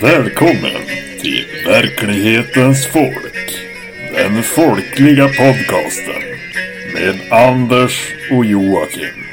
Välkommen 0.00 0.86
till 1.20 1.44
verklighetens 1.66 2.86
folk. 2.86 3.60
Den 4.14 4.42
folkliga 4.42 5.24
podcasten 5.28 6.22
med 6.94 7.32
Anders 7.32 8.14
och 8.32 8.44
Joakim. 8.44 9.24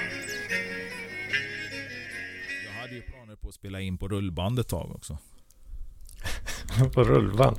Jag 2.66 2.82
hade 2.82 2.96
ju 2.96 3.02
planer 3.02 3.36
på 3.36 3.50
att 3.50 3.56
spela 3.56 3.82
in 3.82 3.98
på 3.98 4.08
rullband 4.08 4.60
ett 4.60 4.68
tag 4.68 4.92
också. 4.96 5.18
på 6.94 7.04
rullband? 7.04 7.58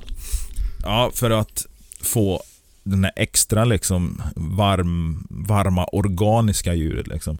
Ja, 0.83 1.11
för 1.13 1.31
att 1.31 1.65
få 2.01 2.43
den 2.83 3.03
här 3.03 3.13
extra 3.15 3.65
liksom 3.65 4.21
varm, 4.35 5.27
varma 5.29 5.85
organiska 5.85 6.73
ljudet 6.73 7.07
liksom. 7.07 7.37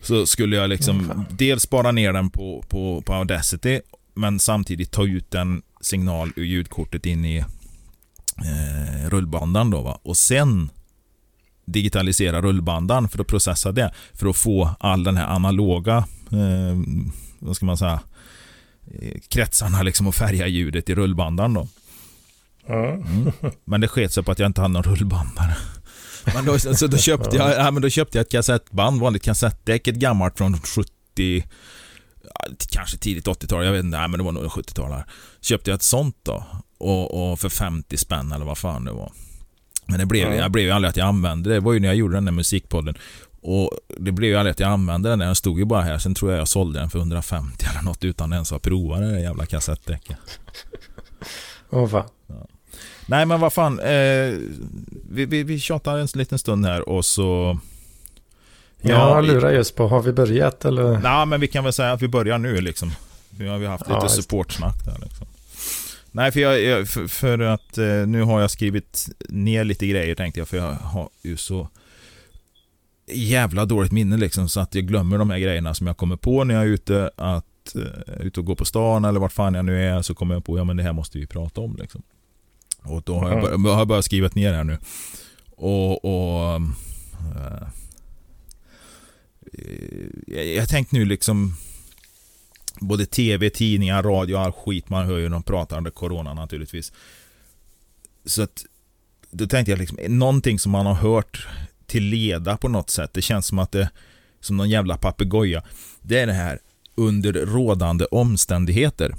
Så 0.00 0.26
skulle 0.26 0.56
jag 0.56 0.70
liksom 0.70 1.00
Mm, 1.10 1.24
dels 1.30 1.62
spara 1.62 1.92
ner 1.92 2.12
den 2.12 2.30
på, 2.30 2.64
på, 2.68 3.02
på 3.02 3.12
Audacity 3.12 3.80
men 4.16 4.40
samtidigt 4.40 4.90
ta 4.90 5.06
ut 5.06 5.34
en 5.34 5.62
signal 5.80 6.32
ur 6.36 6.44
ljudkortet 6.44 7.06
in 7.06 7.24
i 7.24 7.36
eh, 7.36 9.10
rullbandan 9.10 9.70
då 9.70 9.82
va. 9.82 10.00
Och 10.02 10.16
sen 10.16 10.70
digitalisera 11.64 12.42
rullbandan 12.42 13.08
för 13.08 13.20
att 13.20 13.26
processa 13.26 13.72
det. 13.72 13.94
För 14.12 14.26
att 14.26 14.36
få 14.36 14.70
all 14.80 15.04
den 15.04 15.16
här 15.16 15.26
analoga, 15.26 15.96
eh, 16.32 16.78
vad 17.38 17.56
ska 17.56 17.66
man 17.66 17.78
säga, 17.78 18.00
eh, 19.00 19.20
kretsarna 19.28 19.82
liksom 19.82 20.06
och 20.06 20.14
färga 20.14 20.46
ljudet 20.46 20.90
i 20.90 20.94
rullbandan 20.94 21.54
då. 21.54 21.68
Mm. 22.68 23.32
Men 23.64 23.80
det 23.80 23.88
sket 23.88 24.12
sig 24.12 24.22
på 24.22 24.32
att 24.32 24.38
jag 24.38 24.46
inte 24.46 24.60
hade 24.60 24.74
någon 24.74 24.82
rullbandare. 24.82 25.56
Men 26.34 26.44
då, 26.44 26.58
så 26.58 26.86
då, 26.86 26.96
köpte 26.96 27.36
jag, 27.36 27.50
ja, 27.50 27.70
men 27.70 27.82
då 27.82 27.88
köpte 27.88 28.18
jag 28.18 28.22
ett 28.22 28.30
kassettband, 28.30 29.00
vanligt 29.00 29.22
kassettdäck, 29.22 29.88
ett 29.88 29.94
gammalt 29.94 30.38
från 30.38 30.58
70, 30.58 30.90
ja, 31.16 31.42
kanske 32.70 32.96
tidigt 32.98 33.26
80-tal, 33.26 33.64
jag 33.64 33.72
vet 33.72 33.84
inte, 33.84 33.98
nej, 33.98 34.08
men 34.08 34.18
det 34.18 34.24
var 34.24 34.32
nog 34.32 34.44
70-tal 34.44 34.92
här. 34.92 35.04
Köpte 35.40 35.70
jag 35.70 35.74
ett 35.76 35.82
sånt 35.82 36.16
då. 36.22 36.44
Och, 36.78 37.32
och 37.32 37.40
för 37.40 37.48
50 37.48 37.96
spänn 37.96 38.32
eller 38.32 38.44
vad 38.44 38.58
fan 38.58 38.84
det 38.84 38.92
var. 38.92 39.12
Men 39.86 39.98
det 39.98 40.06
blev, 40.06 40.28
Ja. 40.28 40.34
jag 40.34 40.50
blev 40.50 40.64
ju 40.64 40.70
aldrig 40.70 40.90
att 40.90 40.96
jag 40.96 41.06
använde 41.08 41.48
det. 41.50 41.54
Det 41.56 41.60
var 41.60 41.72
ju 41.72 41.80
när 41.80 41.88
jag 41.88 41.96
gjorde 41.96 42.14
den 42.14 42.24
där 42.24 42.32
musikpodden. 42.32 42.94
Och 43.40 43.70
det 43.98 44.12
blev 44.12 44.30
ju 44.30 44.36
aldrig 44.36 44.50
att 44.52 44.60
jag 44.60 44.70
använde 44.70 45.08
den. 45.08 45.18
Den 45.18 45.34
stod 45.34 45.58
ju 45.58 45.64
bara 45.64 45.82
här. 45.82 45.98
Sen 45.98 46.14
tror 46.14 46.30
jag 46.30 46.40
jag 46.40 46.48
sålde 46.48 46.78
den 46.78 46.90
för 46.90 46.98
150 46.98 47.66
eller 47.70 47.82
något 47.82 48.04
utan 48.04 48.32
ens 48.32 48.52
att 48.52 48.62
prova 48.62 48.98
det 49.00 49.10
där 49.10 49.18
jävla 49.18 49.46
kassettdäcket. 49.46 50.16
Åh 51.70 51.88
fan. 51.88 52.08
Nej 53.06 53.26
men 53.26 53.40
vad 53.40 53.52
fan. 53.52 53.80
Eh, 53.80 54.34
vi, 55.10 55.26
vi, 55.26 55.42
vi 55.42 55.58
tjatar 55.60 55.98
en 55.98 56.08
liten 56.14 56.38
stund 56.38 56.66
här 56.66 56.88
och 56.88 57.04
så... 57.04 57.58
Jag 58.82 59.24
lurar 59.24 59.52
just 59.52 59.76
på, 59.76 59.88
har 59.88 60.02
vi 60.02 60.12
börjat 60.12 60.64
eller? 60.64 60.98
Nej 60.98 61.26
men 61.26 61.40
vi 61.40 61.48
kan 61.48 61.64
väl 61.64 61.72
säga 61.72 61.92
att 61.92 62.02
vi 62.02 62.08
börjar 62.08 62.38
nu 62.38 62.60
liksom. 62.60 62.92
Nu 63.38 63.48
har 63.48 63.58
vi 63.58 63.66
haft 63.66 63.84
Ja, 63.88 63.94
lite 63.94 64.06
det. 64.16 64.22
supportsnack 64.22 64.84
där 64.84 64.96
liksom. 65.02 65.26
Nej 66.12 66.32
för, 66.32 66.40
jag, 66.40 66.88
för, 66.88 67.06
för 67.06 67.38
att 67.38 67.78
eh, 67.78 67.84
nu 67.86 68.22
har 68.22 68.40
jag 68.40 68.50
skrivit 68.50 69.06
ner 69.28 69.64
lite 69.64 69.86
grejer 69.86 70.14
tänkte 70.14 70.40
jag 70.40 70.48
för 70.48 70.56
jag 70.56 70.72
har 70.72 71.08
ju 71.22 71.36
så 71.36 71.68
jävla 73.12 73.64
dåligt 73.64 73.92
minne 73.92 74.16
liksom 74.16 74.48
så 74.48 74.60
att 74.60 74.74
jag 74.74 74.84
glömmer 74.86 75.18
de 75.18 75.30
här 75.30 75.38
grejerna 75.38 75.74
som 75.74 75.86
jag 75.86 75.96
kommer 75.96 76.16
på 76.16 76.44
när 76.44 76.54
jag 76.54 76.64
är 76.64 76.68
ute 76.68 77.10
att 77.16 77.74
eh, 77.74 78.26
ute 78.26 78.40
och 78.40 78.46
gå 78.46 78.54
på 78.54 78.64
stan 78.64 79.04
eller 79.04 79.20
vart 79.20 79.32
fan 79.32 79.54
jag 79.54 79.64
nu 79.64 79.84
är 79.84 80.02
så 80.02 80.14
kommer 80.14 80.34
jag 80.34 80.44
på 80.44 80.58
ja 80.58 80.64
men 80.64 80.76
det 80.76 80.82
här 80.82 80.92
måste 80.92 81.18
vi 81.18 81.26
prata 81.26 81.60
om 81.60 81.76
liksom. 81.76 82.02
Och 82.82 83.02
då 83.02 83.18
har 83.18 83.30
jag, 83.30 83.62
bör, 83.62 83.72
har 83.72 83.78
jag 83.80 83.88
börjat 83.88 84.04
skriva 84.04 84.28
ner 84.32 84.52
här 84.52 84.64
nu. 84.64 84.78
Och, 85.56 86.04
och 86.04 86.54
eh, 86.56 87.68
jag, 90.26 90.46
jag 90.46 90.68
tänkte 90.68 90.96
nu 90.96 91.04
liksom 91.04 91.56
både 92.80 93.06
tv, 93.06 93.50
tidningar, 93.50 94.02
radio, 94.02 94.36
all 94.36 94.52
skit 94.52 94.88
man 94.88 95.06
hör 95.06 95.18
ju 95.18 95.28
de 95.28 95.42
pratar 95.42 95.76
under 95.76 95.90
corona 95.90 96.34
naturligtvis. 96.34 96.92
Så 98.24 98.42
att 98.42 98.64
då 99.30 99.46
tänkte 99.46 99.72
jag 99.72 99.78
liksom, 99.78 99.98
någonting 100.08 100.58
som 100.58 100.72
man 100.72 100.86
har 100.86 100.94
hört 100.94 101.48
till 101.86 102.04
leda 102.04 102.56
på 102.56 102.68
något 102.68 102.90
sätt. 102.90 103.10
Det 103.12 103.22
känns 103.22 103.46
som 103.46 103.58
att 103.58 103.72
det 103.72 103.90
som 104.40 104.56
någon 104.56 104.70
jävla 104.70 104.96
papegoja. 104.96 105.62
Det 106.02 106.18
är 106.18 106.26
det 106.26 106.32
här 106.32 106.58
under 106.94 107.32
rådande 107.32 108.04
omständigheter. 108.04 109.14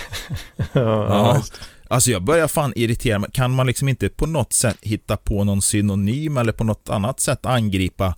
ja. 0.72 1.42
Alltså 1.88 2.10
jag 2.10 2.22
börjar 2.22 2.48
fan 2.48 2.72
irritera 2.76 3.18
mig. 3.18 3.30
Kan 3.32 3.50
man 3.50 3.66
liksom 3.66 3.88
inte 3.88 4.08
på 4.08 4.26
något 4.26 4.52
sätt 4.52 4.78
hitta 4.80 5.16
på 5.16 5.44
någon 5.44 5.62
synonym 5.62 6.36
eller 6.36 6.52
på 6.52 6.64
något 6.64 6.88
annat 6.88 7.20
sätt 7.20 7.46
angripa 7.46 8.14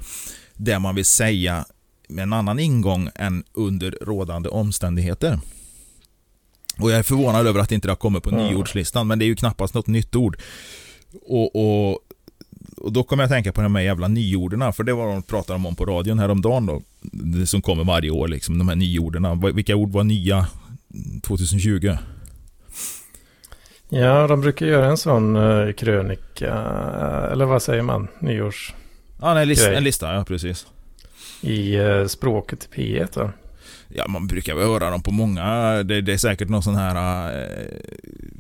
det 0.64 0.78
man 0.78 0.94
vill 0.94 1.04
säga 1.04 1.64
med 2.08 2.22
en 2.22 2.32
annan 2.32 2.58
ingång 2.58 3.08
än 3.14 3.44
under 3.52 3.98
rådande 4.02 4.48
omständigheter? 4.48 5.40
Och 6.78 6.90
jag 6.90 6.98
är 6.98 7.02
förvånad 7.02 7.46
över 7.46 7.60
att 7.60 7.72
inte 7.72 7.88
det 7.88 7.92
har 7.92 7.96
kommit 7.96 8.22
på 8.22 8.30
Mm. 8.30 8.46
nyordslistan, 8.46 9.06
men 9.06 9.18
det 9.18 9.24
är 9.24 9.26
ju 9.26 9.36
knappast 9.36 9.74
något 9.74 9.86
nytt 9.86 10.16
ord. 10.16 10.36
Och, 11.26 11.56
och, 11.56 11.98
och 12.76 12.92
då 12.92 13.02
kommer 13.04 13.22
jag 13.22 13.26
att 13.28 13.32
tänka 13.34 13.52
på 13.52 13.62
de 13.62 13.74
här 13.74 13.82
jävla 13.82 14.08
nyorden, 14.08 14.72
för 14.72 14.84
det 14.84 14.92
var 14.92 15.06
de 15.06 15.22
pratade 15.22 15.66
om 15.66 15.76
på 15.76 15.84
radion 15.84 16.18
häromdagen 16.18 16.66
då. 16.66 16.82
Det 17.02 17.46
som 17.46 17.62
kommer 17.62 17.84
varje 17.84 18.10
år 18.10 18.28
liksom, 18.28 18.58
de 18.58 18.68
här 18.68 18.76
nyorden. 18.76 19.54
Vilka 19.54 19.76
ord 19.76 19.90
var 19.90 20.04
nya 20.04 20.46
2020? 21.22 21.96
ja, 23.88 24.26
de 24.26 24.40
brukar 24.40 24.66
göra 24.66 24.86
en 24.86 24.96
sån 24.96 25.36
uh, 25.36 25.72
krönika, 25.72 26.46
eh, 26.46 27.32
eller 27.32 27.44
vad 27.44 27.62
säger 27.62 27.82
man, 27.82 28.08
nyårs, 28.18 28.74
Ja, 29.22 29.40
en, 29.40 29.48
lista, 29.48 29.72
en 29.72 29.84
lista, 29.84 30.14
ja 30.14 30.24
precis. 30.24 30.66
i 31.40 31.78
uh, 31.78 32.06
språket 32.06 32.68
i 32.72 32.98
P1 32.98 33.08
då. 33.14 33.30
Ja, 33.88 34.08
man 34.08 34.26
brukar 34.26 34.54
väl 34.54 34.66
höra 34.66 34.90
dem 34.90 35.02
på 35.02 35.10
många. 35.10 35.44
Det, 35.82 36.00
det 36.00 36.12
är 36.12 36.16
säkert 36.16 36.48
någon 36.48 36.62
sån 36.62 36.74
här... 36.74 37.28
Eh, 37.42 37.78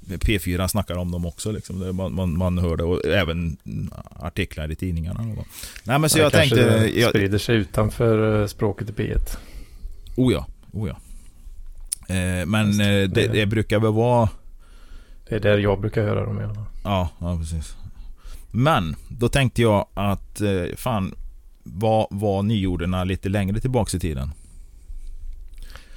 P4 0.08 0.68
snackar 0.68 0.96
om 0.96 1.10
dem 1.10 1.26
också. 1.26 1.52
Liksom. 1.52 1.80
Det, 1.80 1.92
man, 1.92 2.14
man, 2.14 2.38
man 2.38 2.58
hör 2.58 2.76
det 2.76 2.84
och 2.84 3.06
även 3.06 3.56
artiklar 4.10 4.70
i 4.70 4.74
tidningarna. 4.74 5.20
Nej, 5.84 5.98
men 5.98 6.10
så 6.10 6.18
Det 6.18 6.22
jag 6.22 6.32
kanske 6.32 6.56
tänkte... 6.56 7.00
Jag, 7.00 7.10
sprider 7.10 7.38
sig 7.38 7.56
utanför 7.56 8.40
eh, 8.40 8.46
språket 8.46 8.90
i 8.90 8.92
P1. 8.92 9.36
oh 10.16 10.32
ja, 10.32 10.46
oh 10.72 10.88
ja. 10.88 10.96
Eh, 12.14 12.46
men 12.46 12.66
Just 12.66 12.78
det. 12.78 13.02
eh, 13.02 13.08
det, 13.08 13.26
det 13.26 13.46
brukar 13.46 13.78
väl 13.78 13.92
vara... 13.92 14.28
Det 15.28 15.34
är 15.34 15.40
där 15.40 15.58
jag 15.58 15.80
brukar 15.80 16.02
höra 16.02 16.24
dem 16.24 16.40
i 16.40 16.44
alla 16.44 16.54
fall. 16.54 16.64
Ja, 16.84 17.08
ja 17.20 17.38
precis. 17.38 17.76
Men 18.52 18.96
då 19.08 19.28
tänkte 19.28 19.62
jag 19.62 19.86
att 19.94 20.40
eh, 20.40 20.64
fan, 20.76 21.14
var, 21.62 22.06
var 22.10 22.42
nyorden 22.42 23.08
lite 23.08 23.28
längre 23.28 23.60
tillbaks 23.60 23.94
i 23.94 24.00
tiden? 24.00 24.30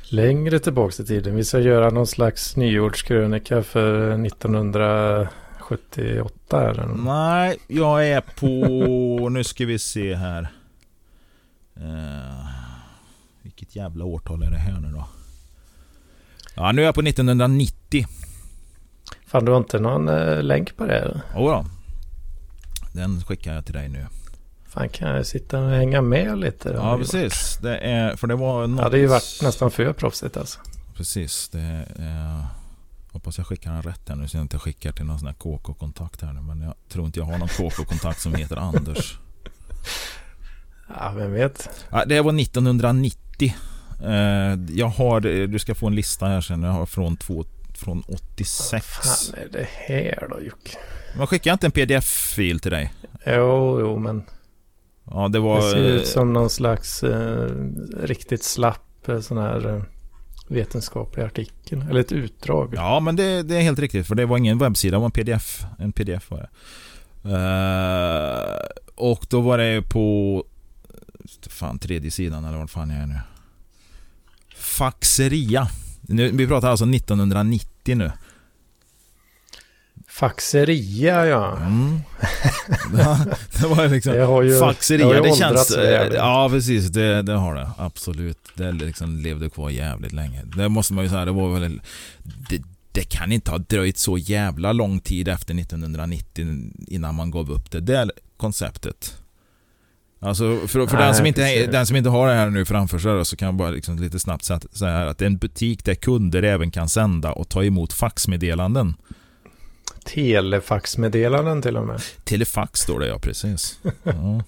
Längre 0.10 0.60
tillbaka 0.60 1.04
i 1.04 1.06
tiden. 1.06 1.36
Vi 1.36 1.44
ska 1.44 1.60
göra 1.60 1.90
någon 1.90 2.08
slags 2.08 2.56
nyårskrönika 2.56 3.64
för 3.64 4.26
1978 4.26 6.70
eller 6.70 6.86
något. 6.86 7.04
Nej, 7.04 7.58
jag 7.68 8.08
är 8.08 8.22
på... 8.22 9.30
nu 9.34 9.44
ska 9.44 9.66
vi 9.66 9.80
se 9.80 10.16
här. 10.16 10.48
Eh, 11.76 12.46
vilket 13.42 13.76
jävla 13.76 14.06
årtal 14.06 14.44
är 14.44 14.52
det 14.52 14.58
här 14.58 14.80
nu 14.80 14.92
då? 14.92 15.08
Ja, 16.56 16.72
nu 16.72 16.82
är 16.82 16.86
jag 16.86 16.96
på 16.96 17.02
1990. 17.02 18.06
Fan, 19.28 19.46
du 19.46 19.52
har 19.52 19.58
inte 19.58 19.80
någon 19.80 20.10
eh, 20.10 20.44
länk 20.44 20.78
på 20.78 20.86
det? 20.86 21.22
Jodå. 21.36 21.66
Den 22.96 23.24
skickar 23.24 23.56
jag 23.56 23.66
till 23.66 23.74
dig 23.74 23.90
nu. 23.90 24.06
Fan, 24.68 24.90
kan 24.90 25.16
jag 25.16 25.26
sitta 25.26 25.60
och 25.60 25.70
hänga 25.70 26.02
med 26.02 26.38
lite? 26.38 26.70
då? 26.74 26.76
Ja, 26.80 26.98
precis. 26.98 27.58
Det 27.62 27.78
är... 27.78 28.16
För 28.16 28.28
det 28.28 28.36
var 28.36 28.68
något... 28.68 28.80
Ja, 28.82 28.90
det 28.90 28.98
har 28.98 29.02
ju 29.02 29.08
varit 29.08 29.40
nästan 29.42 29.72
för 29.72 29.94
proffsigt 29.94 30.38
alltså. 30.38 30.60
Precis. 30.96 31.50
Det 31.50 31.86
är... 32.00 32.46
Hoppas 33.12 33.38
jag 33.38 33.48
skickar 33.48 33.72
den 33.72 33.82
rätt 33.82 34.10
här 34.10 34.16
nu 34.16 34.28
så 34.28 34.38
jag 34.38 34.42
inte 34.44 34.60
skickar 34.60 34.92
till 34.92 35.06
någon 35.06 35.20
sån 35.20 35.28
här 35.28 35.36
KK-kontakt 35.36 36.22
här 36.22 36.34
nu. 36.34 36.42
Men 36.42 36.62
jag 36.62 36.74
tror 36.90 37.06
inte 37.06 37.20
jag 37.20 37.26
har 37.26 37.38
någon 37.38 37.48
KK-kontakt 37.48 38.22
som 38.22 38.36
heter 38.36 38.58
Anders. 38.58 39.20
Ja, 40.88 41.12
vem 41.16 41.32
vet? 41.34 41.70
Ja, 41.92 42.06
det 42.06 42.22
var 42.22 42.40
1990. 42.42 43.56
Eh, 44.04 44.60
Jag 44.70 44.88
har, 44.88 45.20
du 45.48 45.60
ska 45.60 45.76
få 45.76 45.88
en 45.88 45.96
lista 45.96 46.26
här 46.26 46.42
sen. 46.42 46.64
Jag 46.64 46.72
har 46.72 46.86
från, 46.86 47.18
två, 47.18 47.46
från 47.74 48.04
86. 48.08 48.86
fan 48.88 49.40
är 49.42 49.48
det 49.52 49.68
här 49.88 50.28
då 50.30 50.42
Jocke? 50.42 50.78
Man 51.18 51.28
skickar 51.28 51.54
inte 51.54 51.68
en 51.68 51.72
pdf-fil 51.72 52.60
till 52.60 52.72
dig? 52.72 52.94
Jo, 53.26 53.80
jo, 53.80 54.00
men 54.00 54.24
Ja, 55.12 55.28
det 55.28 55.40
var... 55.40 55.56
det 55.56 55.72
ser 55.72 55.78
ut 55.78 56.02
eh, 56.02 56.08
som 56.08 56.34
någon 56.34 56.50
slags 56.50 57.04
eh, 57.04 57.50
riktigt 57.98 58.44
slapp 58.44 59.08
eh, 59.10 59.20
sån 59.20 59.38
här 59.38 59.76
eh, 59.76 59.82
vetenskaplig 60.48 61.24
artikel. 61.24 61.82
Eller 61.90 62.00
ett 62.00 62.12
utdrag. 62.12 62.74
Ja, 62.76 63.00
men 63.00 63.16
det, 63.16 63.44
det 63.44 63.56
är 63.56 63.62
helt 63.62 63.80
riktigt. 63.80 64.08
För 64.08 64.16
det 64.16 64.26
var 64.26 64.38
ingen 64.38 64.58
webbsida, 64.58 64.92
det 64.96 65.00
var 65.00 65.06
en 65.06 65.12
pdf. 65.12 65.66
En 65.80 65.92
pdf 65.92 66.32
var 66.32 66.38
det. 66.40 66.50
Eh, 67.36 68.68
och 68.96 69.26
då 69.30 69.42
var 69.42 69.58
det 69.58 69.82
på... 69.82 70.44
Fan, 71.50 71.80
tredje 71.80 72.12
sidan 72.12 72.46
eller 72.46 72.58
vad 72.58 72.70
fan 72.70 72.90
jag 72.90 73.00
är 73.00 73.08
nu. 73.08 73.20
Faxeria. 74.56 75.68
Nu, 76.02 76.32
vi 76.32 76.48
pratar 76.48 76.70
alltså 76.70 76.86
1990 76.86 77.96
nu. 77.96 78.12
Faxeria 80.16 81.26
ja. 81.26 81.58
Mm. 81.58 82.00
Ja, 82.98 83.20
det 83.60 83.68
var 83.68 83.88
liksom 83.88 84.14
Det 84.14 84.48
ju, 84.48 84.60
faxeria, 84.60 85.08
det, 85.08 85.30
det 85.30 85.36
känns... 85.36 85.68
så 85.68 85.82
jävligt. 85.82 86.18
Ja, 86.18 86.50
precis. 86.52 86.88
Det, 86.88 87.22
det 87.22 87.34
har 87.34 87.56
det. 87.56 87.70
Absolut. 87.78 88.38
Det 88.54 88.72
liksom 88.72 89.18
levde 89.18 89.50
kvar 89.50 89.70
jävligt 89.70 90.14
länge. 90.14 90.44
Det 90.58 90.70
måste 90.70 90.94
man 90.94 91.04
ju 91.04 91.10
säga, 91.10 91.26
det 91.26 91.32
var 91.32 91.60
väl... 91.60 91.82
Det, 92.50 92.62
det 92.92 93.04
kan 93.04 93.32
inte 93.32 93.52
ha 93.52 93.58
dröjt 93.58 93.98
så 93.98 94.18
jävla 94.18 94.74
lång 94.74 95.00
tid 95.00 95.28
efter 95.28 95.60
1990 95.60 96.72
innan 96.88 97.16
man 97.16 97.32
gav 97.32 97.52
upp 97.52 97.72
det. 97.72 97.80
Det 97.80 98.10
konceptet. 98.38 99.18
Alltså 100.20 100.58
för, 100.68 100.88
för 100.88 100.98
Nej, 100.98 101.06
den, 101.06 101.16
som 101.16 101.26
inte, 101.26 101.42
precis. 101.42 101.72
den 101.72 101.86
som 101.86 101.96
inte 101.96 102.10
har 102.10 102.28
det 102.28 102.34
här 102.34 102.50
nu 102.50 102.66
framför 102.66 103.00
sig 103.00 103.12
då, 103.12 103.26
så 103.26 103.36
kan 103.36 103.46
jag 103.46 103.56
bara 103.56 103.70
liksom 103.70 104.00
lite 104.00 104.20
snabbt 104.20 104.44
säga 104.44 104.60
säga 104.72 104.92
här 104.92 105.06
att 105.06 105.18
det 105.18 105.26
är 105.26 105.30
en 105.30 105.38
butik 105.38 105.86
där 105.86 105.96
kunder 105.96 106.44
även 106.44 106.72
kan 106.72 106.90
sända 106.90 107.32
och 107.32 107.50
ta 107.50 107.64
emot 107.64 107.94
faxmeddelanden. 107.94 108.94
Telefaxmeddelanden 110.14 111.62
till 111.62 111.78
och 111.78 111.86
med. 111.86 112.02
Telefax 112.24 112.80
står 112.80 113.00
det 113.00 113.08
ja, 113.08 113.20
precis. 113.20 113.80
Ja. 114.04 114.42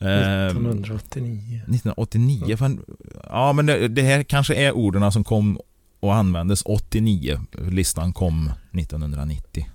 Ehm, 0.00 0.46
1989. 0.56 1.56
1989. 1.56 2.56
Fan, 2.56 2.84
ja, 3.28 3.52
men 3.52 3.66
det, 3.66 3.88
det 3.88 4.02
här 4.02 4.22
kanske 4.22 4.54
är 4.54 4.72
orden 4.72 5.12
som 5.12 5.24
kom 5.24 5.60
och 6.00 6.14
användes 6.14 6.62
89. 6.64 7.40
Listan 7.70 8.12
kom 8.12 8.52
1990. 8.72 9.66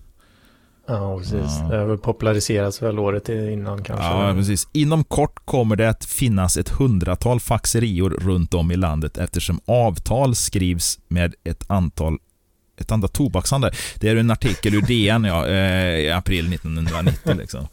Ja, 0.88 1.18
precis. 1.18 1.60
Ja. 1.62 1.68
Det 1.70 1.78
har 1.78 1.86
väl 1.86 1.98
populariserats 1.98 2.82
väl 2.82 3.00
året 3.00 3.30
innan 3.30 3.84
kanske. 3.84 4.06
Ja, 4.06 4.34
precis. 4.34 4.68
Inom 4.72 5.04
kort 5.04 5.46
kommer 5.46 5.76
det 5.76 5.90
att 5.90 6.06
finnas 6.06 6.58
ett 6.58 6.70
hundratal 6.70 7.40
faxerior 7.40 8.10
runt 8.10 8.54
om 8.54 8.72
i 8.72 8.76
landet 8.76 9.18
eftersom 9.18 9.60
avtal 9.66 10.36
skrivs 10.36 11.00
med 11.08 11.36
ett 11.44 11.64
antal 11.68 12.18
ett 12.78 12.92
antal 12.92 13.10
tobakshandlare. 13.10 13.74
Det 13.96 14.10
är 14.10 14.16
en 14.16 14.32
artikel 14.32 14.74
ur 14.76 14.82
DN 14.82 15.24
ja, 15.24 15.48
eh, 15.48 16.00
i 16.00 16.12
april 16.12 16.54
1990. 16.54 17.34
Liksom. 17.38 17.68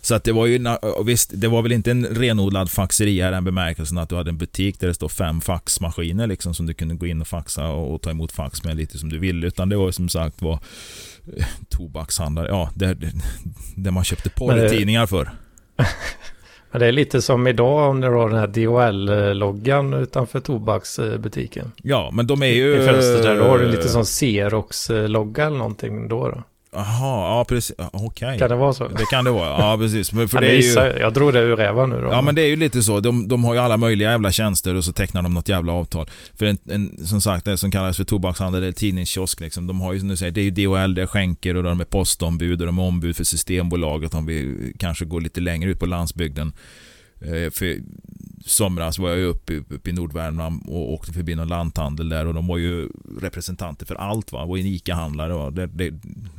Så 0.00 0.14
att 0.14 0.24
det 0.24 0.32
var 0.32 0.46
ju, 0.46 0.64
visst, 1.04 1.30
det 1.34 1.48
var 1.48 1.62
väl 1.62 1.72
inte 1.72 1.90
en 1.90 2.06
renodlad 2.06 2.70
faxeria 2.70 3.28
i 3.28 3.30
den 3.30 3.44
bemärkelsen 3.44 3.98
att 3.98 4.08
du 4.08 4.16
hade 4.16 4.30
en 4.30 4.38
butik 4.38 4.80
där 4.80 4.88
det 4.88 4.94
står 4.94 5.08
fem 5.08 5.40
faxmaskiner 5.40 6.26
liksom 6.26 6.54
som 6.54 6.66
du 6.66 6.74
kunde 6.74 6.94
gå 6.94 7.06
in 7.06 7.20
och 7.20 7.26
faxa 7.26 7.68
och, 7.68 7.94
och 7.94 8.02
ta 8.02 8.10
emot 8.10 8.32
fax 8.32 8.64
med 8.64 8.76
lite 8.76 8.98
som 8.98 9.08
du 9.08 9.18
ville. 9.18 9.46
Utan 9.46 9.68
det 9.68 9.76
var 9.76 9.90
som 9.90 10.08
sagt 10.08 10.42
var 10.42 10.58
eh, 11.36 11.46
tobakshandlare, 11.68 12.48
ja, 12.48 12.70
där, 12.74 12.96
där 13.74 13.90
man 13.90 14.04
köpte 14.04 14.30
porrtidningar 14.30 15.06
för. 15.06 15.30
Men 16.70 16.80
det 16.80 16.86
är 16.86 16.92
lite 16.92 17.22
som 17.22 17.46
idag 17.46 17.90
om 17.90 18.00
du 18.00 18.08
har 18.08 18.28
den 18.28 18.38
här 18.38 18.46
DHL-loggan 18.46 19.94
utanför 19.94 20.40
tobaksbutiken. 20.40 21.72
Ja, 21.82 22.10
men 22.12 22.26
de 22.26 22.42
är 22.42 22.46
ju... 22.46 22.82
I 22.82 22.86
fönstret 22.86 23.22
där. 23.22 23.36
Då 23.36 23.44
har 23.44 23.58
du 23.58 23.68
lite 23.68 23.88
som 23.88 24.04
Xerox-logga 24.04 25.46
eller 25.46 25.58
någonting 25.58 26.08
då. 26.08 26.28
då. 26.28 26.42
Jaha, 26.76 27.38
ja 27.38 27.44
precis. 27.48 27.76
Okej. 27.92 28.38
Kan 28.38 28.50
det 28.50 28.56
vara 28.56 28.72
så? 28.72 28.88
Det 28.88 29.06
kan 29.10 29.24
det 29.24 29.30
vara. 29.30 29.48
Ja, 29.48 29.76
precis. 29.78 30.12
Men 30.12 30.28
för 30.28 30.36
Ja, 30.36 30.40
det 30.40 30.52
är 30.52 30.56
gissar 30.56 30.86
ju... 30.86 30.90
jag. 30.92 31.00
jag 31.00 31.12
drog 31.12 31.32
det 31.32 31.40
ur 31.40 31.56
rävan 31.56 31.90
nu 31.90 32.00
då. 32.00 32.08
Ja 32.08 32.22
men 32.22 32.34
det 32.34 32.42
är 32.42 32.46
ju 32.46 32.56
lite 32.56 32.82
så. 32.82 33.00
De, 33.00 33.28
de 33.28 33.44
har 33.44 33.54
ju 33.54 33.60
alla 33.60 33.76
möjliga 33.76 34.10
jävla 34.10 34.32
tjänster 34.32 34.74
och 34.74 34.84
så 34.84 34.92
tecknar 34.92 35.22
de 35.22 35.34
något 35.34 35.48
jävla 35.48 35.72
avtal. 35.72 36.06
För 36.38 36.46
en, 36.46 36.58
en, 36.70 37.06
som 37.06 37.20
sagt, 37.20 37.44
det 37.44 37.58
som 37.58 37.70
kallas 37.70 37.96
för 37.96 38.04
tobakshandel 38.04 38.62
eller 38.62 38.72
tidningskiosk 38.72 39.40
liksom. 39.40 39.66
De 39.66 39.80
har 39.80 39.92
ju 39.92 39.98
som 40.00 40.08
du 40.08 40.16
säger, 40.16 40.32
det 40.32 40.40
är 40.40 40.44
ju 40.44 40.50
DHL, 40.50 40.94
det 40.94 41.02
är 41.02 41.06
skänker 41.06 41.56
och 41.56 41.62
de 41.62 41.80
är 41.80 41.84
postombud 41.84 42.60
och 42.60 42.66
de 42.66 42.78
är 42.78 42.82
ombud 42.82 43.16
för 43.16 43.24
Systembolaget 43.24 44.14
om 44.14 44.26
vi 44.26 44.72
kanske 44.78 45.04
går 45.04 45.20
lite 45.20 45.40
längre 45.40 45.70
ut 45.70 45.78
på 45.80 45.86
landsbygden. 45.86 46.52
Eh, 47.20 47.50
För 47.50 47.78
somras 48.46 48.98
var 48.98 49.10
jag 49.10 49.28
uppe, 49.28 49.56
uppe 49.56 49.90
i 49.90 49.92
Nordvärmland 49.92 50.62
och 50.68 50.92
åkte 50.92 51.12
förbi 51.12 51.34
någon 51.34 51.48
lanthandel 51.48 52.08
där 52.08 52.26
och 52.26 52.34
de 52.34 52.46
var 52.46 52.58
ju 52.58 52.88
representanter 53.20 53.86
för 53.86 53.94
allt 53.94 54.32
va. 54.32 54.40
Det 54.42 54.48
var 54.48 54.58
en 54.58 54.66
ICA-handlare. 54.66 55.50
Det, 55.50 55.66
det, 55.66 55.94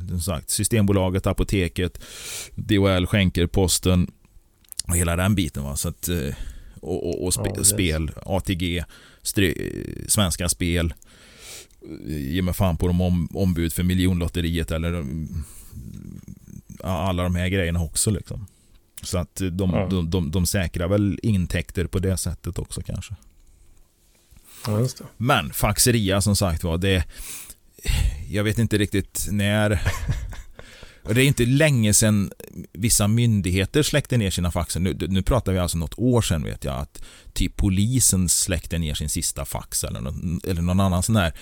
som 0.08 0.20
sagt, 0.20 0.50
Systembolaget, 0.50 1.26
Apoteket, 1.26 2.00
DHL, 2.54 3.06
skänker, 3.06 3.46
posten 3.46 4.10
och 4.88 4.96
hela 4.96 5.16
den 5.16 5.34
biten 5.34 5.62
va. 5.62 5.76
Så 5.76 5.88
att, 5.88 6.08
eh, 6.08 6.34
och, 6.80 7.08
och, 7.08 7.24
och 7.24 7.34
spe, 7.34 7.50
Ja, 7.56 7.64
spel, 7.64 8.10
ATG, 8.26 8.84
stre, 9.22 9.54
Svenska 10.08 10.48
Spel. 10.48 10.94
eh, 12.06 12.32
Ge 12.32 12.42
mig 12.42 12.54
fan 12.54 12.76
på 12.76 12.86
de 12.86 13.00
om, 13.00 13.28
ombud 13.34 13.72
för 13.72 13.82
miljonlotteriet 13.82 14.70
eller 14.70 15.04
alla 16.82 17.22
de 17.22 17.34
här 17.34 17.48
grejerna 17.48 17.82
också 17.82 18.10
liksom. 18.10 18.46
Så 19.02 19.18
att 19.18 19.34
de, 19.52 19.70
Ja. 19.70 19.86
de, 19.90 20.10
de, 20.10 20.30
de 20.30 20.46
säkrar 20.46 20.88
väl 20.88 21.18
intäkter 21.22 21.86
på 21.86 21.98
det 21.98 22.16
sättet 22.16 22.58
också 22.58 22.82
kanske. 22.82 23.14
Ja. 24.66 24.88
Men 25.16 25.52
faxeria 25.52 26.20
som 26.20 26.36
sagt 26.36 26.64
var, 26.64 26.78
det... 26.78 27.04
Jag 28.30 28.44
vet 28.44 28.58
inte 28.58 28.78
riktigt 28.78 29.26
när... 29.30 29.80
Det 31.14 31.22
är 31.22 31.26
inte 31.26 31.46
länge 31.46 31.94
sedan 31.94 32.32
vissa 32.72 33.08
myndigheter 33.08 33.82
släckte 33.82 34.16
ner 34.16 34.30
sina 34.30 34.50
faxar. 34.50 34.80
Nu, 34.80 34.96
nu 35.08 35.22
pratar 35.22 35.52
vi 35.52 35.58
alltså 35.58 35.78
något 35.78 35.98
år 35.98 36.22
sedan 36.22 36.42
vet 36.44 36.64
jag 36.64 36.74
att 36.78 37.02
typ 37.32 37.56
polisen 37.56 38.28
släckte 38.28 38.78
ner 38.78 38.94
sin 38.94 39.08
sista 39.08 39.44
fax 39.44 39.84
eller 39.84 40.00
någon, 40.00 40.40
eller 40.44 40.62
någon 40.62 40.80
annan 40.80 41.02
sån 41.02 41.16
här 41.16 41.32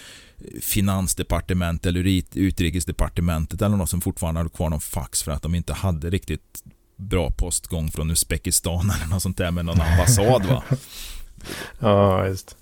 finansdepartement 0.60 1.86
eller 1.86 2.04
ut- 2.04 2.36
utrikesdepartementet 2.36 3.62
eller 3.62 3.76
något 3.76 3.90
som 3.90 4.00
fortfarande 4.00 4.40
hade 4.40 4.50
kvar 4.50 4.70
någon 4.70 4.80
fax 4.80 5.22
för 5.22 5.32
att 5.32 5.42
de 5.42 5.54
inte 5.54 5.72
hade 5.74 6.10
riktigt 6.10 6.62
bra 6.96 7.30
postgång 7.30 7.90
från 7.90 8.10
Uzbekistan 8.10 8.90
eller 8.96 9.06
något 9.10 9.22
sånt 9.22 9.38
där 9.38 9.50
med 9.50 9.64
någon 9.64 9.80
ambassad 9.80 10.46
va. 10.46 10.62
Ja, 11.78 12.26
just. 12.26 12.56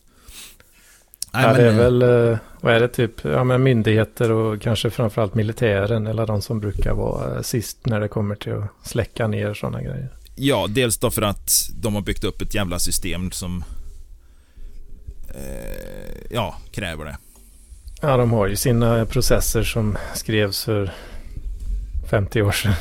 Nej, 1.32 1.42
ja, 1.46 1.52
det 1.52 1.62
är 1.62 1.72
men- 1.72 1.76
väl, 1.76 2.02
eh, 2.32 2.38
vad 2.60 2.74
är 2.74 2.80
det 2.80 2.88
typ, 2.88 3.24
ja 3.24 3.44
men 3.44 3.62
myndigheter 3.62 4.32
och 4.32 4.62
kanske 4.62 4.90
framförallt 4.90 5.34
militären 5.34 6.06
eller 6.06 6.26
de 6.26 6.42
som 6.42 6.60
brukar 6.60 6.92
vara 6.94 7.36
eh, 7.36 7.42
sist 7.42 7.86
när 7.86 8.00
det 8.00 8.08
kommer 8.08 8.34
till 8.34 8.52
att 8.52 8.88
släcka 8.88 9.26
ner 9.28 9.54
sådana 9.54 9.82
grejer. 9.82 10.08
Ja, 10.36 10.66
dels 10.68 10.98
då 10.98 11.10
för 11.10 11.22
att 11.22 11.50
de 11.82 11.94
har 11.94 12.02
byggt 12.02 12.24
upp 12.24 12.42
ett 12.42 12.54
jävla 12.54 12.78
system 12.78 13.30
som 13.30 13.64
eh, 15.28 16.14
ja, 16.30 16.58
kräver 16.72 17.04
det. 17.04 17.16
Ja, 18.02 18.16
de 18.16 18.30
har 18.32 18.46
ju 18.46 18.56
sina 18.56 19.06
processer 19.06 19.62
som 19.62 19.96
skrevs 20.14 20.64
för 20.64 20.92
50 22.14 22.42
år 22.42 22.52
sedan. 22.52 22.74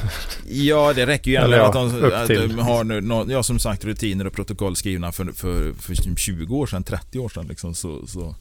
Ja, 0.48 0.94
det 0.94 1.06
räcker 1.06 1.32
ju 1.32 1.38
egentligen 1.38 1.64
ja, 1.64 1.68
att 1.68 1.74
de, 1.74 2.14
att 2.14 2.28
de 2.28 2.60
har 2.60 2.84
nu, 2.84 3.34
ja, 3.34 3.44
som 3.44 3.60
sagt 3.60 3.86
rutiner 3.86 4.28
och 4.28 4.34
protokoll 4.34 4.76
skrivna 4.76 5.12
för, 5.12 5.26
för, 5.26 5.74
för 5.74 6.16
20 6.16 6.56
år 6.56 6.68
sedan, 6.68 6.84
30 6.84 7.20
år 7.20 7.30
sedan 7.30 7.48
liksom, 7.48 7.76
så, 7.76 8.08
så 8.08 8.36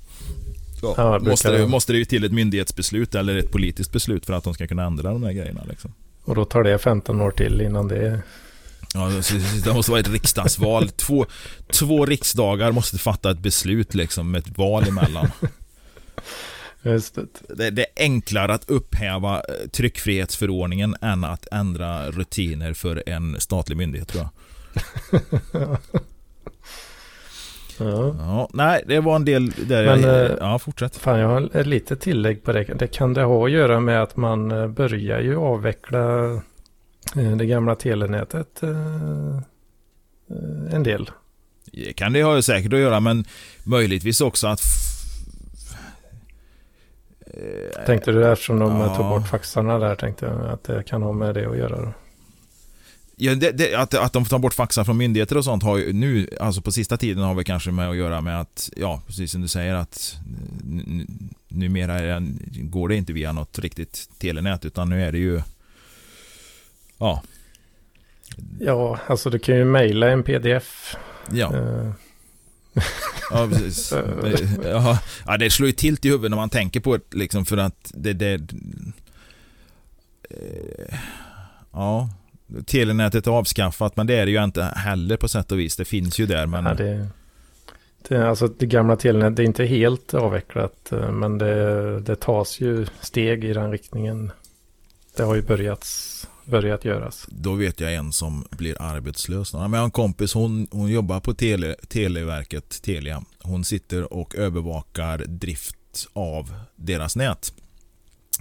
ja, 0.83 0.94
Ja, 0.97 1.19
det 1.19 1.31
måste, 1.31 1.50
det, 1.50 1.67
måste 1.67 1.93
det 1.93 1.99
ju 1.99 2.05
till 2.05 2.25
ett 2.25 2.33
myndighetsbeslut 2.33 3.15
eller 3.15 3.37
ett 3.37 3.53
politiskt 3.53 3.93
beslut 3.93 4.27
för 4.27 4.33
att 4.33 4.44
de 4.44 4.55
ska 4.55 4.67
kunna 4.67 4.85
ändra 4.85 5.11
de 5.11 5.21
där 5.21 5.33
grejerna 5.33 5.65
liksom. 5.69 5.94
Och 6.25 6.35
då 6.35 6.44
tar 6.44 6.62
det 6.62 6.79
15 6.79 7.21
år 7.21 7.31
till 7.31 7.61
innan 7.61 7.88
det. 7.88 8.23
Ja, 8.95 9.11
det 9.65 9.75
måste 9.75 9.91
vara 9.91 10.00
ett 10.00 10.09
riksdagsval. 10.09 10.88
Två, 10.97 11.27
två 11.73 12.06
riksdagar 12.06 12.73
måste 12.73 12.99
fatta 12.99 13.31
ett 13.31 13.38
beslut 13.38 13.95
liksom 13.95 14.31
med 14.31 14.38
ett 14.38 14.59
val 14.59 14.88
emellan. 14.88 15.31
Just 16.83 17.15
det. 17.15 17.27
Det, 17.49 17.71
det 17.71 17.83
är 17.83 17.87
enklare 17.97 18.55
att 18.55 18.71
upphäva 18.71 19.37
eh, 19.37 19.69
tryckfrihetsförordningen 19.73 20.97
än 21.01 21.25
att 21.25 21.47
ändra 21.53 22.11
rutiner 22.11 22.73
för 22.73 23.03
en 23.07 23.41
statlig 23.41 23.77
myndighet 23.77 24.09
tror 24.09 24.25
jag. 24.25 24.31
Ja. 27.79 28.15
Ja, 28.19 28.49
nej, 28.53 28.83
det 28.87 29.01
var 29.01 29.17
en 29.17 29.25
del 29.25 29.51
där 29.51 29.87
Men, 29.87 30.01
jag... 30.03 30.25
eh, 30.31 30.37
Ja, 30.41 30.59
fortsätt. 30.59 30.97
Fan, 30.97 31.19
jag 31.19 31.29
har 31.29 31.57
ett 31.57 31.67
litet 31.67 32.01
tillägg 32.01 32.43
på 32.43 32.53
det. 32.53 32.65
Det 32.65 32.87
kan 32.87 33.15
det 33.15 33.23
ha 33.23 33.45
att 33.47 33.51
göra 33.53 33.81
med 33.81 34.03
att 34.03 34.17
man 34.17 34.51
eh, 34.51 34.69
börjar 34.69 35.21
ju 35.21 35.37
avveckla 35.37 35.99
det 37.15 37.47
gamla 37.47 37.75
telenätet 37.75 38.62
en 40.73 40.83
del. 40.83 41.11
Det 41.73 41.93
kan 41.93 42.12
det 42.12 42.23
ha 42.23 42.43
säkert 42.43 42.73
att 42.73 42.79
göra, 42.79 43.01
men 43.01 43.25
möjligtvis 43.65 44.21
också 44.21 44.47
att... 44.47 44.61
eh, 47.33 47.85
Tänkte 47.87 48.12
du 48.12 48.33
eftersom 48.33 48.59
de 48.59 48.81
Ja. 48.81 48.97
tog 48.97 49.07
bort 49.09 49.29
faxarna 49.29 49.79
där 49.79 49.95
tänkte 49.95 50.27
jag 50.27 50.47
att 50.47 50.65
det 50.65 50.83
kan 50.87 51.03
ha 51.03 51.12
med 51.12 51.35
det 51.35 51.51
att 51.51 51.57
göra 51.59 51.77
då. 51.81 51.93
Ja, 53.17 53.35
det, 53.35 53.51
det, 53.51 53.75
att, 53.75 53.95
att 53.95 54.12
de 54.12 54.25
tar 54.25 54.39
bort 54.39 54.55
faxar 54.55 54.85
från 54.85 54.97
myndigheter 54.97 55.37
och 55.37 55.45
sånt 55.45 55.62
har 55.62 55.77
ju 55.79 55.93
nu, 55.93 56.29
alltså 56.41 56.61
på 56.61 56.73
sista 56.73 56.97
tiden 56.97 57.25
har 57.25 57.35
vi 57.35 57.45
kanske 57.45 57.71
med 57.71 57.91
att 57.91 57.97
göra 57.97 58.21
med 58.21 58.41
att, 58.41 58.71
ja, 58.77 59.03
precis 59.07 59.33
som 59.33 59.41
du 59.43 59.49
säger 59.49 59.75
att 59.75 60.17
numera 61.49 61.93
är 61.99 62.23
går 62.62 62.89
det 62.89 62.97
inte 62.97 63.12
via 63.12 63.33
något 63.33 63.59
riktigt 63.59 64.11
telenät 64.19 64.65
utan 64.65 64.89
nu 64.89 65.03
är 65.05 65.12
det 65.12 65.19
ju, 65.19 65.43
ja, 66.99 67.23
Ja, 68.61 68.99
alltså 69.07 69.31
du 69.31 69.39
kan 69.39 69.57
ju 69.57 69.65
mejla 69.65 70.11
en 70.11 70.23
pdf. 70.23 70.97
ja, 71.33 71.57
Eh, 71.57 71.91
ja 73.31 73.49
precis. 73.49 73.91
Det, 73.91 74.71
ja, 74.71 74.99
ja, 75.26 75.37
det 75.37 75.50
slår 75.50 75.67
ju 75.67 75.73
till 75.73 75.99
i 76.02 76.09
huvudet 76.09 76.31
när 76.31 76.37
man 76.37 76.50
tänker 76.50 76.81
på 76.81 76.97
det 76.97 77.17
liksom 77.17 77.45
för 77.45 77.57
att 77.57 77.93
det, 77.95 78.12
det 78.12 78.41
eh, 80.31 80.99
ja, 81.73 82.09
telenätet 82.67 83.26
är 83.26 83.31
avskaffat 83.31 83.97
men 83.97 84.07
det 84.07 84.14
är 84.14 84.26
det 84.26 84.33
ju 84.33 84.45
inte 84.45 84.62
heller 84.62 85.17
på 85.17 85.29
sätt 85.29 85.52
och 85.52 85.59
vis. 85.59 85.76
Det 85.76 85.85
finns 85.85 86.19
ju 86.19 86.26
där 86.26 86.47
men 86.47 86.64
ja, 86.64 86.75
det, 86.75 87.09
det, 88.09 88.29
alltså 88.29 88.47
det 88.47 88.67
gamla 88.67 88.97
telenätet 88.97 89.37
det 89.37 89.43
är 89.43 89.47
inte 89.47 89.64
helt 89.64 90.14
avvecklat. 90.14 90.93
Eh, 90.93 91.11
men 91.11 91.38
det, 91.38 92.00
det 92.00 92.17
tas 92.17 92.61
ju 92.61 92.87
steg 93.00 93.45
i 93.45 93.52
den 93.52 93.71
riktningen 93.71 94.33
det 95.17 95.23
har 95.23 95.35
ju 95.35 95.43
börjats 95.43 96.29
börjat 96.52 96.85
göras. 96.85 97.26
Då 97.28 97.54
vet 97.54 97.80
jag 97.80 97.94
en 97.94 98.12
som 98.12 98.44
blir 98.50 98.82
arbetslös. 98.82 99.52
Men 99.52 99.73
jag 99.73 99.78
har 99.78 99.85
en 99.85 99.90
kompis, 99.90 100.35
hon, 100.35 100.68
hon 100.71 100.88
jobbar 100.88 101.21
på 101.21 101.35
tele, 101.35 101.76
Televerket, 101.88 102.82
Telia. 102.82 103.25
Hon 103.42 103.64
sitter 103.64 104.12
och 104.12 104.37
övervakar 104.37 105.18
drift 105.18 105.76
av 106.12 106.54
deras 106.76 107.16
nät. 107.16 107.52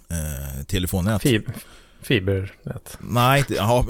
Eh, 0.10 0.64
telefonnät. 0.64 1.22
Fib 1.22 1.52
fibernät. 2.02 2.98
Nej, 3.00 3.46
ja, 3.50 3.86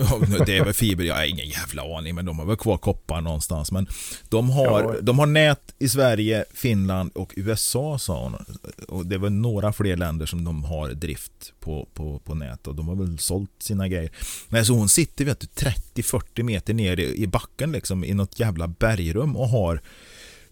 det 0.46 0.58
är 0.58 0.64
väl 0.64 0.74
fiber. 0.74 1.04
Jag 1.04 1.16
har 1.16 1.26
ingen 1.26 1.50
jävla 1.50 1.98
aning, 1.98 2.16
men 2.16 2.26
de 2.26 2.40
har 2.40 2.46
väl 2.46 2.58
kvar 2.58 2.78
koppar 2.78 3.22
någonstans. 3.22 3.72
Men 3.72 3.88
de 4.30 4.50
har, 4.50 4.82
ja. 4.82 4.96
de 5.02 5.20
har 5.20 5.26
nät 5.26 5.76
i 5.80 5.90
Sverige, 5.90 6.46
Finland 6.54 7.12
och 7.16 7.34
USA, 7.36 8.00
sa 8.00 8.24
hon. 8.24 8.36
Och 8.88 9.06
det 9.06 9.16
är 9.16 9.20
väl 9.20 9.32
några 9.32 9.74
fler 9.74 9.98
länder 9.98 10.26
som 10.26 10.44
de 10.44 10.64
har 10.64 10.90
drift 10.90 11.54
på, 11.60 11.88
på, 11.94 12.20
på 12.20 12.36
nät 12.36 12.68
och 12.68 12.76
de 12.76 12.88
har 12.88 12.96
väl 12.96 13.20
sålt 13.20 13.52
sina 13.60 13.88
grejer. 13.88 14.12
Men 14.50 14.66
så 14.66 14.74
hon 14.74 14.90
sitter 14.90 15.26
vet 15.26 15.40
du 15.40 15.48
30-40 15.48 16.44
meter 16.44 16.74
ner 16.74 17.00
i, 17.00 17.24
i 17.24 17.28
backen 17.28 17.72
liksom 17.72 18.04
i 18.04 18.14
något 18.14 18.40
jävla 18.40 18.68
bergrum 18.68 19.36
och 19.36 19.48
har 19.50 19.82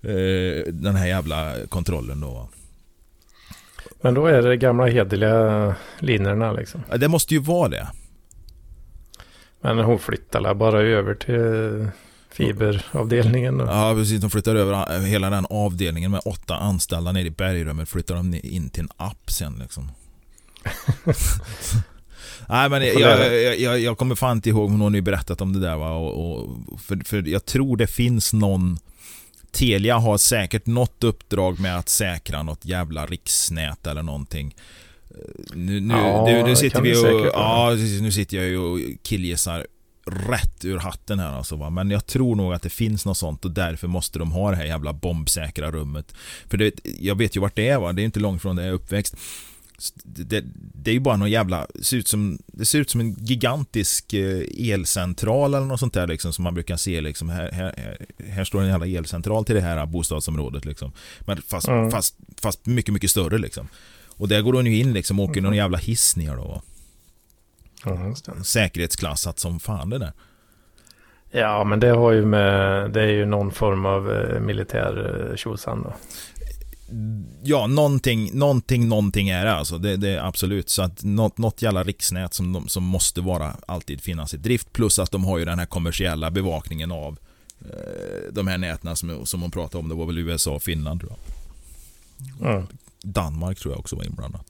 eh, 0.01 0.73
den 0.73 0.95
här 0.95 1.07
jävla 1.07 1.55
kontrollen 1.69 2.19
då. 2.19 2.49
Men 4.01 4.13
då 4.13 4.25
är 4.25 4.41
det 4.41 4.58
gamla 4.58 4.88
hederliga 4.88 5.75
linorna 6.00 6.51
liksom. 6.51 6.84
Ja, 6.89 6.98
det 6.98 7.08
måste 7.08 7.34
ju 7.34 7.39
vara 7.39 7.69
det. 7.69 7.88
Men 9.62 9.79
hon 9.79 10.00
flyttar 10.00 10.53
bara 10.53 10.81
över 10.81 11.15
till 11.15 11.88
fiberavdelningen. 12.31 13.58
Då. 13.58 13.65
Ja, 13.65 13.93
precis. 13.96 14.22
De 14.22 14.29
flyttar 14.29 14.55
över 14.55 15.00
hela 15.00 15.29
den 15.29 15.46
avdelningen 15.50 16.12
med 16.12 16.22
åtta 16.25 16.55
anställda 16.55 17.12
ner 17.12 17.25
i 17.25 17.29
bergrummet. 17.29 17.89
Flyttar 17.89 18.15
de 18.15 18.39
in 18.43 18.69
till 18.69 18.84
en 18.84 18.89
app 18.98 19.31
sen 19.31 19.53
liksom. 19.60 19.91
Nej 22.50 22.69
men 22.69 22.86
jag, 22.86 23.60
jag, 23.60 23.79
jag, 23.79 23.98
kommer 23.98 24.15
fan 24.15 24.38
inte 24.38 24.50
ihåg 24.50 24.65
om 24.65 24.79
någon 24.79 24.93
har 24.93 25.01
berättat 25.01 25.41
om 25.41 25.53
det 25.53 25.60
där 25.60 25.77
va. 25.77 25.91
Och, 25.91 26.41
och, 26.41 26.81
för, 26.81 27.01
för 27.05 27.27
jag 27.27 27.46
tror 27.46 27.77
det 27.77 27.88
finns 27.88 28.34
någon 28.34 28.77
Telia 29.51 29.98
har 29.98 30.18
säkert 30.18 30.65
något 30.65 31.03
uppdrag 31.03 31.60
med 31.60 31.77
att 31.77 31.89
säkra 31.89 32.44
något 32.44 32.65
jävla 32.65 33.06
riksnät 33.06 33.88
eller 33.88 34.03
någonting. 34.03 34.56
Nu, 35.53 35.79
nu, 35.79 35.94
ja, 35.94 36.25
nu, 36.25 36.44
nu 36.44 36.56
sitter 36.56 36.82
vi 36.82 36.96
och, 36.96 37.27
ja, 37.34 37.75
nu 38.01 38.12
sitter 38.12 38.38
jag 38.38 38.46
ju 38.46 38.58
och 38.58 38.79
killgissar 39.03 39.68
rätt 40.06 40.65
ur 40.65 40.77
hatten 40.77 41.20
här 41.20 41.38
alltså 41.38 41.56
va? 41.56 41.70
Men 41.70 41.91
jag 41.91 42.06
tror 42.06 42.36
nog 42.36 42.53
att 42.53 42.62
det 42.62 42.70
finns 42.70 43.06
något 43.06 43.18
sånt 43.18 43.46
och 43.46 43.51
därför 43.51 43.88
måste 43.88 44.20
de 44.20 44.32
ha 44.32 44.50
det 44.50 44.58
här 44.58 44.65
jävla 44.65 44.94
bombsäkra 44.94 45.72
rummet. 45.72 46.15
För 46.50 46.58
det, 46.58 46.74
jag 46.84 47.15
vet 47.15 47.36
ju 47.36 47.39
vart 47.39 47.56
det 47.56 47.70
är 47.70 47.79
va, 47.79 47.94
det 47.94 48.01
är 48.01 48.06
inte 48.06 48.20
långt 48.20 48.41
från 48.41 48.56
där 48.56 48.63
jag 48.63 48.70
är 48.70 48.75
uppväxt. 48.75 49.15
Det, 50.03 50.43
det, 50.74 50.91
är 50.91 50.93
ju 50.93 51.00
bara 51.00 51.17
någon 51.17 51.31
jävla, 51.31 51.67
ser 51.81 51.98
ut 51.98 52.07
som, 52.07 52.39
det 52.48 52.65
ser 52.65 52.79
ut 52.79 52.89
som 52.89 53.01
en 53.01 53.13
gigantisk 53.13 54.13
eh, 54.13 54.71
elcentral 54.71 55.53
eller 55.53 55.65
något 55.65 55.79
sånt 55.79 55.93
där 55.93 56.07
liksom 56.07 56.33
som 56.33 56.43
man 56.43 56.53
brukar 56.53 56.77
se 56.77 57.01
liksom. 57.01 57.29
Här, 57.29 57.51
här, 57.51 57.98
här 58.27 58.43
står 58.43 58.62
en 58.62 58.67
jävla 58.67 58.88
elcentral 58.88 59.45
till 59.45 59.55
det 59.55 59.62
här 59.62 59.86
bostadsområdet 59.86 60.65
liksom. 60.65 60.91
Men 61.19 61.41
fast, 61.41 61.67
mm. 61.67 61.91
fast, 61.91 62.15
fast 62.41 62.65
mycket, 62.65 62.93
mycket 62.93 63.12
större 63.12 63.38
liksom. 63.38 63.67
Och 64.07 64.27
där 64.27 64.41
går 64.41 64.53
hon 64.53 64.65
ju 64.65 64.77
in 64.77 64.93
liksom 64.93 65.19
och 65.19 65.29
åker 65.29 65.41
någon 65.41 65.55
jävla 65.55 65.77
hiss 65.77 66.15
ner 66.15 66.36
då. 66.36 66.62
Mm, 67.86 68.15
Säkerhetsklassat 68.43 69.39
som 69.39 69.59
fan 69.59 69.89
det 69.89 69.98
där. 69.98 70.13
Ja, 71.31 71.63
men 71.63 71.79
det 71.79 71.89
har 71.89 72.12
ju 72.12 72.25
med, 72.25 72.91
det 72.91 73.01
är 73.01 73.07
ju 73.07 73.25
någon 73.25 73.51
form 73.51 73.86
av 73.86 74.12
eh, 74.12 74.39
militär 74.39 75.27
eh, 75.29 75.36
tjosan 75.36 75.83
då 75.83 75.93
ja, 77.43 77.67
någonting, 77.67 78.29
någonting, 78.34 78.88
någonting 78.88 79.29
är 79.29 79.46
det 79.46 79.53
alltså. 79.53 79.77
Det, 79.77 79.98
det 79.98 80.10
är 80.10 80.27
absolut. 80.27 80.69
Så 80.69 80.81
att 80.81 81.03
något, 81.03 81.38
något 81.38 81.62
jävla 81.62 81.84
riksnät 81.84 82.34
som, 82.34 82.53
de, 82.53 82.67
som 82.67 82.84
måste 82.84 83.22
vara 83.22 83.55
alltid 83.67 84.01
finnas 84.01 84.34
i 84.34 84.38
drift. 84.38 84.74
Plus 84.74 85.00
att 85.00 85.12
de 85.12 85.25
har 85.25 85.38
ju 85.38 85.46
den 85.46 85.60
här 85.60 85.65
kommersiella 85.65 86.31
bevakningen 86.31 86.91
av 86.91 87.19
eh, 87.62 88.34
de 88.34 88.48
här 88.48 88.58
nätna 88.58 88.96
som, 88.96 89.25
som 89.25 89.41
hon 89.41 89.51
pratade 89.51 89.84
om. 89.84 89.89
Det 89.89 89.96
var 89.96 90.05
väl 90.05 90.17
USA 90.17 90.51
och 90.51 90.63
Finland 90.63 91.00
tror 91.00 91.12
jag. 91.12 91.19
Mm. 92.51 92.67
Danmark 93.03 93.60
tror 93.60 93.74
jag 93.74 93.79
också 93.79 93.96
var 93.96 94.03
inblandat. 94.03 94.46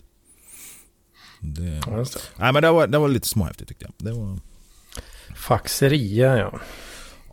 Det, 1.40 1.82
ja, 1.88 1.92
det. 1.98 2.20
Nej, 2.36 2.54
men 2.54 2.64
det 2.64 2.72
var, 2.72 2.88
det 2.88 2.98
var 2.98 3.08
lite 3.08 3.28
småhäftigt 3.28 3.68
tyckte 3.68 3.86
jag. 3.86 3.94
Det 3.98 4.20
var... 4.20 4.40
Faxeria 5.36 6.38
ja. 6.38 6.60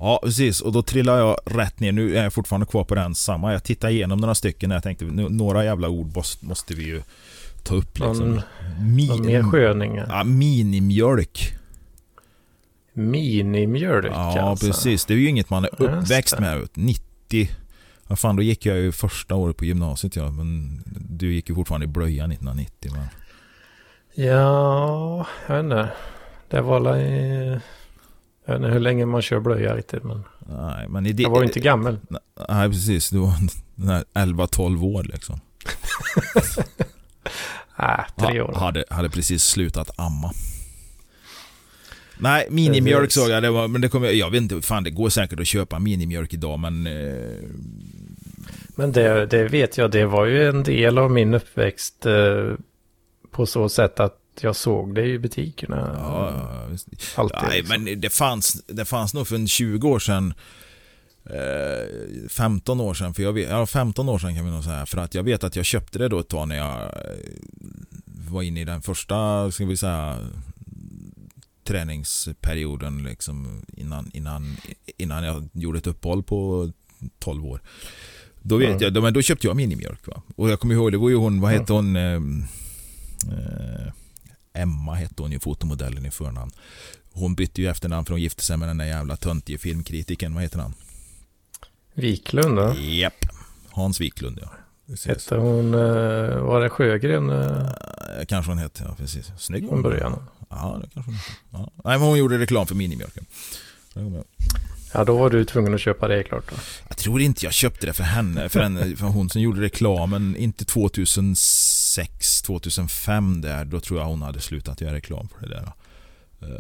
Ja, 0.01 0.21
precis. 0.23 0.61
Och 0.61 0.73
då 0.73 0.83
trillar 0.83 1.19
jag 1.19 1.37
rätt 1.45 1.81
ner. 1.81 1.93
Nu 1.93 2.17
är 2.17 2.23
jag 2.23 2.33
fortfarande 2.33 2.67
kvar 2.67 2.85
på 2.85 2.95
den 2.95 3.15
samma. 3.15 3.53
Jag 3.53 3.65
tittar 3.65 3.89
igenom 3.89 4.19
några 4.19 4.35
stycken 4.35 4.71
och 4.71 4.75
jag 4.75 4.83
tänkte 4.83 5.05
några 5.05 5.65
jävla 5.65 5.89
ord 5.89 6.17
måste 6.41 6.75
vi 6.75 6.85
ju 6.85 7.03
ta 7.63 7.75
upp. 7.75 7.99
Liksom. 7.99 8.31
Någon, 8.31 8.43
Mi 8.81 9.07
någon 9.07 9.27
mer 9.27 9.43
sköningar? 9.43 10.07
Ja, 10.09 10.25
minimjölk. 10.25 11.53
Minimjölk 12.93 14.13
Ja, 14.15 14.41
alltså. 14.41 14.67
precis. 14.67 15.05
Det 15.05 15.15
är 15.15 15.19
ju 15.19 15.29
inget 15.29 15.51
man 15.51 15.65
är 15.65 15.83
uppväxt 15.83 16.39
med. 16.39 16.69
90... 16.75 17.51
Vad 18.09 18.19
fan, 18.19 18.37
då 18.37 18.43
gick 18.43 18.67
jag 18.67 18.77
ju 18.79 18.93
första 18.93 19.35
året 19.35 19.57
på 19.57 19.65
gymnasiet 19.65 20.17
ja. 20.17 20.31
Men 20.31 20.83
du 21.09 21.35
gick 21.35 21.49
ju 21.49 21.55
fortfarande 21.55 21.85
i 21.85 21.89
blöja 21.89 22.25
1990 22.25 22.93
va? 22.97 23.09
Ja, 24.15 25.27
jag 25.47 25.55
vet 25.55 25.65
inte. 25.65 25.89
Det 26.49 26.61
var 26.61 26.81
väl 26.81 27.01
i 27.01 27.61
jag 28.47 28.55
vet 28.55 28.63
inte 28.63 28.73
hur 28.73 28.81
länge 28.81 29.07
man 29.07 29.23
kör 29.23 29.41
blöja 29.41 29.77
riktigt 29.77 30.05
men... 30.05 30.25
Nej, 30.39 30.89
men 30.89 31.05
det, 31.05 31.23
jag 31.23 31.31
var 31.31 31.41
ju 31.41 31.47
inte 31.47 31.61
gammal. 31.61 31.99
Nej, 32.49 32.69
precis. 32.69 33.11
Du 33.11 33.19
var 33.19 33.33
11-12 34.15 34.85
år 34.85 35.03
liksom. 35.03 35.41
nej, 37.79 38.05
tre 38.19 38.41
år. 38.41 38.53
hade, 38.53 38.85
hade 38.91 39.11
precis 39.11 39.45
slutat 39.45 39.91
amma. 39.97 40.33
Nej, 42.19 42.47
minimjölk 42.51 43.13
såg 43.13 43.31
jag. 43.31 43.43
Det 43.43 43.51
var, 43.51 43.69
men 43.69 43.81
det 43.81 43.89
kommer, 43.89 44.09
jag 44.09 44.31
vet 44.31 44.43
inte, 44.43 44.63
fan 44.63 44.85
det 44.85 44.91
går 44.91 45.09
säkert 45.09 45.41
att 45.41 45.47
köpa 45.47 45.79
minimjölk 45.79 46.35
idag 46.35 46.59
men... 46.59 46.87
Eh... 46.87 47.49
Men 48.79 48.93
det, 48.93 49.27
det 49.27 49.45
vet 49.45 49.79
jag, 49.79 49.91
det 49.91 50.07
var 50.07 50.27
ju 50.27 50.49
en 50.49 50.63
del 50.63 50.99
av 50.99 51.11
min 51.11 51.35
uppväxt 51.35 52.07
eh, 52.07 52.53
på 53.31 53.47
så 53.47 53.69
sätt 53.69 54.01
att 54.01 54.19
jag 54.43 54.57
såg 54.57 54.95
det 54.95 55.07
i 55.07 55.19
butikerna. 55.19 55.91
Ja, 55.95 56.69
Alltid, 57.15 57.39
Nej, 57.43 57.59
liksom. 57.59 57.85
men 57.85 58.01
det 58.01 58.11
fanns, 58.11 58.63
det 58.67 58.85
fanns 58.85 59.15
nog 59.15 59.29
för 59.29 59.37
en 59.37 59.49
20 59.49 59.89
år 59.89 59.99
sedan 59.99 60.35
eh, 61.25 62.29
15 62.29 62.81
år 62.81 62.95
sedan, 62.95 63.15
för 63.15 63.23
jag 63.23 63.33
vet, 63.33 63.51
ja 63.51 63.67
15 63.67 64.09
år 64.09 64.19
sedan 64.19 64.37
kan 64.37 64.45
vi 64.45 64.51
nog 64.51 64.65
säga, 64.65 64.87
för 64.87 64.99
att 64.99 65.15
jag 65.15 65.23
vet 65.23 65.45
att 65.45 65.57
jag 65.57 65.65
köpte 65.65 65.99
det 65.99 66.09
då 66.09 66.19
ett 66.19 66.29
tag 66.29 66.49
när 66.49 66.57
jag 66.57 66.83
eh, 66.83 66.91
var 68.05 68.43
inne 68.43 68.61
i 68.61 68.65
den 68.65 68.83
första, 68.83 69.51
ska 69.51 69.65
vi 69.65 69.77
säga, 69.77 70.19
träningsperioden 71.65 73.05
liksom 73.05 73.63
innan, 73.77 74.11
innan, 74.15 74.57
innan 74.97 75.25
jag 75.25 75.49
gjorde 75.53 75.79
ett 75.79 75.87
uppehåll 75.87 76.23
på 76.23 76.71
12 77.19 77.47
år. 77.47 77.61
Då 78.43 78.57
vet 78.57 78.83
mm. 78.83 78.95
jag, 78.95 79.03
men 79.03 79.15
då 79.15 79.23
köpte 79.23 79.47
jag 79.47 79.57
minimjölk 79.57 80.07
va. 80.07 80.23
Och 80.37 80.51
jag 80.51 80.61
kommer 80.61 80.75
ihåg, 80.75 80.93
det 80.93 80.99
var 80.99 81.09
ju 81.09 81.17
hon, 81.17 81.41
vad 81.41 81.53
hette 81.53 81.73
hon? 81.73 81.97
Eh, 81.97 82.15
eh, 83.33 83.93
Emma 84.57 84.95
hette 84.95 85.23
hon 85.23 85.33
ju, 85.33 85.39
fotomodellen 85.39 86.07
i 86.07 86.11
förnamn. 86.11 86.51
Hon 87.13 87.35
bytte 87.35 87.63
ju 87.63 87.69
efternamn 87.69 88.05
för 88.05 88.13
hon 88.13 88.21
gifte 88.21 88.45
sig 88.45 88.57
med 88.57 88.69
den 88.69 88.79
där 88.79 88.87
jävla 88.87 89.17
töntige 89.17 89.59
filmkritiken. 89.59 90.35
Vad 90.35 90.43
heter 90.43 90.59
han? 90.59 90.75
Wiklund 91.95 92.57
då? 92.57 92.75
Japp. 92.79 93.27
Hans 93.71 94.01
Wiklund 94.01 94.39
ja. 94.43 94.51
Hette 95.07 95.37
hon, 95.37 95.75
eh, 95.75 96.41
var 96.41 96.61
det 96.61 96.71
Sjögren? 96.71 97.31
Eh? 97.31 97.71
Kanske 98.29 98.51
hon 98.51 98.59
hette, 98.59 98.85
ja 98.89 98.95
precis. 98.95 99.33
Snygg 99.39 99.69
Från 99.69 99.83
början? 99.83 100.23
Ja, 100.51 100.81
det 100.83 100.91
kanske 100.95 101.11
hon 101.11 101.15
hette. 101.15 101.33
Ja. 101.51 101.71
Nej, 101.85 101.99
men 101.99 102.09
hon 102.09 102.19
gjorde 102.19 102.39
reklam 102.39 102.67
för 102.67 102.75
minimjölken. 102.75 103.27
Ja, 104.97 105.05
då 105.05 105.17
var 105.17 105.31
du 105.31 105.45
tvungen 105.45 105.75
att 105.75 105.81
köpa 105.81 106.09
det 106.09 106.23
klart 106.23 106.51
då. 106.51 106.57
Jag 106.89 106.97
tror 106.97 107.21
inte 107.21 107.45
jag 107.45 107.53
köpte 107.53 107.87
det 107.87 107.93
för 107.93 108.03
henne, 108.03 108.49
för, 108.49 108.61
henne, 108.61 108.97
för 108.97 109.07
hon 109.07 109.31
som 109.31 109.41
gjorde 109.41 109.61
reklamen, 109.61 110.37
inte 110.37 110.65
2006, 110.65 112.43
2005 112.43 113.41
där, 113.41 113.65
då 113.65 113.81
tror 113.81 114.01
jag 114.01 114.07
hon 114.07 114.23
hade 114.23 114.41
slutat 114.41 114.81
göra 114.81 114.95
reklam 114.95 115.29
för 115.29 115.47
det 115.47 115.55
där. 115.55 115.73
Uh, 116.43 116.53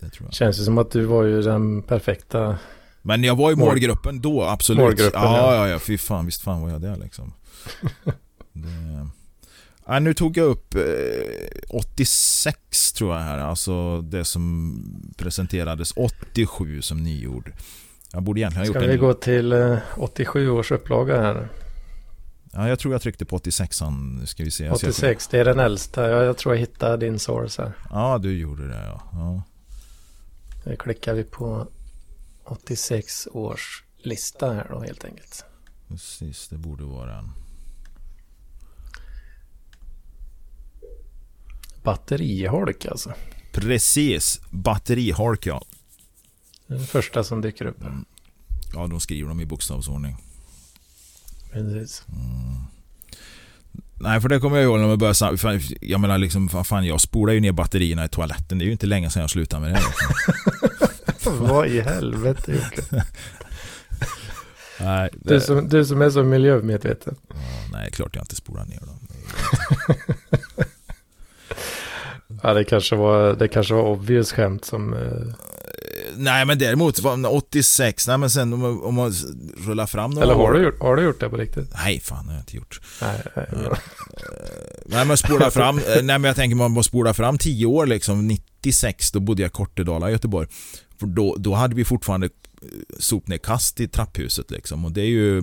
det 0.00 0.10
tror 0.10 0.26
jag. 0.26 0.34
Känns 0.34 0.58
det 0.58 0.64
som 0.64 0.78
att 0.78 0.90
du 0.90 1.04
var 1.04 1.24
ju 1.24 1.42
den 1.42 1.82
perfekta 1.82 2.58
men 3.02 3.24
jag 3.24 3.36
var 3.36 3.52
i 3.52 3.56
målgruppen 3.56 4.20
då, 4.20 4.42
absolut. 4.42 4.80
Målgruppen, 4.80 5.22
ja, 5.22 5.54
ja, 5.54 5.68
ja, 5.68 5.78
fy 5.78 5.98
fan, 5.98 6.26
visst 6.26 6.42
fan 6.42 6.60
var 6.60 6.70
jag 6.70 6.80
där 6.80 6.96
liksom. 6.96 7.32
det... 8.52 9.08
Ja, 9.90 9.98
nu 9.98 10.14
tog 10.14 10.36
jag 10.36 10.46
upp 10.46 10.74
eh, 10.74 10.82
86 11.68 12.92
tror 12.92 13.14
jag 13.14 13.22
här, 13.22 13.38
alltså 13.38 14.00
det 14.00 14.24
som 14.24 15.12
presenterades 15.16 15.92
87 15.96 16.82
som 16.82 17.02
nyord. 17.02 17.52
Jag 18.12 18.22
borde 18.22 18.40
egentligen 18.40 18.62
ha 18.62 18.66
gjort 18.66 18.76
Ska 18.76 18.86
vi 18.86 18.94
en... 18.94 19.00
gå 19.00 19.14
till 19.14 19.52
eh, 19.52 19.78
87 19.96 20.50
års 20.50 20.72
upplaga 20.72 21.20
här? 21.20 21.48
Ja, 22.52 22.68
jag 22.68 22.78
tror 22.78 22.94
jag 22.94 23.02
tryckte 23.02 23.24
på 23.24 23.38
86an. 23.38 24.26
Ska 24.26 24.44
vi 24.44 24.50
se. 24.50 24.70
86, 24.70 25.28
det 25.28 25.38
är 25.38 25.44
den 25.44 25.58
äldsta. 25.58 26.10
Jag, 26.10 26.24
jag 26.24 26.36
tror 26.36 26.54
jag 26.54 26.60
hittade 26.60 26.96
din 26.96 27.18
source 27.18 27.62
här. 27.62 27.72
Ja, 27.90 28.18
du 28.18 28.38
gjorde 28.38 28.68
det 28.68 28.84
ja. 28.86 29.02
ja. 29.12 29.42
Nu 30.64 30.76
klickar 30.76 31.14
vi 31.14 31.24
på 31.24 31.66
86 32.44 33.28
års 33.32 33.84
lista 33.96 34.52
här 34.52 34.66
då 34.70 34.80
helt 34.80 35.04
enkelt. 35.04 35.44
Precis, 35.88 36.48
det 36.48 36.58
borde 36.58 36.84
vara 36.84 37.16
den. 37.16 37.30
Batteriholk 41.92 42.86
alltså. 42.86 43.12
Precis, 43.52 44.40
batteriholk 44.50 45.46
ja. 45.46 45.62
Det 46.66 46.74
är 46.74 46.78
det 46.78 46.86
första 46.86 47.24
som 47.24 47.40
dyker 47.40 47.64
upp. 47.66 47.76
Ja, 48.74 48.86
de 48.86 49.00
skriver 49.00 49.28
dem 49.28 49.40
i 49.40 49.46
bokstavsordning. 49.46 50.16
Precis. 51.52 52.02
Nej, 53.94 54.20
för 54.20 54.28
det 54.28 54.40
kommer 54.40 54.56
jag 54.56 54.64
ihåg 54.64 54.78
när 54.80 54.86
man 54.86 54.98
började 54.98 55.36
fan, 55.38 55.60
Jag 55.80 56.00
menar 56.00 56.18
liksom, 56.18 56.46
vad 56.46 56.66
fan 56.66 56.86
jag 56.86 57.00
spolar 57.00 57.32
ju 57.32 57.40
ner 57.40 57.52
batterierna 57.52 58.04
i 58.04 58.08
toaletten. 58.08 58.58
Det 58.58 58.64
är 58.64 58.66
ju 58.66 58.72
inte 58.72 58.86
länge 58.86 59.10
sedan 59.10 59.20
jag 59.20 59.30
slutade 59.30 59.62
med 59.62 59.72
det. 59.74 59.80
Vad 61.30 61.66
i 61.68 61.80
helvete 61.80 62.52
Jocke? 62.52 62.82
Nej, 64.80 65.10
Du 65.12 65.34
det, 65.34 65.40
som, 65.40 65.68
du 65.68 65.84
som 65.84 66.02
är 66.02 66.10
så 66.10 66.22
miljömedveten. 66.22 67.14
ja, 67.28 67.34
nej, 67.72 67.90
klart 67.92 68.14
jag 68.16 68.22
inte 68.22 68.36
spolar 68.36 68.64
ner 68.64 68.80
dem. 68.80 68.98
Ja, 72.42 72.54
det 72.54 72.64
kanske 72.64 72.96
var, 72.96 73.32
det 73.34 73.48
kanske 73.48 73.74
var 73.74 73.82
obvious 73.82 74.32
skämt 74.32 74.64
som... 74.64 74.92
eh, 74.94 75.34
Nej, 76.16 76.44
men 76.46 76.58
däremot, 76.58 77.00
var- 77.00 77.32
86, 77.34 78.08
nej 78.08 78.18
men 78.18 78.30
sen 78.30 78.52
om 78.52 78.60
man, 78.60 78.82
om 78.82 78.94
man 78.94 79.12
rullar 79.66 79.86
fram 79.86 80.10
några 80.10 80.24
Eller 80.24 80.34
har 80.34 80.42
år- 80.42 80.52
du, 80.52 80.62
gjort, 80.64 80.80
har 80.80 80.96
du 80.96 81.02
gjort 81.02 81.20
det 81.20 81.28
på 81.30 81.36
riktigt? 81.36 81.70
Nej, 81.74 82.00
fan 82.00 82.26
har 82.26 82.32
jag 82.34 82.40
inte 82.42 82.56
gjort. 82.56 82.80
Nej, 83.02 83.22
nej, 83.36 83.46
bra. 83.64 83.78
Nej 84.86 85.06
men 85.06 85.16
spola 85.16 85.50
fram, 85.50 85.78
eh, 85.78 85.84
nej 85.94 86.02
men 86.18 86.24
jag 86.24 86.36
tänker 86.36 86.56
man 86.56 86.74
bara 86.74 86.82
spola 86.82 87.14
fram 87.14 87.38
10 87.38 87.66
år 87.66 87.86
liksom, 87.86 88.26
96 88.28 89.10
då 89.12 89.20
bodde 89.20 89.42
jag 89.42 89.48
i 89.48 89.52
Kortedala 89.52 90.08
i 90.08 90.12
Göteborg. 90.12 90.48
För 91.00 91.06
då, 91.06 91.36
då 91.38 91.54
hade 91.54 91.74
vi 91.74 91.84
fortfarande 91.84 92.26
eh, 92.26 92.68
sopnedkast 92.98 93.80
i 93.80 93.88
trapphuset 93.88 94.50
liksom 94.50 94.84
och 94.84 94.92
det 94.92 95.00
är 95.00 95.06
ju 95.06 95.42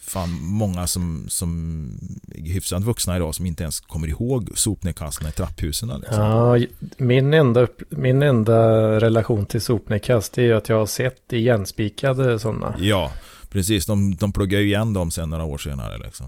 fan 0.00 0.30
många 0.42 0.86
som, 0.86 1.24
som 1.28 1.98
är 2.34 2.52
hyfsat 2.52 2.82
vuxna 2.82 3.16
idag 3.16 3.34
som 3.34 3.46
inte 3.46 3.62
ens 3.62 3.80
kommer 3.80 4.08
ihåg 4.08 4.50
sopnedkasten 4.54 5.28
i 5.28 5.32
trapphusen. 5.32 5.88
Liksom. 5.88 6.24
Ja, 6.24 6.58
min 6.96 7.34
enda, 7.34 7.66
min 7.88 8.22
enda 8.22 8.60
relation 9.00 9.46
till 9.46 9.60
sopnedkast 9.60 10.38
är 10.38 10.42
ju 10.42 10.52
att 10.52 10.68
jag 10.68 10.78
har 10.78 10.86
sett 10.86 11.32
igenspikade 11.32 12.38
sådana. 12.38 12.74
Ja, 12.78 13.12
precis. 13.50 13.86
De, 13.86 14.16
de 14.16 14.32
pluggade 14.32 14.62
ju 14.62 14.68
igen 14.68 14.92
dem 14.92 15.10
sen 15.10 15.30
några 15.30 15.44
år 15.44 15.58
senare. 15.58 15.98
Liksom. 15.98 16.26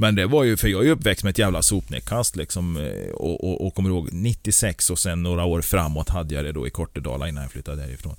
Men 0.00 0.14
det 0.14 0.26
var 0.26 0.44
ju, 0.44 0.56
för 0.56 0.68
jag 0.68 0.86
är 0.86 0.90
uppväxt 0.90 1.24
med 1.24 1.30
ett 1.30 1.38
jävla 1.38 1.62
sopnedkast 1.62 2.36
liksom, 2.36 2.76
eh, 2.76 3.10
och, 3.14 3.44
och, 3.44 3.66
och 3.66 3.74
kommer 3.74 3.90
ihåg 3.90 4.08
96 4.12 4.90
och 4.90 4.98
sen 4.98 5.22
några 5.22 5.44
år 5.44 5.60
framåt 5.60 6.08
hade 6.08 6.34
jag 6.34 6.44
det 6.44 6.52
då 6.52 6.66
i 6.66 6.70
Kortedala 6.70 7.28
innan 7.28 7.42
jag 7.42 7.52
flyttade 7.52 7.82
därifrån. 7.82 8.16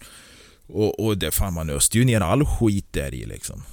Och, 0.68 1.06
och 1.06 1.18
det 1.18 1.32
fan 1.32 1.54
man 1.54 1.70
öste 1.70 1.98
ju 1.98 2.06
ner 2.06 2.22
all 2.22 2.46
skit 2.46 2.88
där 2.92 3.14
i 3.14 3.26
liksom. 3.26 3.64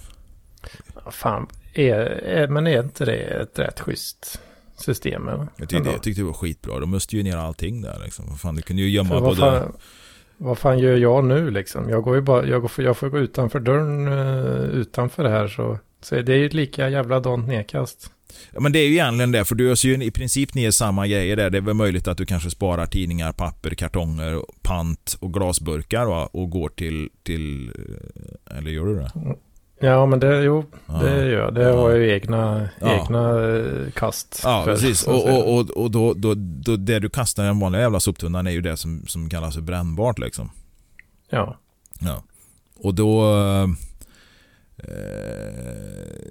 Fan, 1.10 1.46
är, 1.74 1.94
är, 2.24 2.48
men 2.48 2.66
är 2.66 2.82
inte 2.82 3.04
det 3.04 3.16
ett 3.16 3.58
rätt 3.58 3.80
schysst 3.80 4.40
system? 4.76 5.28
Eller? 5.28 5.48
Jag 5.56 5.68
tyckte, 5.68 5.90
jag 5.90 6.02
tyckte 6.02 6.20
det 6.20 6.26
var 6.26 6.32
skitbra. 6.32 6.80
De 6.80 6.94
öste 6.94 7.16
ju 7.16 7.22
ner 7.22 7.36
allting 7.36 7.82
där 7.82 8.00
liksom. 8.04 8.36
Fan, 8.38 8.54
du 8.54 8.62
kunde 8.62 8.82
ju 8.82 8.88
gömma 8.88 9.20
både... 9.20 9.36
fan, 9.36 9.72
vad 10.36 10.58
fan 10.58 10.78
gör 10.78 10.96
jag 10.96 11.24
nu 11.24 11.50
liksom? 11.50 11.88
Jag 11.88 12.02
går 12.02 12.14
ju 12.14 12.20
bara, 12.20 12.46
jag, 12.46 12.62
går, 12.62 12.70
jag 12.76 12.96
får 12.96 13.08
gå 13.08 13.18
utanför 13.18 13.60
dörren 13.60 14.08
uh, 14.08 14.64
utanför 14.80 15.22
det 15.22 15.30
här 15.30 15.48
så, 15.48 15.78
så 16.02 16.14
det 16.14 16.32
är 16.32 16.36
ju 16.36 16.46
ett 16.46 16.54
lika 16.54 16.88
jävla 16.88 17.20
dant 17.20 17.48
nedkast. 17.48 18.10
Ja, 18.52 18.60
men 18.60 18.72
det 18.72 18.78
är 18.78 18.86
ju 18.86 18.92
egentligen 18.92 19.32
det, 19.32 19.44
för 19.44 19.54
du 19.54 19.72
öser 19.72 19.88
ju 19.88 20.04
i 20.04 20.10
princip 20.10 20.54
ner 20.54 20.70
samma 20.70 21.06
grejer 21.06 21.36
där. 21.36 21.50
Det 21.50 21.58
är 21.58 21.62
väl 21.62 21.74
möjligt 21.74 22.08
att 22.08 22.18
du 22.18 22.26
kanske 22.26 22.50
sparar 22.50 22.86
tidningar, 22.86 23.32
papper, 23.32 23.70
kartonger, 23.70 24.42
pant 24.62 25.16
och 25.20 25.32
glasburkar 25.32 26.04
va? 26.06 26.28
och 26.32 26.50
går 26.50 26.68
till, 26.68 27.10
till... 27.22 27.68
eh, 27.68 28.58
Eller 28.58 28.70
gör 28.70 28.86
du 28.86 28.94
det? 28.94 29.10
Ja, 29.78 30.06
men 30.06 30.20
det, 30.20 30.42
jo, 30.42 30.64
det 30.86 31.26
gör 31.26 31.38
jag. 31.40 31.54
Det 31.54 31.64
har 31.64 31.90
ju 31.90 32.12
egna, 32.12 32.68
Ja. 32.80 33.04
egna 33.04 33.48
eh, 33.48 33.90
kast. 33.94 34.40
Ja, 34.44 34.62
för, 34.64 34.72
precis. 34.72 35.06
Och, 35.06 35.28
och, 35.28 35.54
och, 35.54 35.70
och 35.70 35.90
då, 35.90 36.14
då, 36.14 36.34
då, 36.36 36.76
det 36.76 36.98
du 36.98 37.08
kastar 37.08 37.44
i 37.44 37.46
den 37.46 37.60
vanliga 37.60 37.82
jävla 37.82 38.00
soptunnan 38.00 38.46
är 38.46 38.50
ju 38.50 38.60
det 38.60 38.76
som, 38.76 39.02
som 39.06 39.30
kallas 39.30 39.54
för 39.54 39.62
brännbart 39.62 40.18
liksom. 40.18 40.50
Ja, 41.30 41.56
Ja. 42.00 42.22
Och 42.76 42.94
då... 42.94 43.36
Eh, 43.36 43.66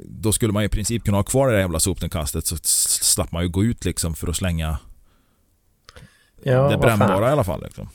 då 0.05 0.31
skulle 0.31 0.53
man 0.53 0.63
i 0.63 0.69
princip 0.69 1.03
kunna 1.03 1.17
ha 1.17 1.23
kvar 1.23 1.47
det 1.47 1.53
där 1.53 1.59
jävla 1.59 1.79
sopnedkastet 1.79 2.45
så 2.45 2.57
slapp 2.63 3.31
man 3.31 3.43
ju 3.43 3.49
gå 3.49 3.63
ut 3.63 3.85
liksom 3.85 4.15
för 4.15 4.27
att 4.27 4.35
slänga 4.35 4.77
ja 6.43 6.69
det 6.69 6.77
brännbara 6.77 7.29
i 7.29 7.31
alla 7.31 7.43
fall. 7.43 7.63
Liksom. 7.63 7.89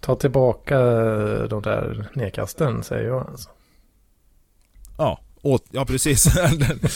Ta 0.00 0.16
tillbaka 0.16 0.78
de 1.46 1.62
där 1.62 2.08
nedkasten, 2.14 2.82
säger 2.82 3.08
jag 3.08 3.26
alltså. 3.30 3.50
Ja, 4.96 5.20
åt, 5.42 5.64
ja 5.70 5.84
precis. 5.84 6.26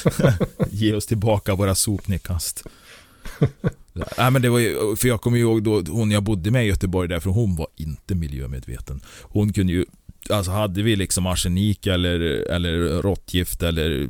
Ge 0.70 0.94
oss 0.94 1.06
tillbaka 1.06 1.54
våra 1.54 1.74
sopnedkast. 1.74 2.64
Nej 3.92 4.30
men 4.30 4.42
det 4.42 4.48
var 4.48 4.58
ju, 4.58 4.96
för 4.96 5.08
jag 5.08 5.20
kommer 5.20 5.36
ju 5.38 5.42
ihåg 5.42 5.62
då 5.62 5.82
hon 5.88 6.10
jag 6.10 6.22
bodde 6.22 6.50
med 6.50 6.64
i 6.64 6.68
Göteborg 6.68 7.08
där, 7.08 7.20
för 7.20 7.30
hon 7.30 7.56
var 7.56 7.66
inte 7.76 8.14
miljömedveten. 8.14 9.00
Hon 9.22 9.52
kunde 9.52 9.72
ju, 9.72 9.84
alltså 10.30 10.50
hade 10.50 10.82
vi 10.82 10.96
liksom 10.96 11.26
arsenik 11.26 11.86
eller, 11.86 12.20
eller 12.50 13.02
råttgift 13.02 13.62
eller 13.62 14.08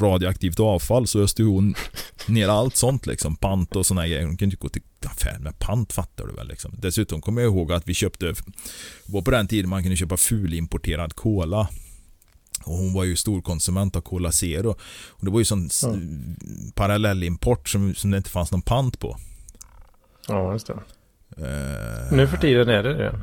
radioaktivt 0.00 0.60
avfall 0.60 1.06
så 1.06 1.20
öste 1.20 1.42
hon 1.42 1.74
ner 2.26 2.48
allt 2.48 2.76
sånt 2.76 3.06
liksom. 3.06 3.36
Pant 3.36 3.76
och 3.76 3.86
såna 3.86 4.08
grejer. 4.08 4.26
Hon 4.26 4.36
kunde 4.36 4.54
ju 4.54 4.58
gå 4.58 4.68
till 4.68 4.82
affären 5.06 5.42
med 5.42 5.58
pant 5.58 5.92
fattar 5.92 6.26
du 6.26 6.32
väl 6.32 6.48
liksom. 6.48 6.74
Dessutom 6.78 7.20
kommer 7.20 7.42
jag 7.42 7.52
ihåg 7.52 7.72
att 7.72 7.88
vi 7.88 7.94
köpte, 7.94 8.26
det 8.26 8.42
var 9.06 9.22
på 9.22 9.30
den 9.30 9.48
tiden 9.48 9.70
man 9.70 9.82
kunde 9.82 9.96
köpa 9.96 10.16
fulimporterad 10.16 11.14
cola. 11.14 11.68
Och 12.64 12.76
hon 12.76 12.92
var 12.94 13.04
ju 13.04 13.16
storkonsument 13.16 13.96
av 13.96 14.00
Cola 14.00 14.32
Zero. 14.32 14.70
Och 15.08 15.24
det 15.24 15.30
var 15.30 15.38
ju 15.38 15.44
sån 15.44 15.66
s- 15.66 15.84
parallellimport 16.74 17.68
som, 17.68 17.94
som 17.94 18.10
det 18.10 18.16
inte 18.16 18.30
fanns 18.30 18.52
någon 18.52 18.62
pant 18.62 18.98
på. 18.98 19.16
Ja, 20.28 20.52
just 20.52 20.66
det. 20.66 20.72
Eh, 21.36 22.12
Nu 22.16 22.26
för 22.28 22.36
tiden 22.36 22.68
är 22.68 22.82
det 22.82 22.94
det. 22.94 23.20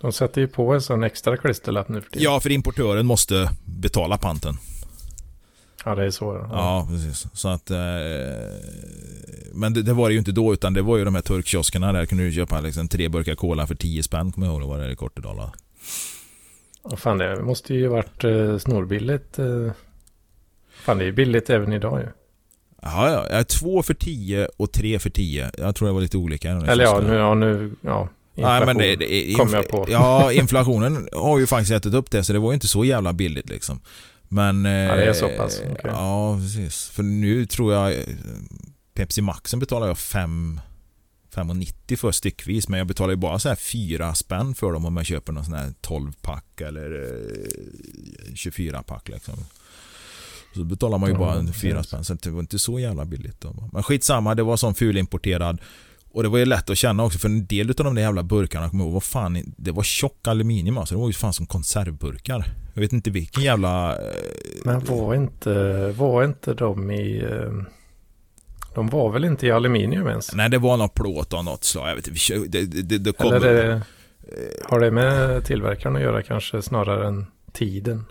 De 0.00 0.12
sätter 0.12 0.40
ju 0.40 0.48
på 0.48 0.74
en 0.74 0.82
sån 0.82 1.02
extra 1.04 1.36
klisterlapp 1.36 1.88
nu 1.88 2.00
för 2.00 2.10
tiden. 2.10 2.22
Ja, 2.24 2.40
för 2.40 2.50
importören 2.50 3.06
måste 3.06 3.50
betala 3.64 4.18
panten. 4.18 4.56
Ja, 5.84 5.94
det 5.94 6.04
är 6.04 6.10
så. 6.10 6.24
Ja. 6.24 6.48
Ja, 6.52 6.86
precis. 6.90 7.26
Så 7.34 7.48
att... 7.48 7.70
Eh, 7.70 7.76
men 9.52 9.74
det, 9.74 9.82
det 9.82 9.92
var 9.92 10.08
det 10.08 10.12
ju 10.12 10.18
inte 10.18 10.32
då, 10.32 10.52
utan 10.52 10.72
det 10.74 10.82
var 10.82 10.96
ju 10.96 11.04
de 11.04 11.14
här 11.14 11.22
turkkioskerna 11.22 11.92
där 11.92 12.06
kunde 12.06 12.24
du 12.24 12.32
köpa 12.32 12.60
liksom, 12.60 12.88
tre 12.88 13.08
burkar 13.08 13.34
cola 13.34 13.66
för 13.66 13.74
10 13.74 14.02
spänn, 14.02 14.32
kommer 14.32 14.46
jag 14.46 14.52
ihåg. 14.54 14.60
Det 14.62 14.66
var 14.66 14.78
det 14.78 14.92
i 14.92 14.96
Kortedala. 14.96 15.52
Ja, 16.90 16.96
fan, 16.96 17.18
det 17.18 17.42
måste 17.42 17.74
ju 17.74 17.86
varit 17.88 18.24
eh, 18.24 18.58
snorbilligt. 18.58 19.38
Eh. 19.38 19.72
Fan, 20.72 20.98
det 20.98 21.04
är 21.04 21.06
ju 21.06 21.12
billigt 21.12 21.50
även 21.50 21.72
idag 21.72 22.00
ju. 22.00 22.06
Ja, 22.82 23.10
ja. 23.10 23.26
ja, 23.30 23.44
Två 23.44 23.82
för 23.82 23.94
10 23.94 24.48
och 24.56 24.72
tre 24.72 24.98
för 24.98 25.10
10. 25.10 25.50
Jag 25.58 25.74
tror 25.74 25.88
det 25.88 25.94
var 25.94 26.00
lite 26.00 26.16
olika. 26.16 26.50
Eller 26.50 26.84
ja, 26.84 27.00
nu, 27.00 27.14
ja, 27.14 27.34
nu, 27.34 27.72
ja. 27.80 28.08
Nej, 28.34 28.66
men 28.66 28.78
det, 28.78 28.96
det, 28.96 29.34
kom 29.36 29.52
jag 29.52 29.68
på. 29.68 29.86
Ja, 29.88 30.32
inflationen 30.32 31.08
har 31.12 31.38
ju 31.38 31.46
faktiskt 31.46 31.72
ätit 31.72 31.94
upp 31.94 32.10
det, 32.10 32.24
så 32.24 32.32
det 32.32 32.38
var 32.38 32.50
ju 32.50 32.54
inte 32.54 32.68
så 32.68 32.84
jävla 32.84 33.12
billigt 33.12 33.48
liksom. 33.48 33.80
Men... 34.28 34.66
Eh, 34.66 34.72
Ja, 34.72 34.96
det 34.96 35.04
är 35.04 35.12
så 35.12 35.28
pass, 35.28 35.62
okej. 35.70 35.76
Ja, 35.84 36.36
precis. 36.36 36.88
För 36.88 37.02
nu 37.02 37.46
tror 37.46 37.74
jag... 37.74 37.92
eh, 37.92 37.98
Pepsi 38.94 39.22
Maxen 39.22 39.60
betalar 39.60 39.86
jag 39.86 39.98
5 39.98 40.60
5,90 41.34 41.96
för 41.96 42.12
styckvis, 42.12 42.68
men 42.68 42.78
jag 42.78 42.86
betalar 42.86 43.10
ju 43.10 43.16
bara 43.16 43.38
så 43.38 43.48
här 43.48 43.56
4 43.56 44.14
spänn 44.14 44.54
för 44.54 44.72
dem 44.72 44.84
om 44.84 44.96
jag 44.96 45.06
köper 45.06 45.32
någon 45.32 45.44
sån 45.44 45.54
här 45.54 45.72
12-pack 45.82 46.60
eller 46.60 47.02
eh, 47.02 48.32
24-pack 48.34 49.08
liksom. 49.08 49.34
Så 50.54 50.64
betalar 50.64 50.98
man 50.98 51.10
ju 51.10 51.16
bara 51.18 51.34
en 51.34 51.46
precis. 51.46 51.62
4 51.62 51.82
spänn, 51.82 52.04
så 52.04 52.14
det 52.14 52.30
var 52.30 52.40
inte 52.40 52.58
så 52.58 52.78
jävla 52.78 53.04
billigt. 53.04 53.40
Då. 53.40 53.68
Men 53.72 53.82
skitsamma, 53.82 54.34
det 54.34 54.42
var 54.42 54.56
sån 54.56 54.74
fulimporterad. 54.74 55.60
Och 56.12 56.22
det 56.22 56.28
var 56.28 56.38
ju 56.38 56.44
lätt 56.44 56.70
att 56.70 56.78
känna 56.78 57.04
också, 57.04 57.18
för 57.18 57.28
en 57.28 57.46
del 57.46 57.68
av 57.68 57.74
de 57.74 57.94
där 57.94 58.02
jävla 58.02 58.22
burkarna, 58.22 58.70
kommer 58.70 58.84
ihåg, 58.84 58.92
vad 58.92 59.02
fan, 59.02 59.54
det 59.56 59.70
var 59.70 59.82
tjock 59.82 60.28
aluminium 60.28 60.78
alltså. 60.78 60.94
Det 60.94 61.00
var 61.00 61.06
ju 61.08 61.12
fan 61.12 61.32
som 61.32 61.46
konservburkar. 61.46 62.44
Jag 62.74 62.80
vet 62.80 62.92
inte 62.92 63.10
vilken 63.10 63.42
jävla... 63.42 63.92
eh, 63.96 64.14
Men 64.64 64.84
var 64.84 65.14
inte, 65.14 65.88
var 65.96 66.24
inte 66.24 66.54
de 66.54 66.90
i... 66.90 67.24
De 68.74 68.88
var 68.88 69.12
väl 69.12 69.24
inte 69.24 69.46
i 69.46 69.50
aluminium 69.50 70.06
ens? 70.06 70.34
Nej, 70.34 70.50
det 70.50 70.58
var 70.58 70.76
någon 70.76 70.88
plåt 70.88 71.32
av 71.32 71.44
något 71.44 71.64
slag. 71.64 71.90
Jag 71.90 71.96
vet 71.96 72.08
inte, 72.08 72.58
det, 72.58 72.82
det, 72.82 72.98
det, 72.98 73.12
kom... 73.12 73.32
Eller 73.32 73.54
det, 73.68 73.82
har 74.64 74.80
det 74.80 74.90
med 74.90 75.44
tillverkaren 75.44 75.96
att 75.96 76.02
göra 76.02 76.22
kanske 76.22 76.62
snarare 76.62 77.06
än 77.08 77.26
tiden? 77.52 78.04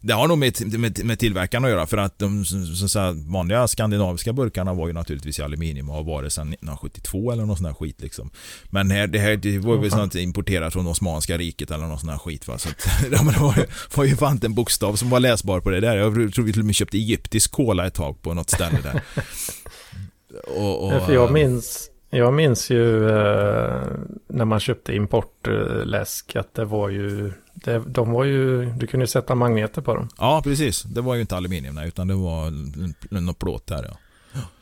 Det 0.00 0.12
har 0.12 0.28
nog 0.28 0.38
med, 0.38 0.78
med, 0.78 1.04
med 1.04 1.18
tillverkarna 1.18 1.66
att 1.66 1.72
göra 1.72 1.86
för 1.86 1.96
att 1.96 2.18
de 2.18 2.44
så, 2.44 2.88
så, 2.88 2.98
här, 2.98 3.32
vanliga 3.32 3.68
skandinaviska 3.68 4.32
burkarna 4.32 4.74
var 4.74 4.86
ju 4.86 4.92
naturligtvis 4.92 5.38
i 5.38 5.42
aluminium 5.42 5.90
och 5.90 5.96
har 5.96 6.04
varit 6.04 6.32
sedan 6.32 6.48
1972 6.48 7.32
eller 7.32 7.44
någon 7.46 7.56
sån 7.56 7.66
här 7.66 7.74
skit 7.74 8.02
liksom. 8.02 8.30
Men 8.70 8.90
här, 8.90 9.06
det 9.06 9.18
här 9.18 9.36
det 9.36 9.58
var 9.58 9.76
Jaha. 9.76 9.90
sånt 9.90 10.14
importerat 10.14 10.72
från 10.72 10.86
Osmanska 10.86 11.38
riket 11.38 11.70
eller 11.70 11.86
någon 11.86 11.98
sån 11.98 12.08
här 12.08 12.18
skit 12.18 12.48
va. 12.48 12.58
Så 12.58 12.68
att, 12.68 12.88
det 13.10 13.16
var, 13.40 13.54
ju- 13.56 13.66
var 13.96 14.04
ju 14.04 14.16
fan 14.16 14.40
en 14.44 14.54
bokstav 14.54 14.96
som 14.96 15.10
var 15.10 15.20
läsbar 15.20 15.60
på 15.60 15.70
det 15.70 15.80
där. 15.80 15.96
Jag 15.96 16.34
tror 16.34 16.44
vi 16.44 16.52
till 16.52 16.60
och 16.60 16.66
med 16.66 16.74
köpte 16.74 16.96
egyptisk 16.96 17.52
cola 17.52 17.86
ett 17.86 17.94
tag 17.94 18.22
på 18.22 18.34
något 18.34 18.50
ställe 18.50 18.78
där. 18.82 19.02
Och, 20.56 20.84
och, 20.84 20.90
Nej, 20.90 21.00
för 21.00 21.14
jag 21.14 21.32
minns, 21.32 21.90
jag 22.10 22.32
minns 22.34 22.70
ju 22.70 23.08
eh, 23.10 23.82
när 24.28 24.44
man 24.44 24.60
köpte 24.60 24.94
importläsk 24.94 26.36
att 26.36 26.54
det 26.54 26.64
var 26.64 26.88
ju, 26.88 27.32
det, 27.54 27.82
de 27.86 28.10
var 28.12 28.24
ju, 28.24 28.64
du 28.70 28.86
kunde 28.86 29.06
sätta 29.06 29.34
magneter 29.34 29.82
på 29.82 29.94
dem. 29.94 30.08
Ja, 30.18 30.40
precis. 30.44 30.82
Det 30.82 31.00
var 31.00 31.14
ju 31.14 31.20
inte 31.20 31.36
aluminium 31.36 31.74
nej, 31.74 31.88
utan 31.88 32.08
det 32.08 32.14
var 32.14 32.52
något 33.20 33.38
plåt 33.38 33.66
där 33.66 33.86
ja. 33.90 33.96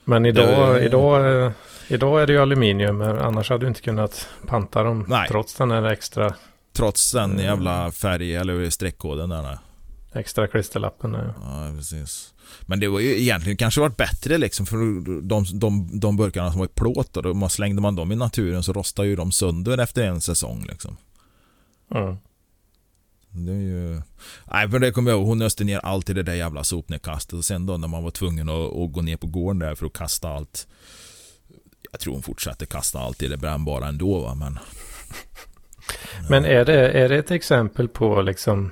Men 0.04 0.26
idag, 0.26 0.74
Det- 0.74 0.84
idag, 0.84 1.44
eh, 1.46 1.52
idag 1.88 2.22
är 2.22 2.26
det 2.26 2.32
ju 2.32 2.38
aluminium. 2.38 3.00
Annars 3.02 3.50
hade 3.50 3.64
du 3.64 3.68
inte 3.68 3.80
kunnat 3.80 4.28
panta 4.46 4.82
dem. 4.82 5.04
Nej. 5.08 5.28
Trots 5.28 5.54
den 5.54 5.70
här 5.70 5.82
extra, 5.84 6.34
Trots 6.76 7.12
den 7.12 7.38
jävla 7.38 7.90
färg 7.90 8.34
eller 8.36 8.70
streckkoden 8.70 9.28
där. 9.30 9.42
nej. 9.42 9.56
extra 10.14 10.46
klisterlappen. 10.46 11.14
eh. 11.14 11.20
Ja, 11.44 11.70
precis. 11.76 12.31
Men 12.60 12.80
det 12.80 12.88
var 12.88 13.00
ju 13.00 13.20
egentligen 13.20 13.56
kanske 13.56 13.80
varit 13.80 13.96
bättre 13.96 14.38
liksom 14.38 14.66
för 14.66 14.76
de, 15.20 15.44
de, 15.58 16.00
de 16.00 16.16
burkarna 16.16 16.50
som 16.50 16.58
var 16.58 16.66
i 16.66 16.70
plåt 16.74 17.16
och 17.16 17.22
då 17.22 17.48
slängde 17.48 17.82
man 17.82 17.96
dem 17.96 18.12
i 18.12 18.16
naturen 18.16 18.62
så 18.62 18.72
rostade 18.72 19.08
ju 19.08 19.16
de 19.16 19.32
sönder 19.32 19.78
efter 19.78 20.04
en 20.04 20.20
säsong 20.20 20.66
liksom. 20.68 20.96
Mm. 21.94 22.16
Det 23.34 23.52
är 23.52 23.60
ju... 23.60 24.02
Nej, 24.52 24.70
för 24.70 24.78
det 24.78 24.92
kommer 24.92 25.10
jag 25.10 25.18
ihåg. 25.18 25.26
Hon 25.26 25.42
öste 25.42 25.64
ner 25.64 25.78
allt 25.78 26.10
i 26.10 26.12
det 26.12 26.22
där 26.22 26.34
jävla 26.34 26.64
sopnedkastet. 26.64 27.32
Och 27.32 27.44
sen 27.44 27.66
då 27.66 27.76
när 27.76 27.88
man 27.88 28.04
var 28.04 28.10
tvungen 28.10 28.48
att, 28.48 28.76
att 28.76 28.92
gå 28.92 29.02
ner 29.02 29.16
på 29.16 29.26
gården 29.26 29.58
där 29.58 29.74
för 29.74 29.86
att 29.86 29.92
kasta 29.92 30.28
allt. 30.28 30.66
Jag 31.92 32.00
tror 32.00 32.14
hon 32.14 32.22
fortsatte 32.22 32.66
kasta 32.66 32.98
allt 32.98 33.22
i 33.22 33.28
det 33.28 33.36
brännbara 33.36 33.88
ändå 33.88 34.20
va, 34.20 34.34
men... 34.34 34.58
Men 36.30 36.44
är 36.44 36.64
det, 36.64 36.90
är 36.90 37.08
det 37.08 37.16
ett 37.16 37.30
exempel 37.30 37.88
på 37.88 38.22
liksom 38.22 38.70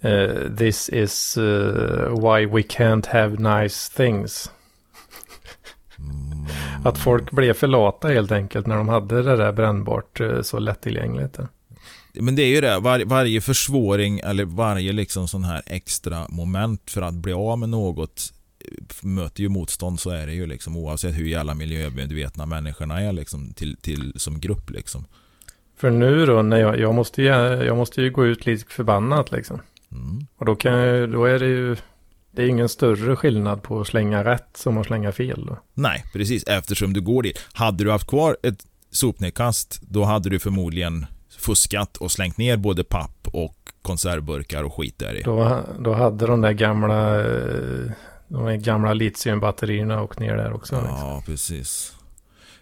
eh, 0.00 0.56
This 0.56 0.88
is 0.88 1.36
eh, 1.36 2.10
why 2.10 2.46
we 2.46 2.62
can't 2.62 3.06
have 3.06 3.60
nice 3.62 3.92
things. 3.96 4.50
Mm, 5.98 6.46
Att 6.84 6.98
folk 6.98 7.30
blev 7.30 7.52
för 7.52 7.66
lata 7.66 8.08
helt 8.08 8.32
enkelt 8.32 8.66
när 8.66 8.76
de 8.76 8.88
hade 8.88 9.22
det 9.22 9.36
där 9.36 9.52
brännbart 9.52 10.20
eh, 10.20 10.42
så 10.42 10.58
lättillgängligt. 10.58 11.38
Men 12.12 12.36
det 12.36 12.42
är 12.42 12.48
ju 12.48 12.60
det, 12.60 12.78
var, 12.78 13.04
varje 13.04 13.40
försvåring 13.40 14.18
eller 14.18 14.44
varje 14.44 14.92
liksom 14.92 15.28
sån 15.28 15.44
här 15.44 15.62
extra 15.66 16.26
moment 16.28 16.90
för 16.90 17.02
att 17.02 17.14
bli 17.14 17.32
av 17.32 17.58
med 17.58 17.68
något 17.68 18.32
möter 19.02 19.42
ju 19.42 19.48
motstånd 19.48 20.00
så 20.00 20.10
är 20.10 20.26
det 20.26 20.32
ju 20.32 20.46
liksom 20.46 20.76
oavsett 20.76 21.18
hur 21.18 21.24
jävla 21.24 21.54
miljömedvetna 21.54 22.46
människorna 22.46 23.00
är 23.00 23.12
liksom 23.12 23.52
till, 23.52 23.76
till 23.76 24.12
som 24.16 24.40
grupp 24.40 24.70
liksom. 24.70 25.04
För 25.76 25.90
nu 25.90 26.26
då, 26.26 26.42
när 26.42 26.56
jag, 26.56 26.78
jag, 26.78 26.94
måste 26.94 27.22
ju, 27.22 27.28
jag 27.28 27.76
måste 27.76 28.02
ju 28.02 28.10
gå 28.10 28.26
ut 28.26 28.46
lite 28.46 28.72
förbannat 28.72 29.32
liksom. 29.32 29.60
Mm. 29.92 30.26
Och 30.36 30.46
då, 30.46 30.56
kan 30.56 30.72
då 31.12 31.24
är 31.24 31.38
det 31.38 31.46
ju, 31.46 31.76
det 32.30 32.42
är 32.42 32.46
ingen 32.46 32.68
större 32.68 33.16
skillnad 33.16 33.62
på 33.62 33.80
att 33.80 33.86
slänga 33.86 34.24
rätt 34.24 34.48
som 34.54 34.78
att 34.78 34.86
slänga 34.86 35.12
fel 35.12 35.46
då. 35.46 35.58
Nej, 35.74 36.04
precis 36.12 36.44
eftersom 36.44 36.92
du 36.92 37.00
går 37.00 37.22
dit. 37.22 37.38
Hade 37.52 37.84
du 37.84 37.90
haft 37.90 38.06
kvar 38.06 38.36
ett 38.42 38.66
sopnedkast 38.90 39.80
då 39.82 40.04
hade 40.04 40.30
du 40.30 40.38
förmodligen 40.38 41.06
fuskat 41.38 41.96
och 41.96 42.10
slängt 42.10 42.38
ner 42.38 42.56
både 42.56 42.84
papp 42.84 43.28
och 43.32 43.56
konservburkar 43.82 44.64
och 44.64 44.74
skit 44.74 44.98
där 44.98 45.14
i. 45.14 45.22
Då, 45.22 45.60
då 45.78 45.94
hade 45.94 46.26
de 46.26 46.40
där 46.40 46.52
gamla, 46.52 47.20
eh, 47.20 47.90
de 48.28 48.44
där 48.44 48.56
gamla 48.56 48.92
litiumbatterierna 48.92 50.02
åkt 50.02 50.18
ner 50.18 50.36
där 50.36 50.52
också. 50.52 50.76
Liksom. 50.76 50.98
Ja, 50.98 51.22
precis. 51.26 51.97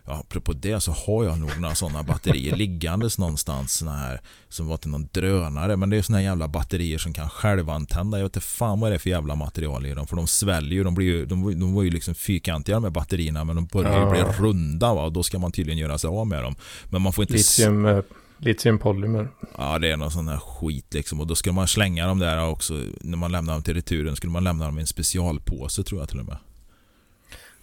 Ja, 0.08 0.14
apropå 0.14 0.52
det 0.52 0.80
så 0.80 0.92
har 0.92 1.24
jag 1.24 1.38
nog 1.38 1.50
några 1.60 1.74
sådana 1.74 2.02
batterier 2.02 2.56
liggandes 2.66 3.18
någonstans. 3.18 3.72
Såna 3.72 3.96
här, 3.96 4.20
som 4.48 4.66
var 4.68 4.76
till 4.76 4.90
någon 4.90 5.08
drönare. 5.12 5.76
Men 5.76 5.90
det 5.90 5.96
är 5.96 6.12
här 6.12 6.20
jävla 6.20 6.48
batterier 6.48 6.98
som 6.98 7.12
kan 7.12 7.28
självantända. 7.30 8.18
Jag 8.18 8.24
vet 8.24 8.36
inte 8.36 8.46
fan 8.46 8.80
vad 8.80 8.90
det 8.90 8.94
är 8.94 8.98
för 8.98 9.10
jävla 9.10 9.34
material 9.34 9.86
i 9.86 9.94
dem. 9.94 10.06
För 10.06 10.16
de 10.16 10.26
sväljer 10.26 10.72
ju. 10.72 10.84
De, 10.84 10.94
blir 10.94 11.06
ju, 11.06 11.26
de, 11.26 11.42
var- 11.42 11.52
de 11.52 11.74
var 11.74 11.82
ju 11.82 11.90
liksom 11.90 12.14
fyrkantiga 12.14 12.80
här 12.80 12.90
batterierna. 12.90 13.44
Men 13.44 13.56
de 13.56 13.66
börjar 13.66 13.92
ju 13.92 13.98
Ja. 13.98 14.10
bli 14.10 14.22
runda 14.46 14.94
va. 14.94 15.02
Och 15.04 15.12
då 15.12 15.22
ska 15.22 15.38
man 15.38 15.52
tydligen 15.52 15.78
göra 15.78 15.98
sig 15.98 16.08
av 16.08 16.26
med 16.26 16.42
dem. 16.42 16.54
Men 16.90 17.02
man 17.02 17.12
får 17.12 17.22
inte... 17.22 17.34
Litium, 17.34 17.86
eh, 17.86 17.98
litiumpolymer. 18.38 19.28
Ja, 19.58 19.78
det 19.78 19.90
är 19.90 19.96
någon 19.96 20.10
sån 20.10 20.26
där 20.26 20.36
skit 20.38 20.94
liksom. 20.94 21.20
Och 21.20 21.26
då 21.26 21.34
ska 21.34 21.52
man 21.52 21.68
slänga 21.68 22.06
dem 22.06 22.18
där 22.18 22.46
också. 22.48 22.74
När 23.00 23.16
man 23.16 23.32
lämnar 23.32 23.52
dem 23.52 23.62
till 23.62 23.74
returen 23.74 24.16
skulle 24.16 24.32
man 24.32 24.44
lämna 24.44 24.64
dem 24.64 24.78
i 24.78 24.80
en 24.80 24.86
specialpåse 24.86 25.82
tror 25.82 26.00
jag 26.00 26.08
till 26.08 26.18
och 26.20 26.26
med. 26.26 26.36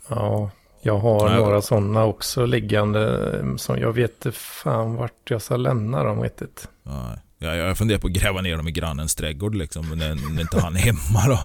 Ja, 0.09 0.51
jag 0.83 0.97
har 0.99 1.29
Nej. 1.29 1.37
några 1.37 1.61
sådana 1.61 2.03
också 2.03 2.45
liggande. 2.45 3.29
eh, 3.39 3.55
Som 3.55 3.77
jag 3.79 3.93
vet 3.93 4.11
inte 4.25 4.31
fan 4.39 4.95
vart 4.95 5.29
jag 5.29 5.41
ska 5.41 5.57
lämna 5.57 6.03
dem 6.03 6.21
riktigt. 6.21 6.67
Ja, 6.83 7.15
jag, 7.39 7.57
jag 7.57 7.77
funderar 7.77 7.99
på 7.99 8.07
att 8.07 8.13
gräva 8.13 8.41
ner 8.41 8.57
dem 8.57 8.67
i 8.67 8.71
grannens 8.71 9.15
trädgård 9.15 9.55
liksom, 9.55 9.89
när, 9.89 10.33
när 10.33 10.41
inte 10.41 10.59
han 10.59 10.75
är 10.75 10.79
hemma 10.91 11.27
då. 11.27 11.39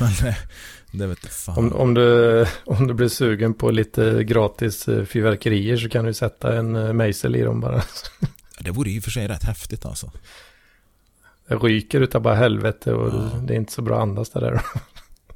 Men 0.00 0.28
eh, 0.28 0.34
det 0.92 1.06
vet 1.06 1.18
fan. 1.26 1.58
Om, 1.58 1.72
om, 1.72 1.94
du, 1.94 2.46
om 2.66 2.86
du 2.86 2.94
blir 2.94 3.08
sugen 3.08 3.54
på 3.54 3.70
lite 3.70 4.24
gratis 4.24 4.88
eh, 4.88 5.04
fyrverkerier 5.04 5.76
så 5.76 5.88
kan 5.88 6.04
du 6.04 6.14
sätta 6.14 6.56
en 6.56 6.96
mejsel 6.96 7.36
i 7.36 7.42
dem 7.42 7.60
bara. 7.60 7.82
Det 8.60 8.70
vore 8.70 8.98
och 8.98 9.04
för 9.04 9.10
sig 9.10 9.28
rätt 9.28 9.44
häftigt 9.44 9.86
alltså. 9.86 10.10
Det 11.48 11.54
ryker 11.54 12.00
utav 12.00 12.22
bara 12.22 12.34
helvete 12.34 12.92
och 12.94 13.08
Ja. 13.14 13.38
det 13.42 13.54
är 13.54 13.56
inte 13.56 13.72
så 13.72 13.82
bra 13.82 13.96
att 13.96 14.02
andas 14.02 14.30
där. 14.30 14.60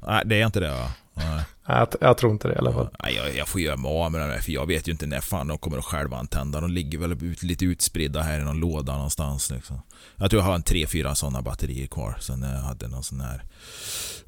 Nej, 0.07 0.23
det 0.25 0.41
är 0.41 0.45
inte 0.45 0.59
det 0.59 0.71
va? 0.71 0.91
Nej. 1.13 1.43
Jag, 1.67 1.87
jag 2.01 2.17
tror 2.17 2.31
inte 2.31 2.47
det 2.47 2.53
i 2.53 2.57
alla 2.57 2.73
fall. 2.73 2.89
Nej, 3.03 3.15
jag, 3.15 3.35
jag 3.35 3.47
får 3.47 3.61
göra 3.61 3.77
mig 3.77 3.91
av 3.91 4.11
med 4.11 4.21
dem 4.21 4.29
där, 4.29 4.37
för 4.37 4.51
jag 4.51 4.67
vet 4.67 4.87
ju 4.87 4.91
inte 4.91 5.05
när 5.05 5.21
fan 5.21 5.47
de 5.47 5.57
kommer 5.57 5.77
att 5.77 5.85
själva 5.85 6.17
antända. 6.17 6.61
De 6.61 6.71
ligger 6.71 6.97
väl 6.97 7.11
ut, 7.11 7.43
lite 7.43 7.65
utspridda 7.65 8.21
här 8.21 8.39
i 8.39 8.43
någon 8.43 8.59
låda 8.59 8.93
någonstans. 8.93 9.51
Liksom. 9.51 9.81
Jag 10.15 10.29
tror 10.29 10.41
jag 10.41 10.47
har 10.47 10.55
en 10.55 10.63
tre, 10.63 10.87
fyra 10.87 11.15
sådana 11.15 11.41
batterier 11.41 11.87
kvar. 11.87 12.17
Sen 12.19 12.41
jag 12.41 12.61
hade 12.61 12.87
någon 12.87 13.03
sån 13.03 13.21
här 13.21 13.43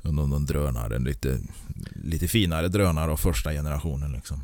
någon, 0.01 0.29
någon 0.29 0.45
drönare, 0.45 0.95
en 0.95 1.03
lite, 1.03 1.39
lite 2.03 2.27
finare 2.27 2.67
drönare 2.67 3.11
av 3.11 3.17
första 3.17 3.51
generationen 3.51 4.11
liksom. 4.11 4.43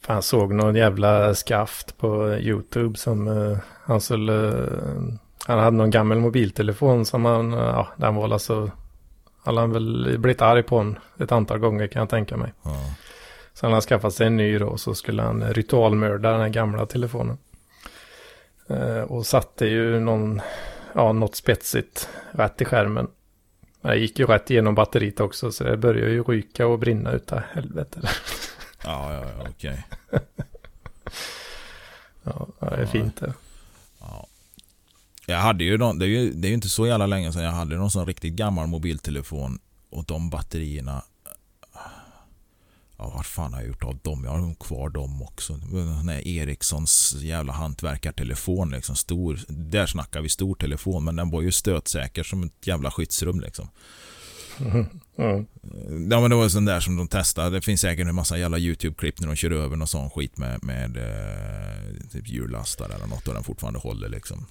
Fan, 0.00 0.22
såg 0.22 0.54
någon 0.54 0.74
jävla 0.74 1.34
skaft 1.34 1.98
på 1.98 2.38
YouTube 2.38 2.98
som 2.98 3.28
eh, 3.28 3.58
han 3.84 4.00
skulle... 4.00 4.48
eh, 4.48 5.02
han 5.46 5.58
hade 5.58 5.76
någon 5.76 5.90
gammal 5.90 6.18
mobiltelefon 6.18 7.06
som 7.06 7.24
han... 7.24 7.52
ja, 7.52 7.88
den 7.96 8.14
var 8.14 8.32
alltså... 8.32 8.70
Han 9.42 9.56
har 9.56 9.66
väl 9.66 10.18
blivit 10.18 10.42
arg 10.42 10.62
på 10.62 10.78
den 10.78 10.98
ett 11.18 11.32
antal 11.32 11.58
gånger 11.58 11.86
kan 11.86 12.00
jag 12.00 12.08
tänka 12.08 12.36
mig. 12.36 12.52
Ja. 12.62 12.94
Så 13.52 13.66
han 13.66 13.72
har 13.72 13.80
skaffat 13.80 14.14
sig 14.14 14.26
en 14.26 14.36
ny 14.36 14.58
då 14.58 14.66
och 14.66 14.80
så 14.80 14.94
skulle 14.94 15.22
han 15.22 15.54
ritualmörda 15.54 16.30
den 16.30 16.40
här 16.40 16.48
gamla 16.48 16.86
telefonen. 16.86 17.38
Eh, 18.68 19.00
och 19.00 19.26
satte 19.26 19.66
ju 19.66 20.00
någon... 20.00 20.40
Ja, 20.92 21.12
något 21.12 21.36
spetsigt 21.36 22.08
rätt 22.30 22.60
i 22.60 22.64
skärmen. 22.64 23.08
Men 23.80 23.92
det 23.92 23.98
gick 23.98 24.18
ju 24.18 24.26
rätt 24.26 24.50
igenom 24.50 24.74
batteriet 24.74 25.20
också 25.20 25.52
så 25.52 25.64
det 25.64 25.76
började 25.76 26.10
ju 26.10 26.22
ryka 26.22 26.66
och 26.66 26.78
brinna 26.78 27.12
utav 27.12 27.40
helvete. 27.52 28.00
Ja, 28.84 29.12
ja, 29.14 29.24
ja, 29.38 29.46
okej. 29.50 29.86
Ja, 32.22 32.46
det 32.58 32.82
är 32.82 32.86
fint 32.86 33.20
det. 33.20 33.32
Ja. 35.30 35.36
Jag 35.36 35.42
hade 35.42 35.64
ju 35.64 35.78
någon, 35.78 35.98
det 35.98 36.04
är 36.04 36.08
ju, 36.08 36.32
det 36.32 36.46
är 36.46 36.50
ju 36.50 36.54
inte 36.54 36.68
så 36.68 36.86
jävla 36.86 37.06
länge 37.06 37.32
sedan 37.32 37.42
jag 37.42 37.52
hade 37.52 37.76
någon 37.76 37.90
sån 37.90 38.06
riktigt 38.06 38.32
gammal 38.32 38.66
mobiltelefon 38.66 39.58
och 39.90 40.04
de 40.04 40.30
batterierna 40.30 41.02
Ja, 43.00 43.12
vad 43.14 43.26
fan 43.26 43.52
har 43.52 43.60
jag 43.60 43.68
gjort 43.68 43.84
av 43.84 43.98
dem? 44.02 44.24
Jag 44.24 44.30
har 44.30 44.54
kvar 44.54 44.90
dem 44.90 45.22
också. 45.22 45.52
Den 45.72 46.08
här 46.08 46.28
Ericssons 46.28 47.16
jävla 47.20 47.52
hantverkartelefon 47.52 48.70
liksom. 48.70 48.96
Stor. 48.96 49.40
Där 49.48 49.86
snackar 49.86 50.20
vi 50.20 50.28
stor 50.28 50.54
telefon 50.54 51.04
men 51.04 51.16
den 51.16 51.30
var 51.30 51.42
ju 51.42 51.52
stötsäker 51.52 52.22
som 52.22 52.42
ett 52.42 52.66
jävla 52.66 52.90
skyddsrum 52.90 53.40
liksom. 53.40 53.68
Mm. 55.18 55.46
Ja 56.10 56.20
men 56.20 56.30
det 56.30 56.36
var 56.36 56.44
en 56.44 56.50
sån 56.50 56.64
där 56.64 56.80
som 56.80 56.96
de 56.96 57.08
testade. 57.08 57.50
Det 57.50 57.60
finns 57.60 57.80
säkert 57.80 58.06
en 58.06 58.14
massa 58.14 58.38
jävla 58.38 58.58
YouTube-klipp 58.58 59.20
när 59.20 59.26
de 59.26 59.36
kör 59.36 59.50
över 59.50 59.76
någon 59.76 59.88
sån 59.88 60.10
skit 60.10 60.38
med, 60.38 60.64
med 60.64 60.96
eh, 60.96 62.08
typ 62.12 62.28
hjullastare 62.28 62.94
eller 62.94 63.06
något 63.06 63.28
och 63.28 63.34
den 63.34 63.44
fortfarande 63.44 63.78
håller 63.80 64.08
liksom. 64.08 64.46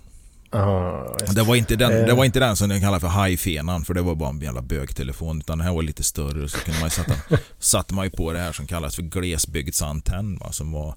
Just 1.21 1.35
Det 1.35 1.43
var 1.43 1.55
inte 1.55 1.75
den, 1.75 1.91
Eh. 1.91 2.05
det 2.05 2.13
var 2.13 2.25
inte 2.25 2.39
den 2.39 2.55
som 2.55 2.69
de 2.69 2.79
kallar 2.81 2.99
för 2.99 3.07
hajfenan 3.07 3.85
för 3.85 3.93
det 3.93 4.01
var 4.01 4.15
bara 4.15 4.29
en 4.29 4.41
jävla 4.41 4.61
bögtelefon 4.61 5.39
utan 5.39 5.57
den 5.57 5.67
här 5.67 5.73
var 5.73 5.83
lite 5.83 6.03
större 6.03 6.49
så 6.49 6.57
kunde 6.57 6.79
man 6.79 6.89
sätta, 6.89 7.13
satte 7.59 7.93
man 7.93 8.05
ju 8.05 8.11
på 8.11 8.33
det 8.33 8.39
här 8.39 8.51
som 8.51 8.67
kallas 8.67 8.95
för 8.95 9.03
glesbygdsantenn 9.03 10.37
va, 10.37 10.51
som 10.51 10.71
var 10.71 10.95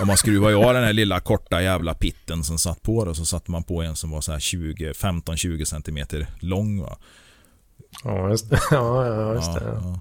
om 0.00 0.06
man 0.06 0.16
skruvade 0.16 0.56
av 0.56 0.74
den 0.74 0.84
här 0.84 0.92
lilla 0.92 1.20
korta 1.20 1.62
jävla 1.62 1.94
pitten 1.94 2.44
som 2.44 2.58
satt 2.58 2.82
på 2.82 3.04
det 3.04 3.14
så 3.14 3.24
satte 3.26 3.50
man 3.50 3.62
på 3.62 3.82
en 3.82 3.96
som 3.96 4.10
var 4.10 4.20
så 4.20 4.32
här 4.32 4.38
20, 4.40 4.92
15-20 4.92 5.64
centimeter 5.64 6.26
lång 6.40 6.80
va. 6.82 6.96
Ja, 8.04 8.28
just 8.30 8.50
det. 8.50 8.60
Ja, 8.70 9.06
ja, 9.06 9.34
just 9.34 9.54
det. 9.54 9.62
ja. 9.82 10.00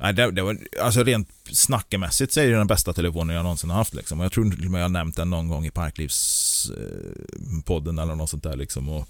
Nej, 0.00 0.14
det, 0.14 0.30
det 0.30 0.42
var, 0.42 0.58
alltså 0.80 1.02
rent 1.02 1.28
snackemässigt 1.52 2.32
så 2.32 2.40
är 2.40 2.46
det 2.46 2.56
den 2.56 2.66
bästa 2.66 2.92
telefonen 2.92 3.36
jag 3.36 3.42
någonsin 3.42 3.70
har 3.70 3.76
haft. 3.76 3.94
Liksom. 3.94 4.18
Och 4.18 4.24
jag 4.24 4.32
tror 4.32 4.50
till 4.50 4.64
och 4.64 4.70
med 4.70 4.78
jag 4.78 4.84
har 4.84 4.88
nämnt 4.88 5.16
den 5.16 5.30
någon 5.30 5.48
gång 5.48 5.66
i 5.66 5.70
Parklivspodden 5.70 7.98
eller 7.98 8.14
något 8.14 8.30
sånt 8.30 8.42
där. 8.42 8.56
Liksom. 8.56 8.88
Och, 8.88 9.08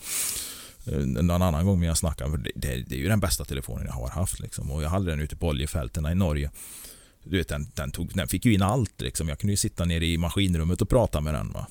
eh, 0.86 0.98
någon 0.98 1.42
annan 1.42 1.66
gång 1.66 1.80
när 1.80 1.86
jag 1.86 1.98
snackade. 1.98 2.30
För 2.30 2.38
det, 2.38 2.50
det, 2.54 2.84
det 2.88 2.94
är 2.94 2.98
ju 2.98 3.08
den 3.08 3.20
bästa 3.20 3.44
telefonen 3.44 3.86
jag 3.86 3.92
har 3.92 4.08
haft. 4.08 4.40
Liksom. 4.40 4.70
Och 4.70 4.82
jag 4.82 4.88
hade 4.88 5.10
den 5.10 5.20
ute 5.20 5.36
på 5.36 5.48
oljefälten 5.48 6.06
i 6.06 6.14
Norge. 6.14 6.50
Du 7.24 7.36
vet, 7.36 7.48
den, 7.48 7.66
den, 7.74 7.90
tog, 7.90 8.10
den 8.14 8.28
fick 8.28 8.44
ju 8.44 8.54
in 8.54 8.62
allt. 8.62 9.00
Liksom. 9.00 9.28
Jag 9.28 9.38
kunde 9.38 9.52
ju 9.52 9.56
sitta 9.56 9.84
nere 9.84 10.06
i 10.06 10.18
maskinrummet 10.18 10.82
och 10.82 10.88
prata 10.88 11.20
med 11.20 11.34
den. 11.34 11.52
Va? 11.52 11.66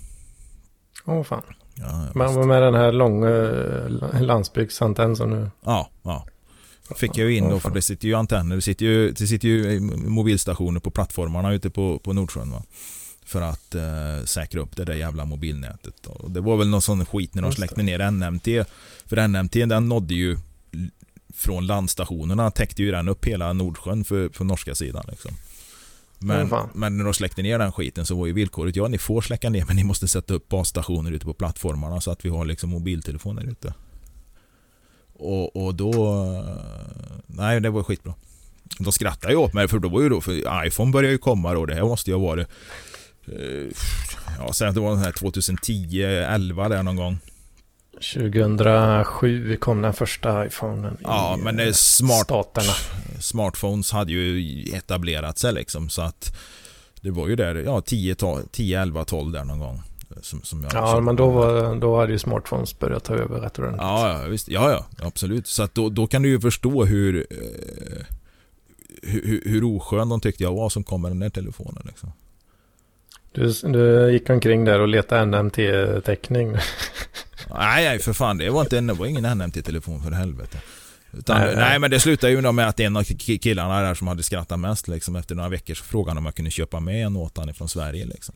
Åh 1.06 1.24
fan. 1.24 1.44
Ja, 1.76 2.08
vad 2.16 2.48
med 2.48 2.62
den 2.62 2.74
här 2.74 2.92
långa 2.92 3.30
eh, 3.30 4.22
landsbygdsantenn 4.22 5.16
som 5.16 5.30
nu... 5.30 5.52
Ja, 5.66 5.90
ja. 6.04 6.26
Fick 6.96 7.18
jag 7.18 7.30
ju 7.30 7.38
in 7.38 7.50
då 7.50 7.60
för 7.60 7.70
det 7.70 7.82
sitter 7.82 8.08
ju 8.08 8.14
antenner, 8.14 8.56
det 8.56 8.62
sitter 8.62 8.86
ju, 8.86 9.12
det 9.12 9.28
sitter 9.28 9.48
ju 9.48 9.80
mobilstationer 9.80 10.80
på 10.80 10.92
plattformarna 10.92 11.54
ute 11.54 11.70
på, 11.70 12.00
på 12.00 12.14
Nordsjön 12.14 12.52
va. 12.52 12.64
För 13.26 13.42
att 13.42 13.76
eh, 13.76 14.26
säkra 14.26 14.62
upp 14.62 14.76
det 14.76 14.86
där 14.86 14.94
jävla 14.94 15.26
mobilnätet. 15.26 16.06
Och 16.06 16.32
det 16.32 16.42
var 16.42 16.58
väl 16.58 16.70
någon 16.70 16.82
sån 16.82 17.06
skit 17.06 17.36
när 17.36 17.42
de 17.42 17.52
släckte 17.52 17.84
ner 17.84 18.12
NMT. 18.12 18.68
För 19.06 19.28
NMT 19.28 19.54
den 19.54 19.90
nådde 19.90 20.14
ju 20.14 20.38
från 21.34 21.68
landstationerna 21.68 22.52
täckte 22.52 22.84
ju 22.84 22.92
den 22.92 23.08
upp 23.08 23.26
hela 23.26 23.54
Nordsjön 23.54 24.04
för, 24.04 24.30
för 24.30 24.46
norska 24.46 24.76
sidan. 24.76 25.06
Liksom. 25.10 25.32
Men, 26.20 26.52
men 26.74 26.98
när 26.98 27.06
de 27.06 27.14
släckte 27.14 27.42
ner 27.42 27.60
den 27.60 27.72
skiten 27.72 28.06
så 28.06 28.16
var 28.16 28.26
ju 28.26 28.34
villkoret, 28.34 28.76
ja 28.76 28.88
ni 28.88 28.98
får 28.98 29.22
släcka 29.22 29.50
ner 29.50 29.66
men 29.68 29.76
ni 29.76 29.84
måste 29.84 30.08
sätta 30.08 30.34
upp 30.34 30.50
basstationer 30.50 31.12
ute 31.12 31.26
på 31.26 31.34
plattformarna 31.34 32.02
så 32.02 32.12
att 32.12 32.26
vi 32.26 32.30
har 32.30 32.46
liksom 32.46 32.70
mobiltelefoner 32.70 33.44
ute. 33.44 33.74
Och, 35.20 35.66
och 35.66 35.76
då... 35.76 36.24
Nej, 37.28 37.62
det 37.62 37.70
var 37.70 37.84
skitbra. 37.84 38.14
De 38.80 38.92
skrattade 38.92 39.34
ju 39.34 39.40
åt 39.40 39.54
mig 39.54 39.68
för 39.68 39.80
då 39.80 39.90
var 39.90 40.02
ju 40.02 40.10
då, 40.10 40.22
för 40.22 40.66
iPhone 40.68 40.92
började 40.92 41.12
ju 41.12 41.18
komma 41.18 41.54
då. 41.54 41.66
Det 41.66 41.76
här 41.76 41.82
måste 41.82 42.10
ju 42.10 42.16
ha 42.18 42.24
varit... 42.28 42.48
eh, 43.28 43.68
Ja, 44.40 44.68
att 44.68 44.76
det 44.76 44.80
var 44.82 44.90
den 44.90 45.00
här 45.00 45.12
2010, 45.12 46.02
11 46.04 46.70
där 46.70 46.84
någon 46.84 46.96
gång. 46.96 47.18
2007 48.14 49.58
kom 49.58 49.82
den 49.82 49.94
första 49.94 50.46
iPhonen 50.46 50.98
Ja, 51.04 51.40
men 51.44 51.56
det 51.56 51.74
smart. 51.74 52.24
staterna. 52.26 52.74
Smartphones 53.20 53.92
hade 53.92 54.12
ju 54.12 54.64
etablerat 54.76 55.38
sig 55.38 55.54
liksom 55.54 55.90
så 55.90 56.02
att 56.02 56.36
det 57.02 57.12
var 57.12 57.28
ju 57.28 57.36
där, 57.36 57.56
ja 57.56 57.82
10, 57.82 58.16
10 58.52 58.82
11, 58.82 59.06
12 59.06 59.32
där 59.32 59.44
någon 59.44 59.60
gång. 59.60 59.82
Som, 60.22 60.42
som 60.44 60.64
jag 60.64 60.74
Ja, 60.74 60.88
köpte. 60.88 61.02
men 61.02 61.16
då, 61.16 61.30
var, 61.30 61.76
då 61.76 61.98
hade 62.00 62.12
ju 62.12 62.20
smartphones 62.20 62.80
börjat 62.80 63.04
ta 63.04 63.14
över 63.16 63.40
rätt 63.40 63.60
ordentligt. 63.60 63.82
Ja, 63.82 64.22
ja, 64.24 64.28
visst. 64.30 64.48
Ja, 64.48 64.72
ja, 64.72 65.06
absolut. 65.08 65.48
Så 65.48 65.64
att 65.64 65.76
då, 65.76 65.90
då 65.90 66.08
kan 66.08 66.22
du 66.22 66.30
ju 66.30 66.40
förstå 66.40 66.86
hur, 66.86 67.28
eh, 67.30 68.06
hur, 69.04 69.42
hur- 69.46 69.64
oskön 69.64 70.10
de 70.10 70.20
tyckte 70.22 70.44
jag 70.44 70.54
var 70.54 70.70
som 70.70 70.84
kom 70.84 71.02
med 71.02 71.12
den 71.12 71.20
där 71.20 71.30
telefonen. 71.30 71.84
Liksom. 71.86 72.12
Du, 73.32 73.54
du 73.74 74.12
gick 74.12 74.30
omkring 74.30 74.66
där 74.66 74.80
och 74.80 74.88
letade 74.88 75.26
NMT-täckning. 75.26 76.52
Nej, 77.50 77.84
nej, 77.86 78.00
för 78.00 78.14
fan. 78.14 78.38
Det 78.38 78.50
var, 78.50 78.62
inte, 78.62 78.82
det 78.82 78.94
var 78.94 79.06
ingen 79.06 79.38
NMT-telefon 79.38 80.02
för 80.04 80.12
helvete. 80.12 80.62
Utan, 81.14 81.38
Nej, 81.42 81.56
nej, 81.56 81.80
men 81.80 81.92
det 81.92 82.00
slutade 82.00 82.34
ju 82.34 82.52
med 82.52 82.68
att 82.68 82.80
en 82.80 82.98
av 82.98 83.04
ki- 83.04 83.38
killarna 83.40 83.82
där 83.82 83.94
som 83.94 84.08
hade 84.08 84.24
skrattat 84.24 84.60
mest 84.60 84.88
liksom, 84.88 85.16
efter 85.16 85.36
några 85.36 85.50
veckor 85.50 85.74
så 85.74 85.84
frågade 85.84 86.10
han 86.12 86.18
om 86.18 86.26
jag 86.26 86.36
kunde 86.36 86.52
köpa 86.52 86.80
med 86.80 87.06
en 87.06 87.16
åt 87.18 87.38
han 87.38 87.54
från 87.54 87.70
Sverige. 87.70 88.06
Liksom. 88.06 88.36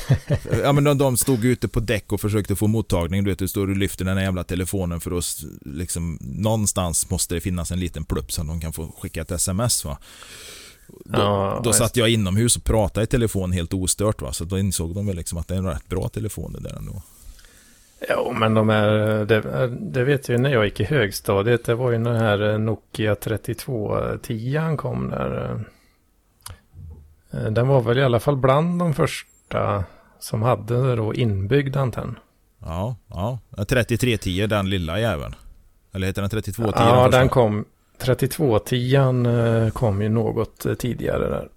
ja, 0.62 0.72
men 0.72 0.84
de, 0.84 0.98
de 0.98 1.16
stod 1.16 1.44
ute 1.44 1.68
på 1.68 1.80
däck 1.80 2.12
och 2.12 2.20
försökte 2.20 2.56
få 2.56 2.66
mottagning. 2.66 3.24
Du 3.24 3.30
vet, 3.30 3.38
du 3.38 3.48
står 3.48 3.70
och 3.70 3.76
lyfter 3.76 4.04
den 4.04 4.16
här 4.16 4.24
jävla 4.24 4.44
telefonen 4.44 5.00
för 5.00 5.18
att 5.18 5.24
liksom, 5.60 6.18
någonstans 6.20 7.10
måste 7.10 7.34
det 7.34 7.40
finnas 7.40 7.70
en 7.70 7.80
liten 7.80 8.04
plupp 8.04 8.26
att 8.38 8.46
de 8.46 8.60
kan 8.60 8.72
få 8.72 8.94
skicka 8.98 9.22
ett 9.22 9.30
sms. 9.30 9.84
Va? 9.84 9.98
Då, 10.88 11.18
Ja, 11.20 11.60
då 11.64 11.72
satt 11.72 11.96
jag 11.96 12.08
inomhus 12.08 12.56
och 12.56 12.64
pratade 12.64 13.04
i 13.04 13.06
telefon 13.06 13.52
helt 13.52 13.74
ostört. 13.74 14.22
Va? 14.22 14.32
Så 14.32 14.44
då 14.44 14.58
insåg 14.58 14.94
de 14.94 15.06
väl 15.06 15.16
liksom 15.16 15.38
att 15.38 15.48
det 15.48 15.54
är 15.54 15.58
en 15.58 15.66
rätt 15.66 15.88
bra 15.88 16.08
telefon 16.08 16.52
det 16.52 16.60
där 16.68 16.76
ändå. 16.76 17.02
Jo, 18.08 18.32
men 18.32 18.54
de 18.54 18.70
är, 18.70 18.88
det, 19.24 19.68
det 19.80 20.04
vet 20.04 20.28
jag 20.28 20.36
ju 20.36 20.42
när 20.42 20.50
jag 20.50 20.64
gick 20.64 20.80
i 20.80 20.84
högstadiet. 20.84 21.64
Det 21.64 21.74
var 21.74 21.90
ju 21.90 21.98
den 21.98 22.16
här 22.16 22.58
Nokia 22.58 23.14
3210 23.14 24.76
kom 24.76 25.10
där. 25.10 25.64
Eh, 27.32 27.50
Den 27.50 27.68
var 27.68 27.80
väl 27.80 27.98
i 27.98 28.02
alla 28.02 28.20
fall 28.20 28.36
bland 28.36 28.78
de 28.78 28.94
första 28.94 29.31
som 30.18 30.42
hade 30.42 30.96
då 30.96 31.14
inbyggd 31.14 31.76
antenn. 31.76 32.18
Ja, 32.58 32.96
ja. 33.08 33.38
3310, 33.56 34.46
den 34.46 34.70
lilla 34.70 35.00
jäveln. 35.00 35.34
Eller 35.92 36.06
heter 36.06 36.22
den 36.22 36.30
3210? 36.30 36.82
Ja, 36.84 37.04
första? 37.04 37.18
den 37.18 37.28
kom. 37.28 37.64
3210 37.98 38.96
eh, 38.96 39.72
kom 39.72 40.02
ju 40.02 40.08
något 40.08 40.66
eh, 40.66 40.74
tidigare 40.74 41.28
där. 41.28 41.48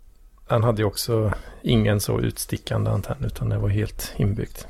Den 0.48 0.64
hade 0.64 0.82
ju 0.82 0.88
också 0.88 1.34
ingen 1.64 2.00
så 2.00 2.20
utstickande 2.20 2.92
antenn 2.92 3.26
utan 3.26 3.50
det 3.50 3.58
var 3.58 3.70
helt 3.70 4.14
inbyggt. 4.18 4.68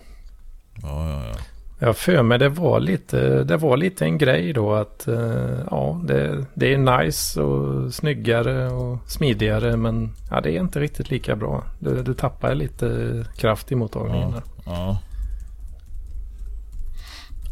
Ja, 0.82 1.10
ja, 1.10 1.28
ja. 1.28 1.36
Jag 1.80 1.98
för 1.98 2.24
mig 2.24 2.40
det 2.40 2.50
var 2.50 2.80
lite, 2.80 3.44
det 3.44 3.58
var 3.58 3.78
lite 3.78 4.06
en 4.06 4.18
grej 4.18 4.54
då 4.54 4.74
att 4.74 5.08
eh, 5.08 5.60
ja, 5.72 6.02
det, 6.04 6.46
det 6.54 6.74
är 6.74 6.78
nice 6.78 7.42
och 7.42 7.94
snyggare 7.94 8.70
och 8.70 9.12
smidigare 9.12 9.78
men 9.78 10.12
ja, 10.32 10.42
det 10.42 10.52
är 10.52 10.60
inte 10.60 10.80
riktigt 10.80 11.10
lika 11.10 11.36
bra. 11.36 11.64
Du, 11.80 12.04
du 12.04 12.14
tappar 12.14 12.56
lite 12.56 13.26
kraft 13.38 13.72
i 13.72 13.76
mottagningen. 13.76 14.34
Ja. 14.34 14.42
ja. 14.66 15.00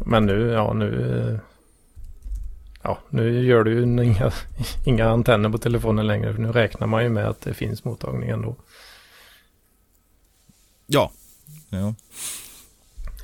Men 0.06 0.26
nu, 0.26 0.50
ja 0.50 0.72
nu, 0.72 1.40
ja 2.82 2.98
nu 3.08 3.44
gör 3.44 3.64
du 3.64 3.72
ju 3.72 3.82
inga, 3.82 4.32
inga 4.84 5.08
antenner 5.08 5.50
på 5.50 5.58
telefonen 5.58 6.06
längre 6.06 6.34
för 6.34 6.42
nu 6.42 6.52
räknar 6.52 6.86
man 6.86 7.02
ju 7.02 7.08
med 7.08 7.28
att 7.28 7.40
det 7.40 7.54
finns 7.54 7.84
mottagning 7.84 8.28
ändå. 8.28 8.56
Ja. 10.86 11.12
ja. 11.70 11.94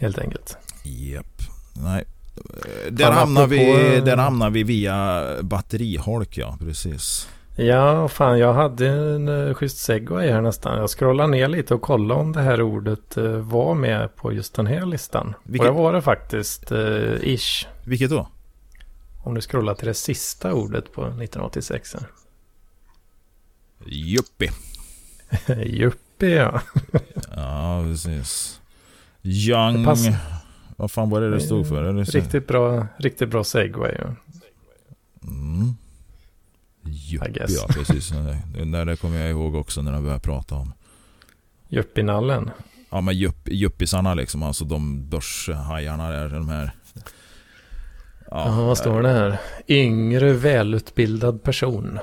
Helt 0.01 0.19
enkelt. 0.19 0.57
Japp. 0.83 1.43
Nej. 1.75 2.05
Eh, 2.37 2.93
Där 2.93 3.11
hamnar, 3.11 3.47
vi, 3.47 3.71
apropå- 3.73 4.05
där 4.07 4.17
hamnar 4.17 4.51
vi 4.51 4.63
via 4.63 5.25
batteriholk, 5.43 6.37
ja. 6.39 6.57
Precis. 6.61 7.29
Ja, 7.57 8.09
fan 8.09 8.39
jag 8.39 8.55
hade 8.55 8.89
en 8.89 9.29
uh, 9.29 9.55
schysst 9.55 9.79
segway 9.79 10.31
här 10.31 10.41
nästan. 10.41 10.79
Jag 10.79 10.91
scrollar 10.91 11.27
ner 11.27 11.49
lite 11.49 11.75
och 11.75 11.83
kollar 11.83 12.15
om 12.17 12.33
det 12.33 12.41
här 12.43 12.63
ordet 12.63 13.17
eh, 13.17 13.25
var 13.25 13.75
med 13.75 14.17
på 14.17 14.33
just 14.33 14.55
den 14.55 14.67
här 14.67 14.87
listan. 14.87 15.35
Vilket- 15.45 15.69
Och 15.69 15.75
det 15.77 15.83
var 15.83 15.93
det 15.93 16.03
faktiskt, 16.03 16.73
uh, 16.73 17.15
ish. 17.23 17.67
Vilket 17.85 18.11
då? 18.11 18.29
Om 19.25 19.35
du 19.35 19.41
scrollar 19.41 19.75
till 19.75 19.87
det 19.87 19.95
sista 19.95 20.53
ordet 20.55 20.93
på 20.93 21.01
1986. 21.03 21.95
här. 21.95 22.07
Juppi. 23.87 24.51
Juppie 25.67 26.35
ja. 26.37 26.61
Ja, 27.37 27.83
precis. 27.85 28.61
Young... 29.23 29.79
Det 29.79 29.85
pass- 29.85 30.07
Vad 30.81 30.91
fan 30.91 31.11
var 31.11 31.21
det 31.21 31.31
det 31.31 31.41
stod 31.41 31.69
för? 31.69 31.93
Det? 31.93 32.03
Riktigt 32.03 32.47
bra, 32.47 32.87
riktigt 32.97 33.29
bra 33.29 33.45
segway. 33.45 33.95
Mm. 35.23 35.75
I 36.87 36.91
Juppi, 36.91 37.33
guess. 37.33 37.51
ja 37.51 37.67
precis. 37.69 38.13
Det 38.55 38.85
där 38.85 38.97
kommer 38.97 39.21
jag 39.21 39.31
ihåg 39.31 39.55
också 39.55 39.83
när 39.83 39.93
de 39.93 40.03
började 40.03 40.21
prata 40.23 40.55
om. 40.55 40.73
Juppinallen. 41.69 42.51
Ja 42.91 43.01
men 43.01 43.17
jupp, 43.17 43.49
juppisarna 43.49 44.15
liksom, 44.15 44.43
alltså 44.43 44.65
de 44.65 45.09
börshajarna 45.09 46.11
där, 46.11 46.29
de 46.29 46.49
här. 46.49 46.73
Ja, 48.31 48.65
vad 48.67 48.79
står 48.79 49.03
det 49.03 49.09
här? 49.09 49.41
Yngre 49.69 50.33
välutbildad 50.33 51.43
person. 51.43 51.99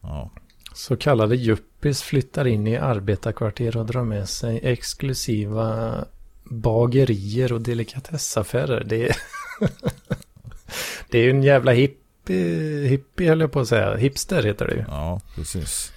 Ja, 0.00 0.30
Så 0.74 0.96
kallade 0.96 1.36
yuppis 1.36 2.02
flyttar 2.02 2.46
in 2.46 2.66
i 2.66 2.76
arbetarkvarter 2.76 3.76
och 3.76 3.86
drar 3.86 4.04
med 4.04 4.28
sig 4.28 4.60
exklusiva 4.62 6.04
bagerier 6.50 7.52
och 7.52 7.60
delikatessaffärer. 7.60 8.84
Det 8.84 9.08
är, 9.08 9.16
det 11.10 11.18
är 11.18 11.22
ju 11.22 11.30
en 11.30 11.42
jävla 11.42 11.72
hippie, 11.72 12.86
hippie 12.88 13.28
höll 13.28 13.40
jag 13.40 13.52
på 13.52 13.60
att 13.60 13.68
säga. 13.68 13.96
Hipster 13.96 14.42
heter 14.42 14.66
det 14.66 14.74
ju. 14.74 14.84
ja 14.88 15.20
precis. 15.34 15.92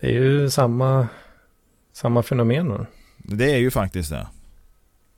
Det 0.00 0.06
är 0.06 0.12
ju 0.12 0.50
samma, 0.50 1.08
samma 1.92 2.22
fenomen. 2.22 2.86
Det 3.16 3.52
är 3.52 3.56
ju 3.58 3.70
faktiskt 3.70 4.10
det. 4.10 4.26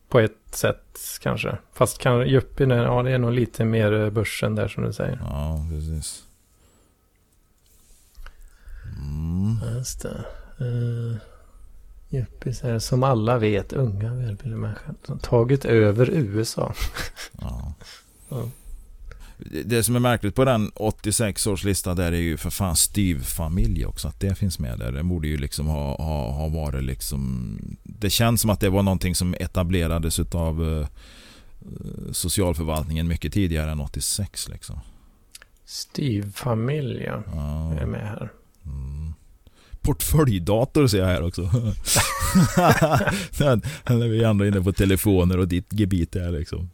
På 0.09 0.21
ett 0.21 0.33
sätt 0.51 0.99
kanske. 1.21 1.59
Fast 1.73 1.99
kan 1.99 2.23
yuppien, 2.27 2.71
är- 2.71 2.85
ja 2.85 3.03
det 3.03 3.11
är 3.11 3.19
nog 3.19 3.33
lite 3.33 3.64
mer 3.64 3.92
eh, 3.92 4.11
börsen 4.11 4.55
där 4.55 4.69
som 4.69 4.83
du 4.85 4.92
säger. 4.92 5.19
Ja, 5.23 5.66
precis. 5.71 6.23
Mm. 8.99 9.77
Just 9.77 10.03
det. 10.03 10.25
Uh, 10.64 11.16
yuppies 12.11 12.64
är 12.64 12.79
som 12.79 13.03
alla 13.03 13.38
vet 13.38 13.73
unga 13.73 14.14
välbildade 14.14 14.61
människor. 14.62 14.95
som 15.07 15.19
Tagit 15.19 15.64
över 15.64 16.11
USA. 16.11 16.75
Ja. 17.40 17.75
Ja. 18.29 18.49
Det- 19.64 19.83
som 19.83 19.97
är 19.97 20.01
märkligt 20.01 20.35
på 20.35 20.45
den 20.45 20.71
86 20.75 21.47
års 21.47 21.64
lista 21.64 21.95
där 21.95 22.12
är 22.12 22.16
ju 22.16 22.37
för 22.37 22.51
fan 22.51 22.77
styvfamilj 22.77 23.87
också. 23.87 24.09
Att 24.09 24.21
det 24.21 24.35
finns 24.35 24.59
med 24.59 24.79
där. 24.79 24.92
Det 24.92 25.03
borde 25.03 25.29
ju 25.29 25.37
liksom 25.37 25.66
ha, 25.66 25.97
ha, 26.03 26.31
ha 26.33 26.49
varit 26.49 26.85
liksom... 26.85 27.59
Det 27.83 28.11
känns 28.11 28.40
som 28.40 28.51
att 28.51 28.61
det 28.61 28.69
var 28.71 28.83
någonting 28.83 29.14
som 29.14 29.35
etablerades 29.40 30.19
utav 30.21 30.79
eh, 30.81 30.87
socialförvaltningen 32.12 33.09
mycket 33.09 33.33
tidigare 33.33 33.71
än 33.71 33.81
86 33.81 34.49
liksom. 34.49 34.81
Styvfamilj. 35.64 37.03
Ja. 37.05 37.75
är 37.81 37.87
med 37.87 38.09
här. 38.09 38.33
Portföljdator 39.87 40.87
ser 40.87 40.99
jag 40.99 41.07
här 41.07 41.22
också. 41.27 41.42
Vi 43.88 44.22
är 44.22 44.27
ändå 44.29 44.46
inne 44.46 44.61
på 44.61 44.72
telefoner 44.72 45.38
och 45.38 45.49
ditt 45.49 45.72
gebit 45.72 46.16
är 46.16 46.31
liksom. 46.31 46.70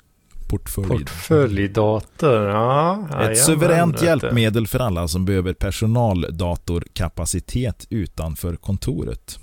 Portfölj. 0.48 0.88
Portföljdator, 0.88 2.48
ja. 2.48 3.04
Ett 3.08 3.12
jajamän, 3.14 3.36
suveränt 3.36 4.02
hjälpmedel 4.02 4.66
för 4.66 4.78
alla 4.78 5.08
som 5.08 5.24
behöver 5.24 5.52
personaldatorkapacitet 5.52 7.86
utanför 7.90 8.56
kontoret. 8.56 9.38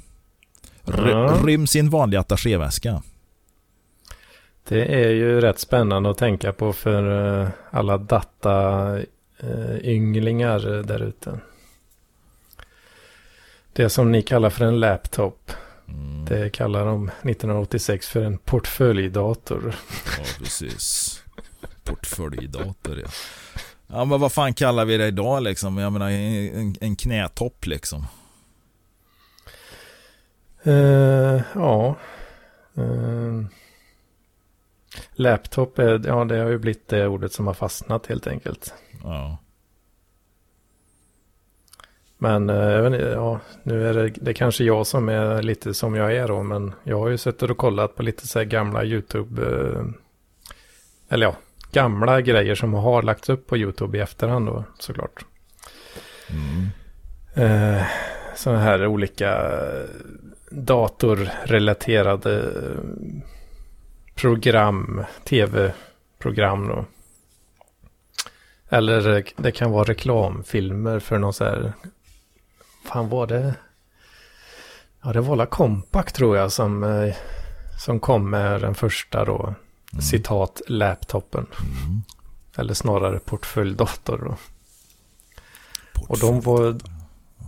R- 0.87 1.07
Ja. 1.09 1.37
Ryms 1.45 1.75
i 1.75 1.79
en 1.79 1.89
vanlig 1.89 2.17
attachéväska. 2.17 3.01
Det 4.67 5.03
är 5.05 5.09
ju 5.09 5.41
rätt 5.41 5.59
spännande 5.59 6.09
att 6.09 6.17
tänka 6.17 6.53
på 6.53 6.73
för 6.73 7.41
eh, 7.41 7.47
alla 7.71 7.97
data-ynglingar 7.97 10.77
eh, 10.77 10.83
där 10.85 11.03
ute. 11.03 11.39
Det 13.79 13.89
som 13.89 14.11
ni 14.11 14.21
kallar 14.21 14.49
för 14.49 14.65
en 14.65 14.79
laptop. 14.79 15.51
Mm. 15.87 16.25
Det 16.25 16.49
kallar 16.49 16.85
de 16.85 17.07
1986 17.07 18.07
för 18.07 18.21
en 18.21 18.37
portföljdator. 18.37 19.75
Ja, 20.17 20.23
precis. 20.39 21.23
Portföljdator 21.83 22.99
ja. 22.99 23.07
Ja 23.87 24.05
men 24.05 24.19
vad 24.19 24.31
fan 24.31 24.53
kallar 24.53 24.85
vi 24.85 24.97
det 24.97 25.07
idag 25.07 25.43
liksom? 25.43 25.77
Jag 25.77 25.93
menar 25.93 26.09
en, 26.09 26.75
en 26.81 26.95
knätopp 26.95 27.65
liksom. 27.65 28.05
Uh, 30.67 31.41
ja. 31.55 31.95
Uh, 32.77 33.45
laptop, 35.11 35.79
är, 35.79 36.07
ja 36.07 36.25
det 36.25 36.37
har 36.37 36.49
ju 36.49 36.57
blivit 36.57 36.87
det 36.87 37.07
ordet 37.07 37.33
som 37.33 37.47
har 37.47 37.53
fastnat 37.53 38.07
helt 38.07 38.27
enkelt. 38.27 38.73
Ja. 39.03 39.37
Men 42.21 42.49
jag 42.49 42.81
vet 42.81 42.93
inte, 42.93 43.05
ja, 43.05 43.39
nu 43.63 43.89
är 43.89 43.93
det, 43.93 44.09
det 44.09 44.31
är 44.31 44.33
kanske 44.33 44.63
jag 44.63 44.87
som 44.87 45.09
är 45.09 45.41
lite 45.41 45.73
som 45.73 45.95
jag 45.95 46.15
är 46.15 46.27
då, 46.27 46.43
men 46.43 46.73
jag 46.83 46.99
har 46.99 47.09
ju 47.09 47.17
suttit 47.17 47.49
och 47.49 47.57
kollat 47.57 47.95
på 47.95 48.03
lite 48.03 48.27
så 48.27 48.39
här 48.39 48.45
gamla 48.45 48.85
YouTube, 48.85 49.41
eh, 49.41 49.83
eller 51.09 51.25
ja, 51.25 51.35
gamla 51.71 52.21
grejer 52.21 52.55
som 52.55 52.73
har 52.73 53.01
lagts 53.01 53.29
upp 53.29 53.47
på 53.47 53.57
YouTube 53.57 53.97
i 53.97 54.01
efterhand 54.01 54.45
då, 54.45 54.63
såklart. 54.79 55.25
Mm. 56.29 56.67
Eh, 57.33 57.83
sådana 58.35 58.61
här 58.61 58.87
olika 58.87 59.51
datorrelaterade 60.51 62.49
program, 64.15 65.03
tv-program 65.23 66.67
då. 66.67 66.85
Eller 68.69 69.23
det 69.35 69.51
kan 69.51 69.71
vara 69.71 69.83
reklamfilmer 69.83 70.99
för 70.99 71.17
någon 71.17 71.33
så 71.33 71.43
här 71.43 71.73
fan 72.93 73.09
var 73.09 73.27
det? 73.27 73.55
Ja, 75.03 75.13
det 75.13 75.21
var 75.21 75.35
la 75.35 75.45
Compact 75.45 76.15
tror 76.15 76.37
jag 76.37 76.51
som, 76.51 76.83
eh, 76.83 77.15
som 77.85 77.99
kom 77.99 78.29
med 78.29 78.61
den 78.61 78.75
första 78.75 79.25
då. 79.25 79.55
Mm. 79.93 80.01
Citat 80.01 80.61
laptopen. 80.67 81.45
Mm. 81.85 82.01
Eller 82.55 82.73
snarare 82.73 83.19
portföljdator 83.19 84.17
då. 84.17 84.37
Portfölj. 85.93 86.07
Och 86.07 86.19
de 86.19 86.41
var, 86.41 86.79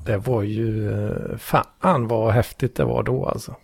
det 0.05 0.17
var 0.17 0.41
ju, 0.41 0.91
eh, 0.91 1.37
fan 1.37 2.07
vad 2.07 2.33
häftigt 2.33 2.75
det 2.75 2.83
var 2.83 3.03
då 3.03 3.25
alltså. 3.25 3.55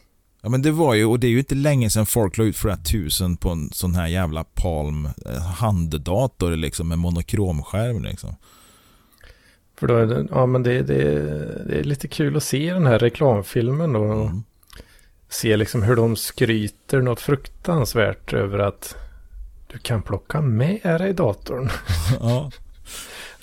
Ja 0.42 0.50
men 0.50 0.62
det 0.62 0.72
var 0.72 0.94
ju, 0.94 1.06
och 1.06 1.20
det 1.20 1.28
är 1.28 1.32
ju 1.32 1.40
inte 1.40 1.56
länge 1.56 1.90
sedan 1.90 2.06
folk 2.06 2.38
la 2.38 2.44
ut 2.44 2.58
flera 2.58 2.78
tusen 2.78 3.38
på 3.38 3.50
en 3.50 3.70
sån 3.72 3.96
här 3.96 4.08
jävla 4.08 4.44
Palm 4.44 5.06
eh, 5.06 5.42
handdator 5.42 6.56
liksom 6.56 6.88
med 6.88 7.00
monokromskärm 7.00 8.04
liksom. 8.04 8.36
För 9.80 9.88
då 9.88 9.96
är 9.96 10.06
det, 10.06 10.28
ja 10.32 10.46
men 10.46 10.64
det, 10.64 10.82
det, 10.82 11.04
det 11.68 11.80
är 11.80 11.84
lite 11.84 12.08
kul 12.08 12.38
att 12.38 12.44
se 12.44 12.74
den 12.74 12.86
här 12.86 13.00
reklamfilmen 13.00 13.94
då. 13.94 14.04
Mm. 14.04 14.44
Se 15.30 15.58
liksom 15.58 15.84
hur 15.84 15.96
de 15.96 16.16
skryter 16.16 17.02
något 17.02 17.22
fruktansvärt 17.22 18.34
över 18.34 18.60
att 18.60 18.96
du 19.68 19.78
kan 19.78 20.02
plocka 20.02 20.42
med 20.42 20.82
dig 20.84 21.14
datorn. 21.14 21.70
Ja. 22.20 22.52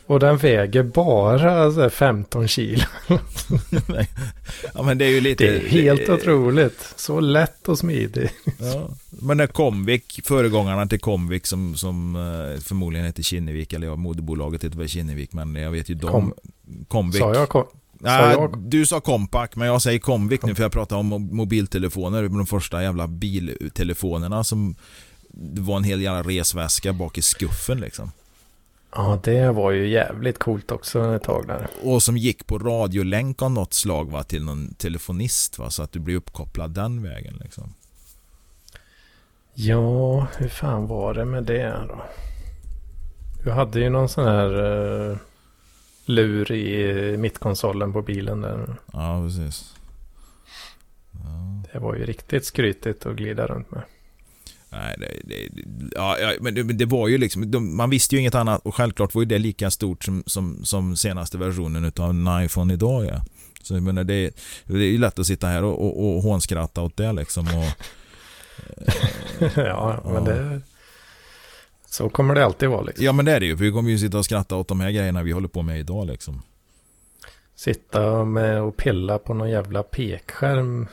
Och 0.07 0.21
den 0.21 0.37
väger 0.37 0.83
bara 0.83 1.91
15 1.91 2.49
kilo. 2.49 2.83
ja, 4.75 4.83
men 4.83 4.99
det 4.99 5.05
är 5.05 5.09
ju 5.09 5.21
lite... 5.21 5.45
Det 5.45 5.57
är 5.57 5.69
helt 5.69 6.09
otroligt. 6.09 6.93
Så 6.97 7.21
lätt 7.21 7.69
och 7.69 7.79
smidig. 7.79 8.31
Ja. 8.59 8.89
Men 9.11 9.37
när 9.37 9.47
Comvik, 9.47 10.21
föregångarna 10.25 10.87
till 10.87 11.01
Comvik 11.01 11.47
som, 11.47 11.75
som 11.77 12.17
eh, 12.17 12.61
förmodligen 12.61 13.07
heter 13.07 13.23
Kinnevik, 13.23 13.73
eller 13.73 13.87
ja, 13.87 13.97
moderbolaget 13.97 14.65
heter 14.65 14.79
väl 14.79 14.89
Kinnevik, 14.89 15.33
men 15.33 15.55
jag 15.55 15.71
vet 15.71 15.89
ju 15.89 15.95
de... 15.95 16.11
Kom, 16.11 16.35
Comvik. 16.89 17.23
Sa 17.23 17.35
jag 17.35 17.49
kom, 17.49 17.67
Nej, 17.99 18.49
du 18.57 18.87
sa 18.87 19.01
Compact, 19.01 19.57
men 19.57 19.69
jag 19.69 19.83
säger 19.83 19.99
Comvik 19.99 20.43
nu 20.43 20.55
för 20.55 20.63
jag 20.63 20.73
pratar 20.73 20.97
om 20.97 21.29
mobiltelefoner. 21.33 22.23
De 22.23 22.47
första 22.47 22.83
jävla 22.83 23.07
biltelefonerna 23.09 24.45
som... 24.45 24.75
Det 25.29 25.61
var 25.61 25.77
en 25.77 25.85
hel 25.85 26.01
jävla 26.01 26.23
resväska 26.23 26.93
bak 26.93 27.19
i 27.19 27.23
skuffen 27.23 27.81
liksom. 27.81 28.11
Ja, 28.97 29.21
det 29.23 29.51
var 29.51 29.71
ju 29.71 29.89
jävligt 29.89 30.39
coolt 30.39 30.71
också 30.71 31.15
ett 31.15 31.23
tag 31.23 31.47
där. 31.47 31.69
Och 31.83 32.03
som 32.03 32.17
gick 32.17 32.47
på 32.47 32.59
radiolänk 32.59 33.43
av 33.43 33.51
något 33.51 33.75
slag 33.75 34.11
va, 34.11 34.23
till 34.23 34.45
någon 34.45 34.75
telefonist 34.75 35.59
va, 35.59 35.71
så 35.71 35.83
att 35.83 35.93
du 35.93 35.99
blir 35.99 36.17
uppkopplad 36.17 36.71
den 36.71 37.03
vägen 37.03 37.35
liksom. 37.45 37.75
Ja, 39.55 40.27
hur 40.37 40.49
fan 40.49 40.87
var 40.87 41.15
det 41.15 41.25
med 41.25 41.45
det 41.45 41.87
då? 41.89 42.05
Du 43.45 43.51
hade 43.51 43.81
ju 43.81 43.91
någon 43.91 44.09
sån 44.09 44.25
här 44.25 44.63
uh, 44.63 45.17
lur 46.05 46.53
i 46.53 47.17
mittkonsolen 47.17 47.93
på 47.93 48.03
bilen 48.03 48.41
där. 48.41 48.77
Ja, 48.93 49.23
precis. 49.27 49.75
Ja. 51.13 51.63
Det 51.73 51.79
var 51.79 51.95
ju 51.95 52.05
riktigt 52.05 52.45
skrytigt 52.45 53.07
att 53.07 53.17
glida 53.17 53.47
runt 53.47 53.71
med. 53.71 53.83
Nej, 54.75 54.97
det, 54.99 55.07
det, 55.25 55.51
ja, 55.95 56.17
men 56.41 56.55
det, 56.55 56.63
det, 56.63 56.85
var 56.85 57.09
ju 57.09 57.19
liksom, 57.19 57.51
de, 57.51 57.77
man 57.77 57.91
visste 57.91 58.15
ju 58.15 58.21
inget 58.21 58.35
annat 58.35 58.61
och 58.65 58.75
självklart 58.75 59.15
var 59.15 59.23
ju 59.23 59.27
det 59.27 59.39
lika 59.39 59.71
stort 59.71 60.05
som, 60.05 60.23
som, 60.27 60.65
som 60.65 60.97
senaste 60.97 61.39
versionen 61.39 61.93
av 61.99 62.11
en 62.11 62.45
iPhone 62.45 62.75
idag. 62.75 63.05
Ja. 63.05 63.23
Så 63.63 63.75
jag 63.75 63.83
menar, 63.83 64.05
det, 64.05 64.37
det 64.65 64.75
är 64.75 64.93
ju 64.93 64.99
lätt 64.99 65.19
att 65.19 65.27
sitta 65.27 65.47
här 65.47 65.65
och, 65.65 65.87
och, 65.87 66.17
och 66.17 66.23
hånskratta 66.23 66.83
åt 66.83 66.97
det 66.97 67.13
liksom. 67.13 67.47
Och, 67.47 67.87
ja, 69.57 70.01
men 70.05 70.25
det... 70.25 70.61
Så 71.87 72.09
kommer 72.09 72.35
det 72.35 72.45
alltid 72.45 72.69
vara 72.69 72.83
liksom. 72.83 73.05
Ja, 73.05 73.13
men 73.13 73.25
det 73.25 73.33
är 73.33 73.41
det 73.41 73.47
ju. 73.47 73.57
För 73.57 73.65
vi 73.65 73.73
kommer 73.73 73.91
ju 73.91 73.99
sitta 73.99 74.19
och 74.19 74.25
skratta 74.25 74.57
åt 74.57 74.69
de 74.69 74.81
här 74.81 74.91
grejerna 74.91 75.23
vi 75.23 75.33
håller 75.33 75.49
på 75.49 75.63
med 75.63 75.81
idag 75.81 76.07
liksom. 76.07 76.43
Sitta 77.55 78.25
med 78.25 78.63
och 78.63 78.77
pilla 78.77 79.19
på 79.19 79.35
någon 79.35 79.51
jävla 79.51 79.83
pekskärm. 79.83 80.87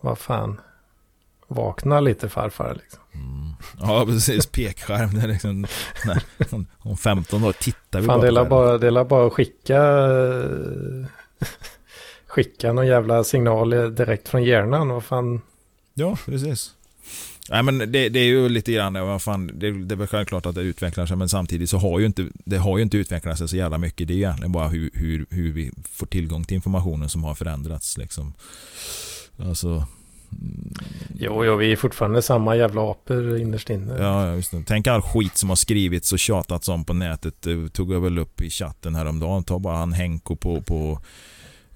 Vad 0.00 0.18
fan. 0.18 0.60
Vakna 1.54 2.00
lite 2.00 2.28
farfar 2.28 2.78
liksom. 2.82 3.00
Mm. 3.14 3.52
Ja, 3.80 4.06
precis. 4.06 4.46
Pekskärm. 4.46 5.14
Det 5.14 5.20
är 5.20 5.28
liksom, 5.28 5.66
nej, 6.04 6.18
om 6.78 6.96
15 6.96 7.44
år 7.44 7.52
tittar 7.52 8.00
vi 8.00 8.06
Fan, 8.06 8.20
bara 8.20 8.32
det 8.32 8.40
är 8.40 8.44
bara, 8.44 8.78
det 8.78 8.86
är 8.86 9.04
bara 9.04 9.26
att 9.26 9.32
skicka 9.32 9.82
skicka 12.26 12.72
någon 12.72 12.86
jävla 12.86 13.24
signal 13.24 13.70
direkt 13.70 14.28
från 14.28 14.44
hjärnan. 14.44 14.88
Vad 14.88 15.04
fan. 15.04 15.40
Ja, 15.94 16.16
precis. 16.24 16.74
Nej 17.50 17.62
men 17.62 17.78
det, 17.78 18.08
det, 18.08 18.18
är 18.18 18.24
ju 18.24 18.48
lite 18.48 18.72
grann, 18.72 18.94
vad 18.94 19.22
fan, 19.22 19.50
det, 19.54 19.70
det 19.70 19.94
är 19.94 19.96
väl 19.96 20.06
självklart 20.06 20.46
att 20.46 20.54
det 20.54 20.60
utvecklar 20.60 21.06
sig 21.06 21.16
men 21.16 21.28
samtidigt 21.28 21.70
så 21.70 21.78
har 21.78 21.98
ju 21.98 22.06
inte 22.06 22.28
det 22.44 22.56
har 22.56 22.78
ju 22.78 22.82
inte 22.82 22.96
utvecklat 22.96 23.38
sig 23.38 23.48
så 23.48 23.56
jävla 23.56 23.78
mycket. 23.78 24.08
Det 24.08 24.14
är 24.14 24.16
egentligen 24.16 24.52
bara 24.52 24.68
hur, 24.68 24.90
hur, 24.94 25.26
hur 25.30 25.52
vi 25.52 25.72
får 25.92 26.06
tillgång 26.06 26.44
till 26.44 26.54
informationen 26.54 27.08
som 27.08 27.24
har 27.24 27.34
förändrats 27.34 27.98
liksom. 27.98 28.32
Alltså 29.38 29.86
Jo, 31.14 31.44
jo, 31.44 31.56
vi 31.56 31.72
är 31.72 31.76
fortfarande 31.76 32.22
samma 32.22 32.56
jävla 32.56 32.90
apor 32.90 33.38
innerst 33.38 33.70
inne. 33.70 34.02
Ja, 34.02 34.34
just 34.34 34.50
det. 34.50 34.62
Tänk 34.66 34.86
all 34.86 35.02
skit 35.02 35.36
som 35.36 35.48
har 35.48 35.56
skrivits 35.56 36.12
och 36.12 36.18
tjatats 36.18 36.68
om 36.68 36.84
på 36.84 36.92
nätet. 36.92 37.42
Det 37.42 37.68
tog 37.68 37.92
jag 37.92 38.00
väl 38.00 38.18
upp 38.18 38.40
i 38.40 38.50
chatten 38.50 38.94
häromdagen. 38.94 39.44
Ta 39.44 39.58
bara 39.58 39.76
han 39.76 39.92
Henko 39.92 40.36
på, 40.36 40.60
på 40.62 40.98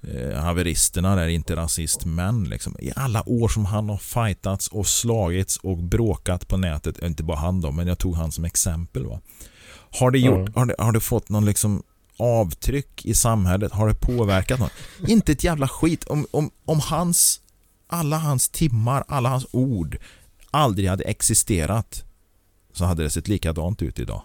eh, 0.01 0.39
haveristerna 0.39 1.15
där, 1.15 1.27
inte 1.27 1.55
rasist, 1.55 2.05
men 2.05 2.43
liksom, 2.43 2.75
i 2.79 2.91
alla 2.95 3.29
år 3.29 3.47
som 3.47 3.65
han 3.65 3.89
har 3.89 3.97
fightats 3.97 4.67
och 4.67 4.87
slagits 4.87 5.57
och 5.57 5.77
bråkat 5.77 6.47
på 6.47 6.57
nätet, 6.57 7.03
inte 7.03 7.23
bara 7.23 7.37
han 7.37 7.61
då, 7.61 7.71
men 7.71 7.87
jag 7.87 7.97
tog 7.97 8.15
han 8.15 8.31
som 8.31 8.45
exempel. 8.45 9.05
Va? 9.05 9.19
Har 9.99 10.11
det, 10.11 10.19
gjort, 10.19 10.37
mm. 10.37 10.53
har 10.55 10.65
det, 10.65 10.75
har 10.79 10.91
det 10.91 10.99
fått 10.99 11.29
någon 11.29 11.45
liksom 11.45 11.83
avtryck 12.17 13.05
i 13.05 13.13
samhället? 13.13 13.71
Har 13.71 13.87
det 13.87 13.93
påverkat 13.93 14.59
något? 14.59 14.71
inte 15.07 15.31
ett 15.31 15.43
jävla 15.43 15.67
skit. 15.67 16.03
Om, 16.03 16.25
om, 16.31 16.51
om 16.65 16.79
hans 16.79 17.41
alla 17.87 18.17
hans 18.17 18.49
timmar, 18.49 19.03
alla 19.07 19.29
hans 19.29 19.47
ord 19.51 19.97
aldrig 20.51 20.89
hade 20.89 21.03
existerat 21.03 22.03
så 22.73 22.85
hade 22.85 23.03
det 23.03 23.09
sett 23.09 23.27
likadant 23.27 23.81
ut 23.81 23.99
idag. 23.99 24.21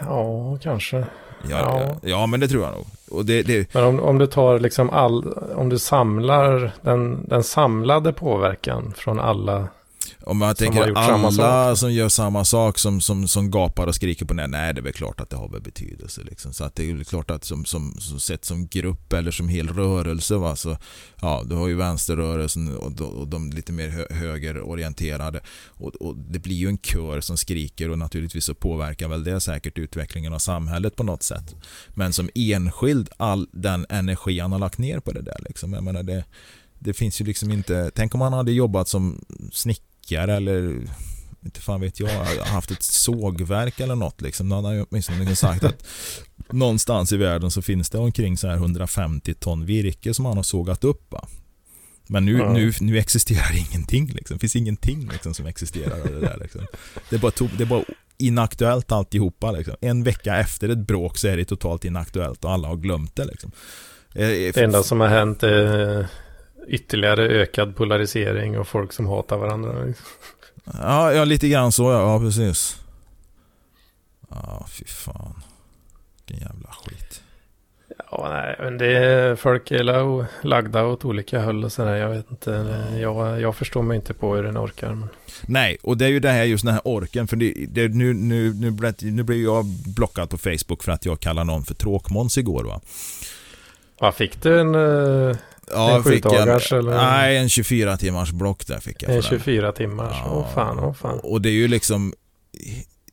Ja, 0.00 0.58
kanske. 0.62 0.96
Ja, 1.48 1.80
ja. 1.80 1.96
ja 2.02 2.26
men 2.26 2.40
det 2.40 2.48
tror 2.48 2.64
jag 2.64 2.72
nog. 2.72 2.86
Och 3.10 3.24
det, 3.24 3.42
det... 3.42 3.74
Men 3.74 3.84
om, 3.84 4.00
om 4.00 4.18
du 4.18 4.26
tar 4.26 4.58
liksom 4.58 4.90
all, 4.90 5.32
om 5.32 5.68
du 5.68 5.78
samlar 5.78 6.72
den, 6.82 7.26
den 7.28 7.42
samlade 7.42 8.12
påverkan 8.12 8.92
från 8.96 9.20
alla 9.20 9.68
om 10.22 10.38
man 10.38 10.54
tänker 10.54 10.92
alla 10.96 11.76
som 11.76 11.92
gör 11.92 12.08
samma 12.08 12.44
sak 12.44 12.78
som, 12.78 13.00
som, 13.00 13.28
som 13.28 13.50
gapar 13.50 13.86
och 13.86 13.94
skriker 13.94 14.26
på 14.26 14.34
nätet. 14.34 14.50
Nej, 14.50 14.74
det 14.74 14.80
är 14.80 14.82
väl 14.82 14.92
klart 14.92 15.20
att 15.20 15.30
det 15.30 15.36
har 15.36 15.48
väl 15.48 15.60
betydelse. 15.60 16.22
Liksom. 16.22 16.52
Så 16.52 16.64
att 16.64 16.74
det 16.74 16.90
är 16.90 16.94
väl 16.94 17.04
klart 17.04 17.30
att 17.30 17.44
som, 17.44 17.64
som, 17.64 17.96
som 17.98 18.20
sett 18.20 18.44
som 18.44 18.66
grupp 18.66 19.12
eller 19.12 19.30
som 19.30 19.48
hel 19.48 19.68
rörelse. 19.68 20.34
Va? 20.34 20.56
Så, 20.56 20.76
ja, 21.20 21.42
du 21.46 21.54
har 21.54 21.68
ju 21.68 21.74
vänsterrörelsen 21.74 22.76
och, 22.76 23.00
och 23.00 23.28
de 23.28 23.50
lite 23.50 23.72
mer 23.72 23.88
hö, 23.88 24.06
högerorienterade. 24.10 25.40
Och, 25.66 25.94
och, 25.94 26.16
det 26.16 26.38
blir 26.38 26.56
ju 26.56 26.68
en 26.68 26.78
kör 26.78 27.20
som 27.20 27.36
skriker 27.36 27.90
och 27.90 27.98
naturligtvis 27.98 28.44
så 28.44 28.54
påverkar 28.54 29.08
väl 29.08 29.24
det 29.24 29.40
säkert 29.40 29.78
utvecklingen 29.78 30.32
av 30.32 30.38
samhället 30.38 30.96
på 30.96 31.02
något 31.02 31.22
sätt. 31.22 31.54
Men 31.88 32.12
som 32.12 32.30
enskild, 32.34 33.08
all 33.16 33.48
den 33.52 33.86
energi 33.88 34.38
han 34.38 34.52
har 34.52 34.58
lagt 34.58 34.78
ner 34.78 35.00
på 35.00 35.12
det 35.12 35.22
där. 35.22 35.38
Liksom. 35.48 35.72
Jag 35.72 35.84
menar 35.84 36.02
det, 36.02 36.24
det 36.78 36.92
finns 36.92 37.20
ju 37.20 37.24
liksom 37.24 37.50
inte... 37.50 37.90
Tänk 37.94 38.14
om 38.14 38.20
han 38.20 38.32
hade 38.32 38.52
jobbat 38.52 38.88
som 38.88 39.24
snickare 39.52 39.89
snickare 40.10 40.36
eller 40.36 40.80
inte 41.44 41.60
fan 41.60 41.80
vet 41.80 42.00
jag, 42.00 42.08
haft 42.44 42.70
ett 42.70 42.82
sågverk 42.82 43.80
eller 43.80 43.94
något 43.94 44.20
liksom. 44.20 44.48
Då 44.48 44.56
hade 44.56 44.68
han 44.68 44.86
åtminstone 44.90 45.18
liksom 45.18 45.36
sagt 45.36 45.64
att 45.64 45.84
någonstans 46.52 47.12
i 47.12 47.16
världen 47.16 47.50
så 47.50 47.62
finns 47.62 47.90
det 47.90 47.98
omkring 47.98 48.36
så 48.36 48.48
här 48.48 48.54
150 48.56 49.34
ton 49.34 49.66
virke 49.66 50.14
som 50.14 50.24
han 50.24 50.36
har 50.36 50.42
sågat 50.42 50.84
upp. 50.84 51.12
Va? 51.12 51.28
Men 52.08 52.24
nu, 52.24 52.38
Ja. 52.38 52.52
nu, 52.52 52.72
nu 52.80 52.98
existerar 52.98 53.56
ingenting 53.58 54.06
liksom. 54.06 54.36
Det 54.36 54.40
finns 54.40 54.56
ingenting 54.56 55.08
liksom, 55.12 55.34
som 55.34 55.46
existerar 55.46 56.00
av 56.00 56.06
det 56.06 56.20
där 56.20 56.38
liksom. 56.40 56.60
Det 57.10 57.16
är 57.16 57.20
bara, 57.20 57.32
to- 57.32 57.50
det 57.58 57.62
är 57.64 57.66
bara 57.66 57.84
inaktuellt 58.18 58.92
alltihopa 58.92 59.52
liksom. 59.52 59.74
En 59.80 60.02
vecka 60.04 60.36
efter 60.36 60.68
ett 60.68 60.78
bråk 60.86 61.18
så 61.18 61.28
är 61.28 61.36
det 61.36 61.44
totalt 61.44 61.84
inaktuellt 61.84 62.44
och 62.44 62.52
alla 62.52 62.68
har 62.68 62.76
glömt 62.76 63.16
det 63.16 63.24
liksom. 63.24 63.52
Eh, 64.14 64.28
eh, 64.28 64.52
Det 64.54 64.56
enda 64.64 64.82
som 64.82 65.00
har 65.00 65.08
hänt 65.08 65.42
är 65.42 66.06
ytterligare 66.66 67.28
ökad 67.28 67.76
polarisering 67.76 68.58
och 68.58 68.68
folk 68.68 68.92
som 68.92 69.06
hatar 69.06 69.36
varandra. 69.36 69.84
liksom. 69.84 70.06
Ja, 70.64 71.12
ja, 71.12 71.24
lite 71.24 71.48
grann 71.48 71.72
så 71.72 71.82
ja, 71.82 72.00
ja 72.12 72.18
precis. 72.18 72.76
Ja, 74.30 74.66
fy 74.70 74.84
fan. 74.84 75.42
Vilken 76.26 76.46
jävla 76.48 76.68
skit. 76.70 77.22
Ja, 78.10 78.28
nej, 78.30 78.56
men 78.58 78.78
det 78.78 78.86
är 78.98 79.36
folk 79.36 79.70
är 79.70 79.82
la- 79.84 80.26
lagda 80.42 80.84
åt 80.84 81.04
olika 81.04 81.42
håll 81.44 81.64
och 81.64 81.72
sådär. 81.72 81.96
Jag 81.96 82.08
vet 82.08 82.30
inte. 82.30 82.50
Jag, 83.00 83.40
jag 83.40 83.56
förstår 83.56 83.82
mig 83.82 83.96
inte 83.96 84.14
på 84.14 84.34
hur 84.36 84.42
den 84.42 84.58
orkar. 84.58 84.94
Men... 84.94 85.08
Nej, 85.42 85.78
och 85.82 85.96
det 85.96 86.04
är 86.04 86.08
ju 86.08 86.20
det 86.20 86.30
här 86.30 86.44
just 86.44 86.64
den 86.64 86.74
här 86.74 86.82
orken. 86.84 87.28
För 87.28 87.36
det, 87.36 87.54
det, 87.68 87.88
nu, 87.88 88.14
nu, 88.14 88.54
nu, 88.54 88.70
blev, 88.70 88.94
nu 89.00 89.22
blev 89.22 89.38
jag 89.38 89.64
blockad 89.86 90.30
på 90.30 90.38
Facebook 90.38 90.82
för 90.82 90.92
att 90.92 91.04
jag 91.04 91.20
kallade 91.20 91.46
någon 91.46 91.64
för 91.64 91.74
tråkmåns 91.74 92.38
igår 92.38 92.64
va. 92.64 92.80
Vad 93.98 94.14
fick 94.14 94.42
du 94.42 94.60
en, 94.60 94.74
eh, 94.74 95.36
Ja, 95.72 95.96
En 95.96 96.04
fick 96.04 96.24
en, 96.24 96.32
eller? 96.72 96.96
Nej, 96.96 97.36
en 97.36 97.48
24 97.48 97.96
timmars 97.96 98.30
block 98.32 98.66
där 98.66 98.80
fick 98.80 99.02
jag 99.02 99.16
en 99.16 99.22
för 99.22 99.30
den. 99.30 99.40
24 99.40 99.72
timmars? 99.72 100.16
Åh 100.26 100.54
fan, 100.54 100.78
åh 100.78 100.92
fan. 100.92 101.18
Och 101.18 101.42
det 101.42 101.48
är 101.48 101.52
ju 101.52 101.68
liksom 101.68 102.14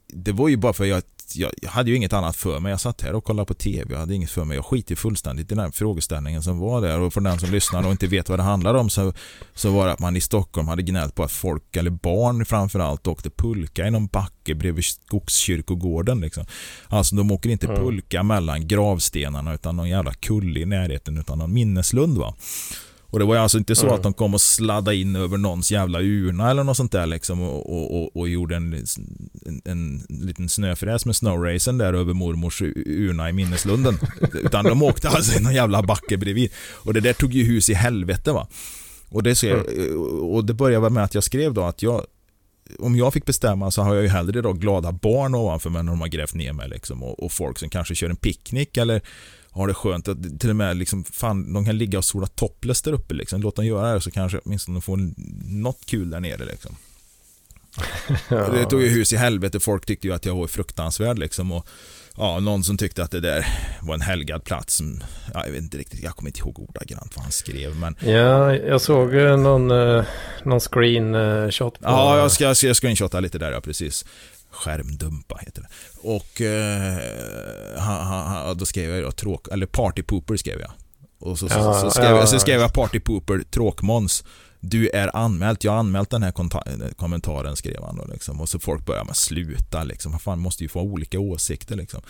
Det 0.08 0.32
var 0.32 0.50
ju 0.50 0.58
bara 0.58 0.74
för 0.74 0.86
jag, 0.86 1.04
jag, 1.36 1.52
jag 1.62 1.70
hade 1.70 1.90
ju 1.90 1.96
inget 1.96 2.14
annat 2.14 2.36
för 2.36 2.60
mig. 2.60 2.70
Jag 2.70 2.80
satt 2.82 3.02
här 3.02 3.14
och 3.14 3.24
kollade 3.24 3.46
på 3.46 3.54
TV. 3.54 3.94
Jag 3.94 4.00
hade 4.00 4.16
inget 4.16 4.32
för 4.32 4.46
mig. 4.46 4.56
Jag 4.56 4.66
skiter 4.66 4.96
fullständigt 4.96 5.52
i 5.52 5.56
den 5.56 5.64
här 5.64 5.72
frågeställningen 5.72 6.44
som 6.44 6.60
var 6.60 6.82
där. 6.82 7.00
Och 7.00 7.14
för 7.14 7.22
den 7.22 7.40
som 7.40 7.52
lyssnar 7.52 7.86
och 7.86 7.92
inte 7.92 8.08
vet 8.08 8.30
vad 8.30 8.40
det 8.40 8.44
handlar 8.44 8.74
om 8.74 8.90
så, 8.90 9.14
så 9.56 9.72
var 9.72 9.86
det 9.88 9.94
att 9.94 10.00
man 10.00 10.16
i 10.16 10.22
Stockholm 10.22 10.68
hade 10.68 10.82
gnällt 10.82 11.16
på 11.16 11.24
att 11.24 11.32
folk, 11.32 11.76
eller 11.76 11.90
barn 11.92 12.46
framförallt, 12.46 13.08
åkte 13.08 13.30
pulka 13.30 13.88
i 13.88 13.92
någon 13.92 14.08
backe 14.08 14.56
bredvid 14.56 14.84
Skogskyrkogården. 14.86 16.22
Liksom. 16.22 16.46
Alltså 16.88 17.16
de 17.16 17.32
åker 17.32 17.50
inte 17.50 17.68
Mm. 17.68 17.80
pulka 17.80 18.24
mellan 18.24 18.68
gravstenarna 18.68 19.54
utan 19.54 19.76
någon 19.76 19.90
jävla 19.90 20.14
kulle 20.14 20.60
i 20.60 20.66
närheten 20.66 21.18
utan 21.18 21.38
någon 21.38 21.54
minneslund 21.54 22.18
va. 22.18 22.36
Och 23.10 23.20
det 23.20 23.26
var 23.26 23.36
ju 23.36 23.42
alltså 23.42 23.58
inte 23.58 23.76
så 23.76 23.84
Mm. 23.86 23.96
att 23.96 24.04
de 24.04 24.14
kom 24.14 24.34
och 24.34 24.42
sladdade 24.42 24.98
in 24.98 25.16
över 25.16 25.38
någons 25.38 25.72
jävla 25.72 26.02
urna 26.02 26.52
eller 26.52 26.64
något 26.64 26.78
sånt 26.78 26.92
där 26.92 27.06
liksom 27.06 27.42
och, 27.42 27.74
och, 27.74 28.02
och, 28.02 28.18
och 28.18 28.30
gjorde 28.30 28.56
en, 28.56 28.74
en, 29.46 29.62
en 29.66 30.02
liten 30.10 30.50
snöfräs 30.50 31.06
med 31.06 31.16
snowracen 31.16 31.78
där 31.78 31.94
över 31.94 32.14
mormors 32.14 32.62
urna 32.76 33.30
i 33.30 33.34
minneslunden. 33.34 34.00
Utan 34.34 34.66
de 34.66 34.84
åkte 34.84 35.10
alltså 35.10 35.40
i 35.40 35.44
någon 35.44 35.54
jävla 35.56 35.82
backe 35.84 36.18
bredvid. 36.18 36.52
Och 36.74 36.94
det 36.94 37.00
där 37.00 37.14
tog 37.14 37.34
ju 37.34 37.44
hus 37.44 37.70
i 37.70 37.74
helvete 37.74 38.32
va. 38.32 38.48
Och 39.10 39.24
det, 39.24 39.36
så, 39.36 39.56
och 40.22 40.46
det 40.46 40.54
började 40.54 40.84
väl 40.84 40.92
med 40.92 41.04
att 41.04 41.16
jag 41.16 41.24
skrev 41.24 41.54
då 41.54 41.64
att 41.64 41.82
jag 41.82 42.06
om 42.80 42.96
jag 42.96 43.14
fick 43.14 43.26
bestämma 43.26 43.72
så 43.72 43.82
har 43.82 43.96
jag 43.96 44.04
ju 44.04 44.10
hellre 44.10 44.42
då 44.42 44.54
glada 44.54 44.92
barn 44.92 45.36
ovanför 45.36 45.70
mig 45.70 45.84
när 45.84 45.92
de 45.92 46.02
har 46.02 46.08
grävt 46.08 46.34
ner 46.34 46.54
mig 46.54 46.70
liksom, 46.70 47.04
och, 47.04 47.24
och 47.24 47.32
folk 47.32 47.60
som 47.60 47.70
kanske 47.70 47.96
kör 47.96 48.10
en 48.10 48.16
picknick 48.16 48.78
eller 48.78 49.02
har 49.58 49.68
det 49.68 49.74
skönt 49.74 50.08
att 50.08 50.40
till 50.40 50.50
och 50.50 50.56
med 50.56 50.78
liksom, 50.78 51.04
fan, 51.04 51.54
de 51.54 51.66
kan 51.66 51.78
ligga 51.78 51.98
och 51.98 52.06
sola 52.06 52.28
topless 52.28 52.82
där 52.82 52.94
uppe 52.94 53.14
liksom. 53.14 53.42
Låt 53.42 53.56
dem 53.56 53.66
göra 53.66 53.94
det 53.94 54.02
så 54.02 54.12
kanske 54.12 54.40
åtminstone 54.46 54.76
de 54.76 54.82
får 54.82 55.00
något 55.46 55.86
kul 55.86 56.10
där 56.10 56.20
nere 56.20 56.46
liksom. 56.46 56.76
Ja. 58.30 58.50
Det 58.50 58.66
tog 58.66 58.82
ju 58.82 58.88
hus 58.88 59.14
i 59.14 59.18
helvete. 59.18 59.60
Folk 59.60 59.86
tyckte 59.86 60.08
ju 60.08 60.14
att 60.14 60.26
jag 60.26 60.36
var 60.36 60.48
fruktansvärd 60.48 61.20
liksom. 61.20 61.52
Och, 61.52 61.68
ja, 62.18 62.40
någon 62.40 62.64
som 62.64 62.78
tyckte 62.78 63.04
att 63.04 63.12
det 63.12 63.20
där 63.20 63.46
var 63.82 63.94
en 63.94 64.02
helgad 64.02 64.44
plats. 64.44 64.76
Som, 64.76 65.04
ja, 65.34 65.46
jag 65.46 65.52
vet 65.52 65.62
inte 65.62 65.78
riktigt, 65.78 66.04
jag 66.04 66.16
kommer 66.16 66.30
inte 66.30 66.40
ihåg 66.40 66.60
ordagrant 66.60 67.16
vad 67.16 67.24
han 67.24 67.32
skrev. 67.32 67.76
Men 67.76 67.96
Ja, 68.06 68.56
jag 68.56 68.82
såg 68.82 69.16
eh, 69.16 69.38
någon, 69.38 69.72
eh, 69.72 70.04
någon 70.44 70.60
screenshot 70.60 71.80
på... 71.80 71.86
ja, 71.86 72.18
jag 72.18 72.32
ska, 72.32 72.44
jag 72.44 72.58
ska 72.58 72.74
screenshotta 72.74 73.20
lite 73.20 73.38
där, 73.38 73.52
ja 73.52 73.62
precis. 73.62 74.06
Skärmdumpa 74.50 75.40
heter 75.42 75.62
det. 75.62 75.68
Och 76.02 76.42
eh, 76.42 77.80
han, 77.80 78.08
han, 78.08 78.58
då 78.58 78.66
skrev 78.66 78.90
jag 78.90 79.04
då 79.04 79.12
tråk, 79.12 79.48
eller 79.52 79.66
partypooper 79.66 80.38
skrev 80.38 80.60
jag. 80.60 80.72
Och 81.20 81.40
så, 81.40 81.48
Ja, 81.50 81.82
så, 81.82 81.92
skrev, 81.92 82.06
ja, 82.06 82.18
jag, 82.18 82.30
så 82.30 82.40
skrev 82.40 82.62
jag 82.62 82.74
partypooper 82.74 83.44
tråkmåns. 83.52 84.24
Du 84.60 84.90
är 84.90 85.16
anmält, 85.16 85.64
jag 85.64 85.72
har 85.72 85.80
anmält 85.80 86.10
den 86.10 86.24
här 86.24 86.32
kommentaren 86.96 87.56
skrev 87.56 87.84
han 87.84 87.96
då 87.98 88.06
liksom. 88.06 88.42
Och 88.42 88.50
så 88.50 88.60
folk 88.60 88.86
började 88.86 89.06
med 89.06 89.16
sluta 89.16 89.84
liksom. 89.84 90.20
Fan 90.20 90.40
måste 90.40 90.64
ju 90.64 90.70
få 90.70 90.82
olika 90.82 91.20
åsikter 91.20 91.76
liksom. 91.76 92.02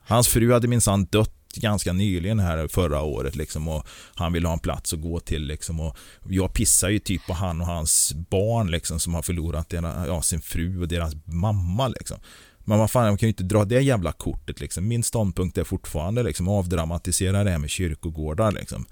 Hans 0.00 0.28
fru 0.28 0.52
hade 0.52 0.68
minsann 0.68 1.04
dött 1.04 1.34
ganska 1.54 1.92
nyligen 1.92 2.38
här 2.38 2.68
förra 2.68 3.02
året 3.02 3.36
liksom 3.36 3.68
och 3.68 3.86
han 4.14 4.32
ville 4.32 4.48
ha 4.48 4.52
en 4.52 4.60
plats 4.60 4.92
att 4.92 5.00
gå 5.00 5.20
till 5.20 5.42
liksom 5.42 5.80
och 5.80 5.96
jag 6.28 6.54
pissar 6.54 6.88
ju 6.88 6.98
typ 6.98 7.26
på 7.26 7.32
han 7.32 7.60
och 7.60 7.66
hans 7.66 8.12
barn 8.12 8.70
liksom 8.70 9.00
som 9.00 9.14
har 9.14 9.22
förlorat 9.22 9.68
deras, 9.68 10.06
ja, 10.06 10.22
sin 10.22 10.40
fru 10.40 10.80
och 10.80 10.88
deras 10.88 11.14
mamma 11.24 11.88
liksom. 11.88 12.18
Men 12.64 12.78
vad 12.78 12.90
fan, 12.90 13.06
man 13.06 13.18
kan 13.18 13.26
ju 13.26 13.30
inte 13.30 13.42
dra 13.42 13.64
det 13.64 13.80
jävla 13.80 14.12
kortet 14.12 14.60
liksom. 14.60 14.88
Min 14.88 15.02
ståndpunkt 15.02 15.58
är 15.58 15.64
fortfarande 15.64 16.22
liksom 16.22 16.48
avdramatisera 16.48 17.44
det 17.44 17.50
här 17.50 17.58
med 17.58 17.70
kyrkogårdar 17.70 18.52
liksom. 18.52 18.86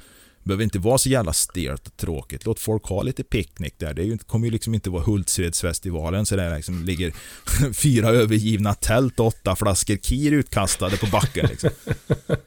Behöver 0.49 0.65
inte 0.65 0.79
vara 0.79 0.99
så 0.99 1.09
jävla 1.09 1.33
stelt 1.33 1.87
och 1.87 1.97
tråkigt. 1.97 2.45
Låt 2.45 2.61
folk 2.61 2.85
ha 2.85 3.03
lite 3.03 3.25
picknick 3.25 3.75
där. 3.79 3.95
Det 3.95 4.03
ju, 4.03 4.19
kommer 4.19 4.47
ju 4.47 4.51
liksom 4.51 4.75
inte 4.75 4.91
vara 4.91 5.03
Hultsfredsfestivalen 5.03 6.27
så 6.27 6.37
där 6.37 6.57
liksom 6.57 6.85
ligger 6.85 7.13
fyra 7.73 8.09
övergivna 8.09 8.75
tält 8.75 9.21
och 9.21 9.27
åtta 9.27 9.57
flaskor 9.57 9.97
kir 9.97 10.33
utkastade 10.33 10.97
på 10.97 11.07
backen 11.07 11.47
liksom. 11.47 11.71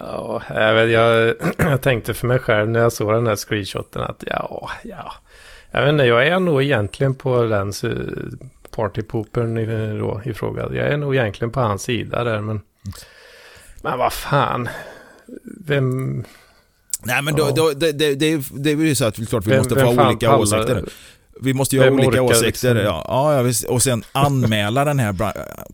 Ja, 0.00 0.42
jag, 0.48 0.74
vet, 0.74 0.90
jag, 0.92 1.34
jag 1.56 1.82
tänkte 1.82 2.14
för 2.14 2.26
mig 2.26 2.38
själv 2.38 2.68
när 2.68 2.80
jag 2.80 2.92
såg 2.92 3.12
den 3.12 3.26
här 3.26 3.36
screenshoten 3.36 4.02
att 4.02 4.24
ja, 4.26 4.70
ja. 4.84 5.12
Jag 5.70 5.80
vet 5.80 5.92
inte, 5.92 6.04
jag 6.04 6.26
är 6.26 6.40
nog 6.40 6.62
egentligen 6.62 7.14
på 7.14 7.42
den 7.42 7.72
si- 7.72 8.06
partypoopern 8.70 9.58
i, 9.58 9.98
då, 9.98 10.22
i 10.24 10.34
fråga. 10.34 10.62
Jag 10.62 10.88
är 10.88 10.96
nog 10.96 11.14
egentligen 11.14 11.50
på 11.52 11.60
hans 11.60 11.82
sida 11.82 12.24
där, 12.24 12.40
men... 12.40 12.60
Men 13.82 13.98
vad 13.98 14.12
fan. 14.12 14.68
Vem... 15.66 16.24
Nej 17.02 17.22
men 17.22 17.34
då, 17.36 17.42
Ja. 17.42 17.50
då, 17.56 17.70
det, 17.72 17.92
det, 17.92 18.14
det, 18.14 18.26
är- 18.32 18.58
det 18.62 18.70
är 18.70 18.76
ju 18.76 18.94
så 18.94 19.04
att 19.04 19.28
klart 19.28 19.46
vi 19.46 19.50
vem, 19.50 19.58
måste 19.58 19.74
få 19.74 19.86
olika 19.88 20.26
pallar- 20.28 20.38
åsikter. 20.38 20.84
Vi 21.42 21.54
måste 21.54 21.76
ju 21.76 21.82
ha 21.82 21.90
olika 21.90 22.22
åsikter. 22.22 22.44
liksom? 22.46 22.76
Ja, 22.76 23.04
ja, 23.08 23.34
ja, 23.34 23.42
visst. 23.42 23.64
och 23.64 23.82
sen 23.82 24.04
anmäla 24.12 24.84
den 24.84 24.98
här 24.98 25.14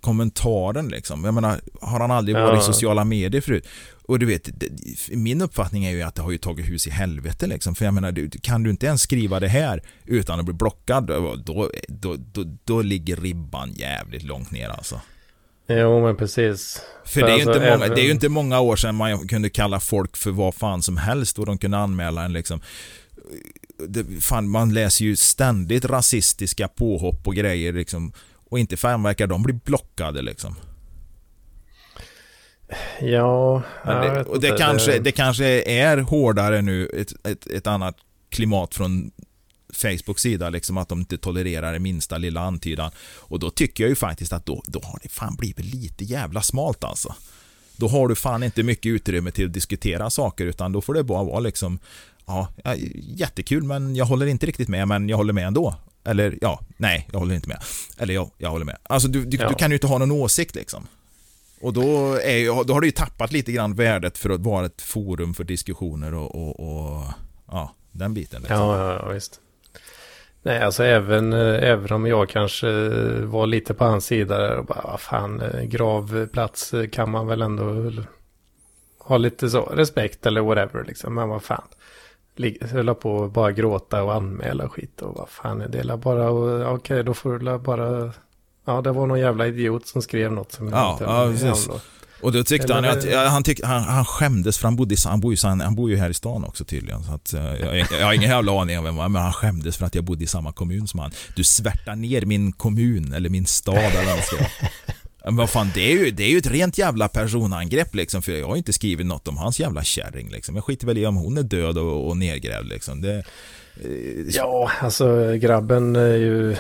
kommentaren 0.00 0.88
liksom. 0.88 1.24
Jag 1.24 1.34
menar, 1.34 1.61
har 1.80 2.00
han 2.00 2.11
aldrig 2.11 2.36
Ja. 2.36 2.46
varit 2.46 2.62
i 2.62 2.64
sociala 2.64 3.05
medier 3.05 3.40
förut? 3.40 3.66
Och 4.07 4.18
du 4.18 4.26
vet, 4.26 4.48
min 5.11 5.42
uppfattning 5.42 5.84
är 5.84 5.90
ju 5.90 6.03
att 6.03 6.14
det 6.14 6.22
har 6.22 6.30
ju 6.30 6.38
tagit 6.38 6.68
hus 6.68 6.86
i 6.86 6.90
helvete 6.90 7.46
liksom. 7.46 7.74
För 7.74 7.84
jag 7.84 7.94
menar, 7.94 8.12
du, 8.12 8.30
kan 8.30 8.62
du 8.62 8.70
inte 8.70 8.86
ens 8.86 9.03
skriva 9.03 9.40
det 9.40 9.48
här 9.48 9.82
utan 10.05 10.38
att 10.38 10.44
bli 10.44 10.55
blockad, 10.55 11.07
då, 11.07 11.36
då, 11.44 11.70
då, 11.88 12.16
då, 12.32 12.44
då 12.64 12.82
ligger 12.82 13.16
ribban 13.16 13.72
jävligt 13.72 14.22
långt 14.22 14.50
ner 14.50 14.68
alltså. 14.68 15.00
Jo, 15.66 16.00
men 16.06 16.16
precis. 16.16 16.80
För 17.04 17.20
För 17.20 17.26
det 17.26 17.32
är, 17.32 17.34
alltså, 17.34 17.50
inte 17.50 17.60
många, 17.70 17.84
även- 17.84 17.94
det 17.94 18.00
är 18.02 18.04
ju 18.04 18.10
inte 18.10 18.28
många 18.28 18.60
år 18.60 18.76
sedan 18.76 18.94
man 18.94 19.28
kunde 19.28 19.50
kalla 19.50 19.80
folk 19.80 20.16
för 20.16 20.30
vad 20.30 20.54
fan 20.54 20.82
som 20.82 20.96
helst 20.96 21.38
och 21.38 21.46
de 21.46 21.58
kunde 21.58 21.78
anmäla 21.78 22.24
en 22.24 22.32
liksom 22.32 22.60
det, 23.88 24.04
fan, 24.20 24.48
man 24.48 24.74
läser 24.74 25.04
ju 25.04 25.16
ständigt 25.16 25.84
rasistiska 25.84 26.68
påhopp 26.68 27.26
och 27.26 27.34
grejer 27.34 27.72
liksom 27.72 28.12
och 28.50 28.58
inte 28.58 28.76
fan 28.76 29.02
verkar 29.02 29.26
de 29.26 29.42
bli 29.42 29.52
blockade 29.52 30.22
liksom. 30.22 30.56
Ja, 33.00 33.62
Men 33.84 34.14
det, 34.14 34.24
och 34.24 34.40
det, 34.40 34.58
kanske, 34.58 34.98
det 34.98 35.12
kanske 35.12 35.62
är 35.62 35.98
hårdare 35.98 36.62
nu, 36.62 36.86
ett, 36.86 37.26
ett, 37.26 37.46
ett 37.46 37.66
annat 37.66 37.96
klimat 38.30 38.74
från 38.74 39.10
Facebooks 39.72 40.22
sida, 40.22 40.50
liksom 40.50 40.78
att 40.78 40.88
de 40.88 40.98
inte 41.00 41.18
tolererar 41.18 41.72
det 41.72 41.78
minsta 41.78 42.18
lilla 42.18 42.40
antydan. 42.40 42.90
Och 43.18 43.38
då 43.38 43.50
tycker 43.50 43.84
jag 43.84 43.88
ju 43.88 43.94
faktiskt 43.96 44.32
att 44.32 44.46
då, 44.46 44.62
då 44.66 44.80
har 44.84 44.98
det 45.02 45.08
fan 45.08 45.36
blivit 45.36 45.64
lite 45.74 46.04
jävla 46.04 46.42
smalt 46.42 46.84
alltså. 46.84 47.14
Då 47.76 47.88
har 47.88 48.08
du 48.08 48.14
fan 48.14 48.42
inte 48.42 48.62
mycket 48.62 48.90
utrymme 48.90 49.30
till 49.30 49.46
att 49.46 49.52
diskutera 49.52 50.10
saker 50.10 50.46
utan 50.46 50.72
då 50.72 50.80
får 50.80 50.94
det 50.94 51.04
bara 51.04 51.24
vara 51.24 51.40
liksom 51.40 51.78
Ja, 52.26 52.48
jättekul 52.94 53.62
men 53.62 53.96
jag 53.96 54.04
håller 54.04 54.26
inte 54.26 54.46
riktigt 54.46 54.68
med 54.68 54.88
men 54.88 55.08
jag 55.08 55.16
håller 55.16 55.32
med 55.32 55.46
ändå. 55.46 55.74
Eller 56.04 56.38
ja, 56.40 56.60
nej, 56.76 57.08
jag 57.12 57.18
håller 57.18 57.34
inte 57.34 57.48
med. 57.48 57.62
Eller 57.98 58.14
ja, 58.14 58.30
jag 58.38 58.50
håller 58.50 58.64
med. 58.64 58.78
Alltså 58.82 59.08
du, 59.08 59.24
du, 59.24 59.36
Ja. 59.36 59.48
du 59.48 59.54
kan 59.54 59.70
ju 59.70 59.76
inte 59.76 59.86
ha 59.86 59.98
någon 59.98 60.10
åsikt 60.10 60.54
liksom. 60.54 60.86
Och 61.60 61.72
då, 61.72 62.14
är, 62.20 62.64
då 62.64 62.74
har 62.74 62.80
du 62.80 62.86
ju 62.88 62.92
tappat 62.92 63.32
lite 63.32 63.52
grann 63.52 63.74
värdet 63.74 64.18
för 64.18 64.30
att 64.30 64.40
vara 64.40 64.66
ett 64.66 64.82
forum 64.82 65.34
för 65.34 65.44
diskussioner 65.44 66.14
och, 66.14 66.34
och, 66.34 66.60
och 66.60 67.04
ja, 67.50 67.74
den 67.92 68.14
biten. 68.14 68.40
Liksom. 68.42 68.56
Ja, 68.58 68.78
ja, 68.78 68.98
ja, 69.06 69.08
visst. 69.12 69.40
Nej, 70.43 70.62
alltså 70.62 70.84
även, 70.84 71.32
eh, 71.32 71.70
även 71.70 71.93
om 71.93 72.07
jag 72.07 72.28
kanske 72.28 72.88
var 73.24 73.47
lite 73.47 73.74
på 73.74 73.84
hans 73.84 74.07
sida 74.07 74.38
där 74.38 74.59
och 74.59 74.64
bara, 74.64 74.80
vad 74.84 75.01
fan, 75.01 75.40
eh, 75.40 75.62
gravplats 75.62 76.74
eh, 76.74 76.88
kan 76.88 77.11
man 77.11 77.26
väl 77.26 77.43
ändå 77.43 77.93
ha 78.99 79.18
lite 79.18 79.51
så 79.51 79.61
respekt 79.61 80.26
eller 80.26 80.40
whatever 80.40 80.84
liksom. 80.84 81.14
Men 81.14 81.28
vad 81.28 81.43
fan. 81.43 81.64
Höll 82.61 82.95
på 82.95 83.14
och 83.14 83.30
bara 83.30 83.53
gråta 83.53 84.03
och 84.03 84.14
anmäla 84.14 84.68
skit 84.68 85.03
och 85.03 85.16
vad 85.16 85.28
fan 85.28 85.61
är 85.61 85.68
det? 85.68 85.78
Är 85.78 85.97
bara 85.97 86.30
Okej, 86.74 87.05
då 87.05 87.14
får 87.14 87.38
du 87.38 87.59
bara... 87.59 88.12
Ja, 88.64 88.80
det 88.80 88.93
var 88.93 89.07
någon 89.07 89.20
jävla 89.20 89.47
idiot 89.47 89.86
som 89.86 90.03
skrev 90.03 90.32
något 90.32 90.53
som 90.53 90.68
jag 90.68 90.78
Ja, 90.78 90.93
inte 90.93 91.05
ja, 91.05 91.28
precis. 91.30 91.68
Och 92.22 92.32
då 92.32 92.44
tyckte 92.44 92.74
han 92.74 92.84
att, 92.84 93.04
ja, 93.04 93.26
han, 93.26 93.42
tyck, 93.42 93.60
han, 93.62 93.82
han 93.82 94.04
skämdes 94.04 94.58
för 94.58 94.68
han 94.68 94.76
bodde 94.76 94.96
han 95.04 95.20
bor 95.20 95.32
ju, 95.34 95.38
han, 95.42 95.60
han 95.60 95.74
bor 95.74 95.90
ju 95.90 95.96
här 95.96 96.10
i 96.10 96.14
stan 96.14 96.44
också 96.44 96.64
tydligen. 96.64 97.02
Så 97.04 97.12
att, 97.12 97.34
eh, 97.34 97.44
jag, 97.44 97.78
jag 97.78 98.06
har 98.06 98.12
ingen 98.12 98.30
jävla 98.30 98.60
aning 98.60 98.78
om 98.78 98.84
vem 98.84 98.98
han 98.98 99.12
men 99.12 99.22
han 99.22 99.32
skämdes 99.32 99.76
för 99.76 99.86
att 99.86 99.94
jag 99.94 100.04
bodde 100.04 100.24
i 100.24 100.26
samma 100.26 100.52
kommun 100.52 100.88
som 100.88 101.00
han. 101.00 101.10
Du 101.36 101.44
svärtar 101.44 101.96
ner 101.96 102.24
min 102.24 102.52
kommun 102.52 103.12
eller 103.12 103.28
min 103.28 103.46
stad 103.46 103.76
eller 103.76 104.16
vad 104.16 104.24
ska. 104.24 104.36
Men 105.24 105.36
vad 105.36 105.50
fan, 105.50 105.70
det 105.74 105.92
är, 105.92 105.96
ju, 105.98 106.10
det 106.10 106.24
är 106.24 106.28
ju 106.28 106.38
ett 106.38 106.46
rent 106.50 106.78
jävla 106.78 107.08
personangrepp 107.08 107.94
liksom, 107.94 108.22
för 108.22 108.32
jag 108.32 108.48
har 108.48 108.56
inte 108.56 108.72
skrivit 108.72 109.06
något 109.06 109.28
om 109.28 109.36
hans 109.36 109.60
jävla 109.60 109.82
kärring 109.82 110.30
liksom. 110.30 110.54
Jag 110.54 110.64
skiter 110.64 110.86
väl 110.86 110.98
i 110.98 111.06
om 111.06 111.16
hon 111.16 111.38
är 111.38 111.42
död 111.42 111.78
och, 111.78 112.08
och 112.08 112.16
nergrävd 112.16 112.68
liksom. 112.68 113.00
Det, 113.00 113.14
eh, 113.14 113.24
Ja, 114.30 114.70
alltså 114.80 115.36
grabben 115.36 115.96
är 115.96 116.14
ju... 116.14 116.56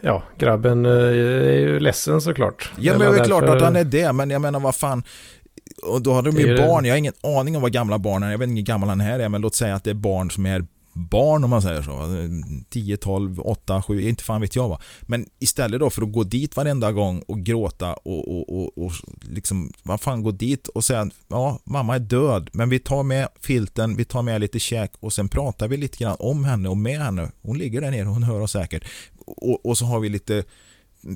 Ja, 0.00 0.22
grabben 0.38 0.86
eh, 0.86 0.92
är 0.92 1.58
ju 1.58 1.80
ledsen 1.80 2.20
såklart. 2.20 2.70
Ja, 2.78 2.92
men 2.92 3.00
det 3.00 3.06
är 3.06 3.10
väl 3.12 3.24
klart 3.26 3.40
därför- 3.40 3.56
att 3.56 3.62
han 3.62 3.76
är 3.76 3.84
det, 3.84 4.12
men 4.12 4.30
jag 4.30 4.40
menar 4.42 4.60
vad 4.60 4.74
fan. 4.74 5.02
Och 5.82 6.02
då 6.02 6.12
hade 6.12 6.30
de 6.30 6.40
ju- 6.40 6.56
barn, 6.56 6.84
jag 6.84 6.92
har 6.92 6.98
ingen 6.98 7.12
aning 7.22 7.56
om 7.56 7.62
vad 7.62 7.72
gamla 7.72 7.98
barn 7.98 8.22
är, 8.22 8.30
jag 8.30 8.38
vet 8.38 8.48
inte 8.48 8.58
hur 8.58 8.66
gammal 8.66 8.88
han 8.88 9.00
här 9.00 9.18
är, 9.20 9.28
men 9.28 9.40
låt 9.40 9.54
säga 9.54 9.74
att 9.74 9.84
det 9.84 9.90
är 9.90 9.94
barn 9.94 10.30
som 10.30 10.46
är 10.46 10.66
barn 10.92 11.44
om 11.44 11.50
man 11.50 11.62
säger 11.62 11.82
så. 11.82 11.92
10, 12.70 12.96
12, 12.96 13.40
8, 13.40 13.82
7, 13.82 14.02
inte 14.08 14.24
fan 14.24 14.40
vet 14.40 14.56
jag 14.56 14.68
vad. 14.68 14.82
Men 15.02 15.26
istället 15.38 15.80
då 15.80 15.90
för 15.90 16.02
att 16.02 16.12
gå 16.12 16.24
dit 16.24 16.56
varenda 16.56 16.92
gång 16.92 17.22
och 17.28 17.40
gråta 17.40 17.92
och, 17.94 18.28
och, 18.38 18.58
och, 18.62 18.78
och 18.84 18.92
liksom, 19.20 19.72
vad 19.82 20.00
fan 20.00 20.22
gå 20.22 20.30
dit 20.30 20.68
och 20.68 20.84
säga 20.84 21.10
ja, 21.28 21.58
mamma 21.64 21.94
är 21.94 21.98
död, 21.98 22.50
men 22.52 22.68
vi 22.68 22.78
tar 22.78 23.02
med 23.02 23.28
filten, 23.40 23.96
vi 23.96 24.04
tar 24.04 24.22
med 24.22 24.40
lite 24.40 24.58
käk 24.58 24.92
och 25.00 25.12
sen 25.12 25.28
pratar 25.28 25.68
vi 25.68 25.76
lite 25.76 25.98
grann 25.98 26.16
om 26.18 26.44
henne 26.44 26.68
och 26.68 26.76
med 26.76 26.98
henne. 27.00 27.30
Hon 27.42 27.58
ligger 27.58 27.80
där 27.80 27.90
nere, 27.90 28.04
hon 28.04 28.22
hör 28.22 28.40
oss 28.40 28.52
säkert. 28.52 28.84
Och, 29.36 29.66
och 29.66 29.78
så 29.78 29.84
har 29.84 30.00
vi 30.00 30.08
lite 30.08 30.44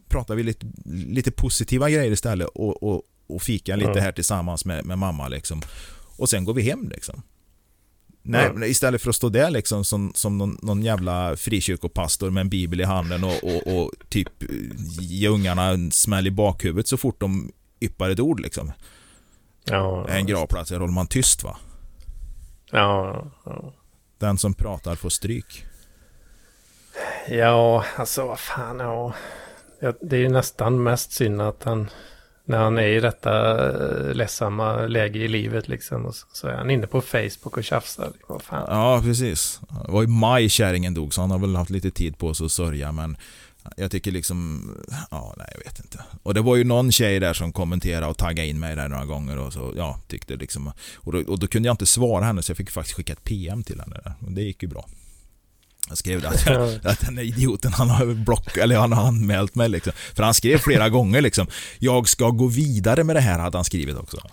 pratar 0.09 0.35
vi 0.35 0.43
lite, 0.43 0.67
lite 0.85 1.31
positiva 1.31 1.91
grejer 1.91 2.13
istället 2.13 2.49
och, 2.49 2.83
och, 2.83 3.03
och 3.27 3.43
fika 3.43 3.77
lite 3.77 4.01
här 4.01 4.13
tillsammans 4.13 4.65
med, 4.65 4.85
med 4.85 4.99
mamma 4.99 5.29
liksom. 5.29 5.63
Och 6.17 6.29
sen 6.29 6.45
går 6.45 6.55
vi 6.55 6.63
hem 6.63 6.89
liksom. 6.89 7.23
Nej, 8.25 8.53
men 8.53 8.63
istället 8.71 9.03
för 9.03 9.11
att 9.11 9.17
stå 9.17 9.29
där 9.29 9.51
liksom 9.51 9.85
som, 9.85 10.13
som 10.15 10.39
någon, 10.39 10.59
någon 10.63 10.83
jävla 10.83 11.37
frikyrkopastor 11.37 12.31
med 12.31 12.41
en 12.41 12.49
bibel 12.49 12.81
i 12.81 12.85
handen 12.85 13.25
och, 13.25 13.45
och, 13.45 13.77
och 13.77 13.91
typ 14.09 14.29
ge 15.01 15.29
ungarna 15.29 15.65
en 15.65 15.91
smäll 15.93 16.27
i 16.27 16.31
bakhuvudet 16.31 16.89
så 16.89 16.97
fort 16.97 17.21
de 17.21 17.53
yppar 17.81 18.11
ett 18.11 18.21
ord 18.21 18.41
liksom. 18.41 18.73
Ja, 19.65 20.09
En 20.09 20.27
gravplats, 20.27 20.71
där 20.71 20.81
håller 20.81 20.93
man 20.93 21.07
tyst 21.07 21.45
va. 21.45 21.57
Ja, 22.71 23.27
ja. 23.45 23.75
Den 24.19 24.39
som 24.39 24.55
pratar 24.55 24.95
får 24.95 25.11
stryk. 25.11 25.65
Ja, 27.29 27.85
alltså 27.97 28.27
vad 28.27 28.39
fan, 28.39 28.79
ja. 28.79 29.15
Det 30.01 30.17
är 30.17 30.21
ju 30.21 30.29
nästan 30.29 30.83
mest 30.83 31.13
synd 31.13 31.41
att 31.41 31.65
han, 31.65 31.91
när 32.45 32.59
han 32.59 32.79
är 32.79 32.87
i 32.87 33.01
detta 33.01 33.65
eh, 33.69 34.15
ledsamma 34.15 34.77
läge 34.77 35.19
i 35.19 35.29
livet 35.29 35.69
liksom, 35.69 36.07
och 36.07 36.15
så, 36.15 36.27
så 36.33 36.49
är 36.49 36.53
han 36.53 36.71
inne 36.71 36.87
på 36.87 37.01
Facebook 37.01 37.57
och 37.57 37.65
tjafsar. 37.65 38.11
Liksom, 38.13 38.35
vad 38.35 38.43
fan. 38.43 38.67
Ja, 38.69 39.01
precis. 39.03 39.61
Det 39.87 39.93
var 39.93 40.03
i 40.03 40.07
maj 40.07 40.49
kärringen 40.49 40.95
dog, 40.95 41.15
så 41.15 41.21
han 41.21 41.31
har 41.31 41.39
väl 41.39 41.57
haft 41.57 41.71
lite 41.71 41.91
tid 41.91 42.19
på 42.19 42.35
sig 42.35 42.45
att 42.45 42.53
sörja, 42.53 42.93
men 42.93 43.17
jag 43.77 43.91
tycker 43.91 44.11
liksom, 44.11 44.69
ja, 45.11 45.35
nej, 45.39 45.49
jag 45.53 45.65
vet 45.65 45.79
inte. 45.79 46.05
Och 46.23 46.35
det 46.35 46.41
var 46.41 46.57
ju 46.57 46.65
någon 46.65 46.93
tjej 46.93 47.21
där 47.21 47.35
som 47.35 47.53
kommenterade 47.53 48.07
och 48.07 48.19
taggade 48.19 48.49
in 48.49 48.61
mig 48.61 48.77
där 48.77 48.89
några 48.89 49.05
gånger 49.05 49.39
och 49.39 49.53
så, 49.53 49.73
ja, 49.77 50.01
tyckte 50.09 50.37
liksom, 50.37 50.73
och 50.97 51.13
då, 51.13 51.33
och 51.33 51.39
då 51.39 51.47
kunde 51.47 51.67
jag 51.67 51.75
inte 51.75 51.87
svara 51.87 52.25
henne, 52.25 52.43
så 52.43 52.51
jag 52.51 52.57
fick 52.57 52.71
faktiskt 52.71 52.97
skicka 52.97 53.13
ett 53.13 53.25
PM 53.25 53.63
till 53.63 53.81
henne 53.81 54.01
där. 54.05 54.13
Och 54.27 54.33
det 54.33 54.43
gick 54.43 54.63
ju 54.63 54.69
bra. 54.69 54.87
Jag 55.93 55.99
skrev 55.99 56.27
att, 56.27 56.47
att 56.87 57.01
den 57.01 57.15
där 57.15 57.23
idioten 57.23 57.73
han 57.73 57.91
har 57.91 58.07
block, 58.07 58.57
eller 58.57 58.77
han 58.77 58.93
har 58.93 59.07
anmält 59.09 59.55
mig 59.55 59.69
liksom. 59.69 59.93
För 60.15 60.23
han 60.23 60.35
skrev 60.35 60.59
flera 60.59 60.89
gånger 60.97 61.21
liksom. 61.21 61.47
Jag 61.79 62.09
ska 62.09 62.31
gå 62.31 62.47
vidare 62.47 63.05
med 63.05 63.17
det 63.17 63.21
här 63.21 63.39
hade 63.39 63.59
han 63.59 63.65
skrivit 63.65 63.97
också. 63.97 64.17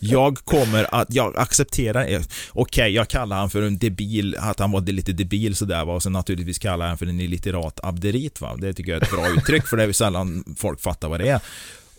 Jag 0.00 0.38
kommer 0.38 0.94
att, 0.94 1.14
jag 1.14 1.36
accepterar, 1.36 2.22
okej 2.52 2.92
jag 2.92 3.08
kallar 3.08 3.36
han 3.36 3.50
för 3.50 3.62
en 3.62 3.78
debil, 3.78 4.36
att 4.38 4.58
han 4.58 4.70
var 4.70 4.80
lite 4.80 5.12
debil 5.12 5.56
sådär 5.56 5.84
va, 5.84 5.94
och 5.94 6.02
sen 6.02 6.12
naturligtvis 6.12 6.58
kallar 6.58 6.88
han 6.88 6.98
för 6.98 7.06
en 7.06 7.20
illiterat 7.20 7.80
abderit 7.82 8.40
va. 8.40 8.56
Det 8.58 8.72
tycker 8.72 8.92
jag 8.92 9.02
är 9.02 9.06
ett 9.06 9.12
bra 9.12 9.28
uttryck 9.28 9.66
för 9.66 9.76
det 9.76 9.82
är 9.82 9.92
sällan 9.92 10.44
folk 10.56 10.80
fattar 10.80 11.08
vad 11.08 11.20
det 11.20 11.28
är. 11.28 11.40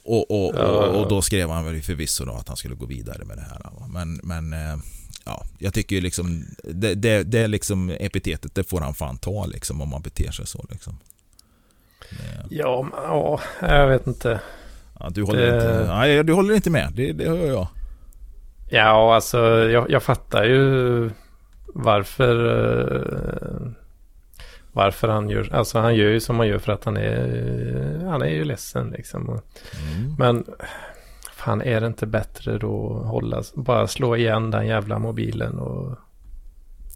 Och, 0.03 0.31
och, 0.31 0.55
och, 0.55 1.01
och 1.01 1.09
då 1.09 1.21
skrev 1.21 1.49
han 1.49 1.65
väl 1.65 1.81
förvisso 1.81 2.25
då 2.25 2.33
att 2.33 2.47
han 2.47 2.57
skulle 2.57 2.75
gå 2.75 2.85
vidare 2.85 3.25
med 3.25 3.37
det 3.37 3.45
här. 3.49 3.59
Va? 3.59 3.87
Men, 3.87 4.19
men 4.23 4.53
eh, 4.53 4.77
ja, 5.25 5.45
jag 5.59 5.73
tycker 5.73 5.95
ju 5.95 6.01
liksom, 6.01 6.43
det, 6.63 6.95
det, 6.95 7.23
det 7.23 7.39
är 7.39 7.47
liksom 7.47 7.89
epitetet, 7.99 8.55
det 8.55 8.63
får 8.63 8.79
han 8.81 8.93
fan 8.93 9.17
ta 9.17 9.45
liksom 9.45 9.81
om 9.81 9.89
man 9.89 10.01
beter 10.01 10.31
sig 10.31 10.47
så 10.47 10.65
liksom. 10.69 10.99
Det- 12.09 12.55
Ja, 12.55 12.81
men, 12.91 12.99
ja, 13.03 13.39
jag 13.61 13.87
vet 13.87 14.07
inte. 14.07 14.39
Ja, 14.99 15.09
du 15.09 15.23
håller 15.23 15.41
Det- 15.51 15.55
inte, 15.55 15.87
nej, 15.87 16.23
du 16.23 16.33
håller 16.33 16.55
inte 16.55 16.69
med, 16.69 16.91
det, 16.95 17.11
det 17.13 17.29
hör 17.29 17.47
jag. 17.47 17.67
Ja, 18.69 19.15
alltså 19.15 19.39
jag, 19.69 19.89
jag 19.91 20.03
fattar 20.03 20.43
ju 20.43 21.09
varför 21.67 22.35
eh, 23.65 23.71
varför 24.71 25.07
han 25.07 25.29
gör, 25.29 25.53
alltså 25.53 25.79
han 25.79 25.95
gör 25.95 26.09
ju 26.09 26.19
som 26.19 26.39
han 26.39 26.47
gör 26.47 26.59
för 26.59 26.71
att 26.71 26.85
han 26.85 26.97
är, 26.97 28.05
han 28.09 28.21
är 28.21 28.29
ju 28.29 28.43
ledsen 28.43 28.89
liksom. 28.89 29.29
Mm. 29.29 30.15
Men 30.17 30.45
fan 31.45 31.61
är 31.61 31.81
det 31.81 31.87
inte 31.87 32.05
bättre 32.07 32.57
då 32.57 32.99
att 33.03 33.07
hålla, 33.09 33.43
bara 33.55 33.87
slå 33.87 34.15
igen 34.15 34.51
den 34.51 34.67
jävla 34.67 34.99
mobilen 34.99 35.59
och 35.59 35.97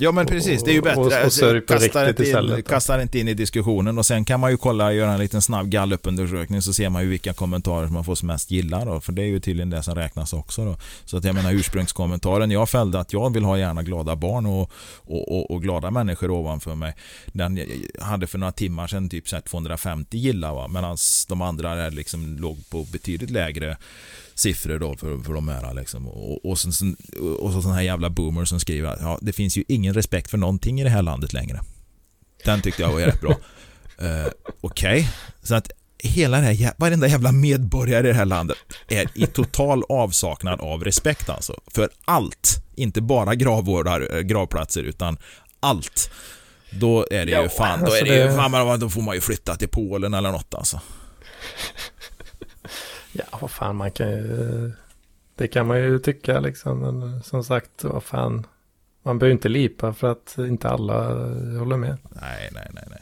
Ja 0.02 0.12
men 0.12 0.26
precis, 0.26 0.64
det 0.64 0.72
är 0.72 0.74
ju 0.74 0.80
Och- 0.80 0.84
bättre. 0.86 1.02
och- 1.20 1.26
och 1.26 1.34
sörj 1.34 1.62
på 1.62 1.74
Kasta 1.74 1.86
riktigt 1.86 2.10
inte 2.10 2.24
in, 2.24 2.28
istället 2.28 2.66
då. 2.66 2.70
Kasta 2.72 3.02
inte 3.02 3.20
in 3.20 3.28
i 3.28 3.34
diskussionen 3.34 3.98
och 3.98 4.06
sen 4.06 4.26
kan 4.26 4.40
man 4.40 4.52
ju 4.52 4.58
kolla, 4.58 4.94
göra 4.94 5.12
en 5.14 5.20
liten 5.20 5.42
snabb 5.42 5.70
gallupundersökning 5.70 6.62
så 6.62 6.74
ser 6.74 6.90
man 6.90 7.02
ju 7.04 7.10
vilka 7.10 7.34
kommentarer 7.34 7.86
som 7.86 7.94
man 7.94 8.04
får 8.04 8.26
mest 8.26 8.52
gillar 8.52 8.86
då, 8.86 9.00
för 9.00 9.12
det 9.12 9.22
är 9.22 9.26
ju 9.26 9.40
tydligen 9.40 9.70
det 9.70 9.84
som 9.84 9.96
räknas 9.96 10.34
också 10.34 10.66
då. 10.66 10.76
Så 11.06 11.18
att 11.18 11.24
jag 11.24 11.36
menar 11.36 11.54
ursprungskommentaren 11.54 12.52
jag 12.52 12.70
fällde 12.70 13.00
att 13.00 13.14
jag 13.14 13.34
vill 13.34 13.44
ha 13.44 13.58
gärna 13.58 13.84
glada 13.84 14.16
barn 14.16 14.46
och, 14.46 14.72
och, 14.96 15.32
och, 15.38 15.52
och 15.52 15.62
glada 15.62 15.92
människor 15.92 16.32
ovanför 16.32 16.76
mig. 16.76 16.96
Den 17.26 17.60
hade 18.00 18.28
för 18.28 18.38
några 18.38 18.52
timmar 18.52 18.88
sedan 18.88 19.10
typ 19.10 19.28
så 19.30 19.36
här 19.36 19.42
250 19.44 20.18
gillar 20.18 20.54
va, 20.54 20.68
medan 20.68 20.98
de 21.30 21.42
andra 21.42 21.76
där 21.76 21.92
liksom 21.92 22.38
låg 22.40 22.70
på 22.70 22.84
betydligt 22.92 23.30
lägre 23.30 23.78
siffror 24.40 24.80
då 24.80 24.96
för, 24.98 25.18
för 25.18 25.34
de 25.34 25.48
här 25.48 25.74
liksom. 25.74 26.08
Och, 26.08 26.46
och, 26.46 26.60
sen, 26.60 26.96
och 27.40 27.52
så 27.52 27.62
sån 27.62 27.72
här 27.72 27.82
jävla 27.82 28.10
boomer 28.10 28.46
som 28.46 28.60
skriver 28.60 28.90
att 28.90 29.02
ja, 29.02 29.20
det 29.22 29.34
finns 29.34 29.58
ju 29.58 29.64
ingen 29.68 29.94
respekt 29.94 30.30
för 30.30 30.38
någonting 30.38 30.82
i 30.82 30.84
det 30.84 30.90
här 30.90 31.02
landet 31.02 31.34
längre. 31.34 31.62
Den 32.46 32.62
tyckte 32.62 32.82
jag 32.82 32.92
var 32.92 33.00
rätt 33.00 33.22
bra. 33.22 33.32
Uh, 34.02 34.28
Okej, 34.62 35.10
så 35.44 35.56
att 35.56 35.72
hela 36.04 36.38
det 36.38 36.44
här, 36.44 36.74
varenda 36.78 37.08
jävla 37.08 37.32
medborgare 37.32 38.08
i 38.08 38.12
det 38.12 38.18
här 38.18 38.26
landet 38.26 38.58
är 38.88 39.08
i 39.14 39.28
total 39.28 39.84
avsaknad 39.90 40.62
av 40.62 40.84
respekt 40.84 41.30
alltså. 41.30 41.62
För 41.68 41.90
allt, 42.06 42.64
inte 42.76 43.02
bara 43.02 43.36
gravvårdar, 43.36 44.16
eh, 44.16 44.22
gravplatser 44.22 44.84
utan 44.84 45.18
allt. 45.60 46.12
Då 46.72 47.08
är 47.12 47.26
det 47.26 47.42
ju 47.42 47.50
fan, 47.50 47.80
då 47.80 47.86
alltså 47.86 48.06
är 48.06 48.10
det 48.10 48.26
ju 48.26 48.36
fan, 48.36 48.80
då 48.80 48.90
får 48.90 49.02
man 49.02 49.16
ju 49.16 49.22
flytta 49.22 49.56
till 49.56 49.70
Polen 49.70 50.14
eller 50.14 50.32
något 50.32 50.54
alltså 50.54 50.82
ja 53.12 53.24
vad 53.42 53.52
fan 53.52 53.76
man 53.76 53.92
kan 53.92 54.10
ju, 54.10 54.72
det 55.36 55.48
kan 55.48 55.68
man 55.68 55.80
ju 55.80 56.00
tycka 56.00 56.40
liksom. 56.40 56.80
Men 56.80 57.24
som 57.24 57.44
sagt, 57.44 57.84
vad 57.84 58.04
fan, 58.04 58.48
man 59.04 59.20
behöver 59.20 59.34
inte 59.34 59.50
lipa 59.50 59.94
för 59.94 60.12
att 60.12 60.36
inte 60.38 60.70
alla 60.70 61.08
håller 61.60 61.78
med. 61.78 61.98
Nej, 62.22 62.50
nej, 62.54 62.68
nej, 62.74 62.84
nej. 62.90 63.02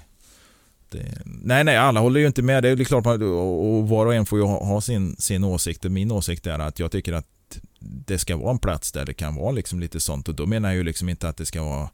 Det, 0.89 1.21
nej, 1.25 1.63
nej, 1.63 1.77
alla 1.77 1.99
håller 1.99 2.19
ju 2.19 2.27
inte 2.27 2.41
med. 2.41 2.63
Det 2.63 2.69
är 2.69 2.75
ju 2.75 2.85
klart, 2.85 3.05
man, 3.05 3.21
och, 3.21 3.77
och 3.77 3.89
var 3.89 4.05
och 4.05 4.15
en 4.15 4.25
får 4.25 4.39
ju 4.39 4.45
ha, 4.45 4.65
ha 4.65 4.81
sin, 4.81 5.15
sin 5.15 5.43
åsikt. 5.43 5.85
Och 5.85 5.91
min 5.91 6.11
åsikt 6.11 6.47
är 6.47 6.59
att 6.59 6.79
jag 6.79 6.91
tycker 6.91 7.13
att 7.13 7.59
det 7.79 8.17
ska 8.17 8.37
vara 8.37 8.51
en 8.51 8.59
plats 8.59 8.91
där 8.91 9.05
det 9.05 9.13
kan 9.13 9.35
vara 9.35 9.51
liksom 9.51 9.79
lite 9.79 9.99
sånt. 9.99 10.29
Och 10.29 10.35
då 10.35 10.45
menar 10.45 10.69
jag 10.69 10.75
ju 10.75 10.83
liksom 10.83 11.09
inte 11.09 11.29
att 11.29 11.37
det 11.37 11.45
ska 11.45 11.63
vara 11.63 11.89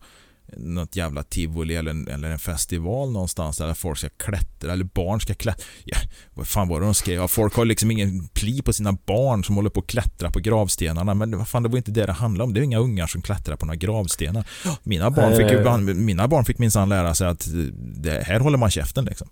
något 0.58 0.96
jävla 0.96 1.24
tivoli 1.24 1.76
eller 1.76 2.10
eller 2.10 2.30
en 2.30 2.40
festival 2.40 3.12
någonstans 3.12 3.58
där 3.58 3.74
folk 3.74 3.98
ska 3.98 4.10
klättra 4.10 4.74
eller 4.74 4.84
barn 4.86 5.22
ska 5.22 5.34
klättra. 5.34 5.66
Ja, 5.84 5.98
vad 6.34 6.48
fan 6.48 6.68
var 6.68 6.80
det 6.80 6.86
de 6.86 6.94
skrev? 6.94 7.16
Ja, 7.16 7.28
folk 7.28 7.56
har 7.56 7.66
liksom 7.66 7.92
ingen 7.92 8.28
pli 8.28 8.62
på 8.62 8.74
sina 8.74 8.92
barn 9.06 9.44
som 9.44 9.56
håller 9.56 9.70
på 9.70 9.80
att 9.80 9.88
klättra 9.88 10.30
på 10.32 10.40
gravstenarna. 10.40 11.14
Men 11.14 11.38
vad 11.38 11.48
fan, 11.48 11.64
det 11.64 11.70
var 11.70 11.78
inte 11.78 11.92
det 11.92 12.06
det 12.06 12.12
handlade 12.14 12.48
om. 12.48 12.54
Det 12.54 12.60
är 12.60 12.64
inga 12.64 12.80
ungar 12.80 13.08
som 13.08 13.22
klättrar 13.22 13.56
på 13.56 13.66
några 13.66 13.76
gravstenar. 13.76 14.48
Mina 14.84 15.10
barn 15.12 15.30
Nej, 15.30 15.38
fick, 15.38 15.52
ju, 15.52 15.64
nej, 15.78 15.94
mina 15.96 16.28
barn 16.28 16.46
fick 16.46 16.58
minsann 16.58 16.90
lära 16.90 17.16
sig 17.16 17.28
att 17.28 17.48
det 17.80 18.24
här 18.24 18.40
håller 18.40 18.58
man 18.58 18.70
käften 18.72 19.06
liksom. 19.06 19.28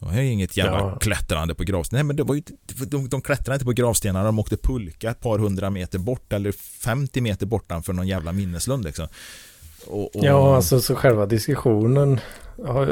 Det 0.00 0.06
är 0.06 0.20
inget 0.22 0.56
jävla 0.56 0.78
Ja. 0.78 0.98
klättrande 0.98 1.54
på 1.54 1.64
gravstenar. 1.64 1.98
Nej 2.02 2.06
men 2.06 2.16
det 2.16 2.22
var 2.22 2.34
ju, 2.34 2.42
de, 2.86 3.08
de 3.08 3.20
klättrade 3.22 3.54
inte 3.54 3.64
på 3.64 3.72
gravstenar, 3.72 4.24
de 4.24 4.38
åkte 4.38 4.56
pulka 4.56 5.10
ett 5.10 5.20
par 5.20 5.38
hundra 5.38 5.70
meter 5.70 5.98
bort 5.98 6.32
eller 6.32 6.52
50 6.52 7.20
meter 7.20 7.46
bortanför 7.46 7.92
någon 7.92 8.08
jävla 8.08 8.32
minneslund 8.32 8.84
liksom. 8.84 9.08
Och, 9.86 10.16
och, 10.16 10.24
Ja, 10.24 10.56
alltså 10.56 10.80
så 10.80 10.94
själva 10.94 11.26
diskussionen, 11.26 12.20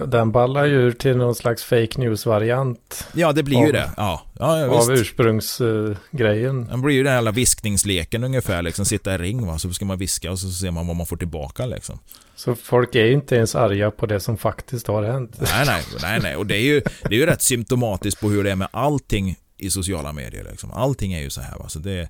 den 0.07 0.33
ballar 0.33 0.65
ju 0.65 0.75
ur 0.75 0.93
till 0.93 1.17
någon 1.17 1.35
slags 1.35 1.65
fake 1.65 2.01
news-variant 2.01 3.07
ja, 3.15 3.33
det 3.33 3.43
blir 3.43 3.59
ju 3.59 3.67
av- 3.67 3.73
det. 3.73 3.91
Ja, 3.97 4.23
ja, 4.39 4.59
ja 4.59 4.67
av 4.67 4.93
ursprungsgrejen. 4.93 6.67
Det 6.67 6.77
blir 6.79 6.95
ju 6.95 7.03
den 7.03 7.15
jävla 7.15 7.31
viskningsleken 7.31 8.25
ungefär, 8.25 8.63
liksom 8.63 8.85
sitta 8.85 9.15
i 9.15 9.19
ring 9.19 9.47
va, 9.47 9.59
så 9.59 9.71
ska 9.73 9.85
man 9.85 9.99
viska 9.99 10.31
och 10.31 10.39
så 10.39 10.51
ser 10.51 10.71
man 10.71 10.87
vad 10.87 10.97
man 10.97 11.07
får 11.07 11.17
tillbaka 11.17 11.67
liksom. 11.67 11.99
Så 12.37 12.55
folk 12.55 12.95
är 12.95 13.05
ju 13.05 13.13
inte 13.13 13.37
ens 13.37 13.55
arga 13.55 13.91
på 13.91 14.07
det 14.07 14.21
som 14.21 14.37
faktiskt 14.37 14.87
har 14.87 15.03
hänt. 15.03 15.37
Nej, 15.41 15.67
nej, 15.67 15.83
nej, 16.03 16.21
nej. 16.23 16.37
Och 16.37 16.47
det 16.47 16.57
är 16.57 16.63
ju, 16.63 16.81
det 17.03 17.15
är 17.15 17.19
ju 17.19 17.27
rätt 17.27 17.43
symptomatiskt 17.43 18.21
på 18.21 18.29
hur 18.31 18.45
det 18.45 18.51
är 18.51 18.57
med 18.57 18.69
allting 18.71 19.37
i 19.59 19.71
sociala 19.71 20.13
medier. 20.13 20.47
Liksom. 20.51 20.71
Allting 20.71 21.13
är 21.13 21.21
ju 21.21 21.31
så 21.31 21.41
här. 21.41 21.59
Va? 21.59 21.69
Så 21.69 21.79
det, 21.79 22.09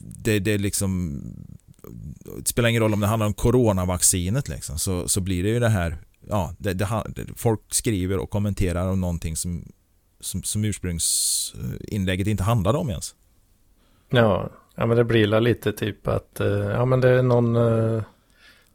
det, 0.00 0.38
det 0.38 0.52
är 0.52 0.58
liksom 0.58 1.22
det 2.38 2.48
spelar 2.48 2.68
ingen 2.68 2.82
roll 2.82 2.94
om 2.94 3.00
det 3.00 3.06
handlar 3.06 3.26
om 3.26 3.34
coronavaccinet 3.34 4.48
liksom, 4.48 4.78
så, 4.78 5.08
så 5.08 5.20
blir 5.20 5.42
det 5.42 5.48
ju 5.48 5.60
det 5.60 5.68
här 5.68 5.98
ja, 6.28 6.54
det, 6.58 6.74
det, 6.74 6.88
folk 7.36 7.60
skriver 7.70 8.18
och 8.18 8.30
kommenterar 8.30 8.88
om 8.88 9.00
någonting 9.00 9.36
som, 9.36 9.64
som, 10.20 10.42
som 10.42 10.64
ursprungsinlägget 10.64 12.26
inte 12.26 12.42
handlade 12.42 12.78
om 12.78 12.90
ens. 12.90 13.14
Ja, 14.10 14.50
ja 14.74 14.86
men 14.86 14.96
det 14.96 15.04
blir 15.04 15.40
lite 15.40 15.72
typ 15.72 16.08
att 16.08 16.40
eh, 16.40 16.48
ja, 16.48 16.84
men 16.84 17.00
det 17.00 17.08
är 17.08 17.22
någon, 17.22 17.56
eh, 17.56 18.02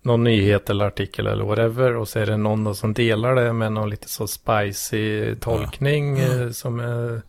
någon 0.02 0.24
nyhet 0.24 0.70
eller 0.70 0.86
artikel 0.86 1.28
eller 1.28 1.44
whatever 1.44 1.96
och 1.96 2.08
så 2.08 2.20
är 2.20 2.26
det 2.26 2.38
någon 2.38 2.76
som 2.76 2.94
delar 2.94 3.36
det 3.36 3.54
med 3.54 3.72
någon 3.72 3.90
lite 3.90 4.10
så 4.10 4.28
spicy 4.28 5.36
tolkning 5.36 6.18
ja. 6.18 6.42
Eh, 6.42 6.50
som 6.50 6.80
är 6.80 7.22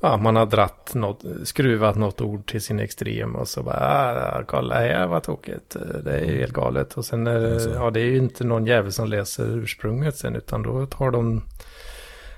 ja, 0.00 0.16
man 0.16 0.36
har 0.36 0.46
dratt 0.46 0.94
något, 0.94 1.24
skruvat 1.44 1.96
något 1.96 2.20
ord 2.20 2.46
till 2.46 2.62
sin 2.62 2.80
extrem 2.80 3.36
och 3.36 3.48
så 3.48 3.62
bara, 3.62 3.76
ah, 3.80 4.42
kolla 4.46 4.74
här 4.74 5.06
vad 5.06 5.22
tokigt, 5.22 5.76
det 6.04 6.12
är 6.12 6.24
helt 6.24 6.52
galet. 6.52 6.94
Och 6.94 7.04
sen 7.04 7.26
är 7.26 7.40
det, 7.40 7.70
ja 7.74 7.90
det 7.90 8.00
är 8.00 8.04
ju 8.04 8.16
inte 8.16 8.44
någon 8.44 8.66
jävel 8.66 8.92
som 8.92 9.08
läser 9.08 9.46
ursprunget 9.46 10.16
sen 10.16 10.36
utan 10.36 10.62
då 10.62 10.86
tar 10.86 11.10
de 11.10 11.42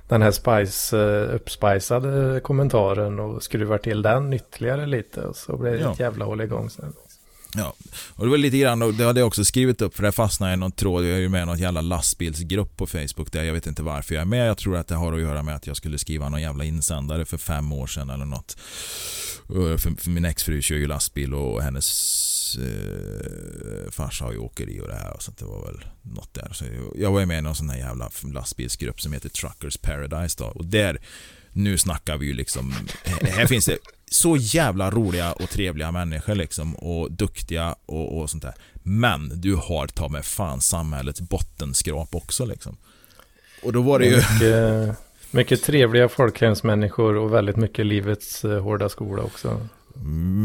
den 0.09 0.23
här 0.23 0.31
spice, 0.31 0.97
uppspicade 1.27 2.41
kommentaren 2.41 3.21
och 3.21 3.43
skruvar 3.43 3.79
till 3.79 4.03
den 4.03 4.33
ytterligare 4.33 4.87
lite 4.87 5.21
och 5.21 5.37
så 5.37 5.57
blir 5.57 5.73
det 5.73 5.79
ja. 5.79 5.93
ett 5.93 6.01
jävla 6.01 6.25
håll 6.25 6.41
igång 6.41 6.71
sen. 6.71 6.93
Ja, 7.55 7.75
och 8.15 8.25
det 8.25 8.31
var 8.31 8.39
lite 8.39 8.59
grann, 8.59 8.83
och 8.83 8.95
det 8.95 9.05
hade 9.05 9.21
jag 9.21 9.27
också 9.27 9.45
skrivit 9.45 9.83
upp 9.83 9.97
för 9.97 10.03
det 10.03 10.13
fastnade 10.13 10.53
i 10.53 10.57
någon 10.57 10.73
tråd. 10.73 11.05
Jag 11.05 11.17
är 11.17 11.21
ju 11.21 11.29
med 11.29 11.43
i 11.43 11.47
någon 11.47 11.59
jävla 11.59 11.81
lastbilsgrupp 11.81 12.77
på 12.77 12.87
Facebook 12.87 13.33
där 13.33 13.45
jag 13.45 13.53
vet 13.53 13.67
inte 13.67 13.83
varför 13.83 14.15
jag 14.15 14.23
är 14.23 14.27
med. 14.27 14.49
Jag 14.49 14.59
tror 14.59 14.77
att 14.77 14.89
det 14.89 14.95
har 14.95 15.13
att 15.13 15.21
göra 15.21 15.43
med 15.43 15.57
att 15.57 15.67
jag 15.67 15.77
skulle 15.77 15.99
skriva 15.99 16.29
någon 16.29 16.43
jävla 16.43 16.65
insändare 16.65 17.25
för 17.25 17.39
fem 17.39 17.73
år 17.73 17.87
sedan 17.87 18.11
eller 18.11 18.25
något. 18.25 18.57
Eh, 19.49 19.77
för, 19.77 20.03
för 20.03 20.11
min 20.11 20.25
exfru 20.25 20.63
kör 20.63 20.77
ju 20.77 20.87
lastbil 20.87 21.35
och 21.35 21.63
hennes 21.63 22.59
eh, 22.59 23.91
farsa 23.91 24.25
har 24.25 24.33
ju 24.33 24.39
åkeri 24.39 24.81
och 24.81 24.89
det 24.89 24.95
här. 24.95 25.17
Så 25.19 25.33
det 25.39 25.45
var 25.45 25.67
väl 25.67 25.85
något 26.03 26.35
där. 26.35 26.53
Så 26.53 26.65
jag 26.95 27.13
var 27.13 27.27
med 27.27 27.39
i 27.39 27.43
någon 27.43 27.55
sån 27.55 27.71
här 27.71 27.79
jävla 27.79 28.11
lastbilsgrupp 28.35 29.01
som 29.01 29.13
heter 29.13 29.29
Truckers 29.29 29.77
Paradise 29.77 30.37
då. 30.39 30.45
Och 30.45 30.65
där, 30.65 31.01
nu 31.53 31.79
snackar 31.79 32.17
vi 32.17 32.27
ju 32.27 32.33
liksom, 32.33 32.75
här 33.23 33.47
finns 33.47 33.67
det 33.67 33.79
så 34.11 34.37
jävla 34.37 34.91
roliga 34.91 35.33
och 35.33 35.51
trevliga 35.51 35.93
människor 35.93 36.35
liksom 36.35 36.75
och 36.75 37.13
duktiga 37.13 37.75
och, 37.87 38.19
och 38.19 38.31
sånt 38.31 38.43
där. 38.43 38.55
Men 38.83 39.41
du 39.41 39.55
har 39.55 39.87
ta 39.87 40.09
med 40.09 40.25
fan 40.25 40.61
samhällets 40.61 41.21
bottenskrap 41.21 42.15
också 42.15 42.45
liksom. 42.45 42.77
Och 43.63 43.73
då 43.73 43.83
var 43.83 43.99
det 43.99 44.07
ju... 44.07 44.17
Mycket, 44.17 44.97
mycket 45.31 45.63
trevliga 45.63 46.09
folkhemsmänniskor 46.09 47.17
och 47.17 47.33
väldigt 47.33 47.57
mycket 47.57 47.87
livets 47.87 48.45
eh, 48.45 48.63
hårda 48.63 48.89
skola 48.89 49.23
också. 49.23 49.69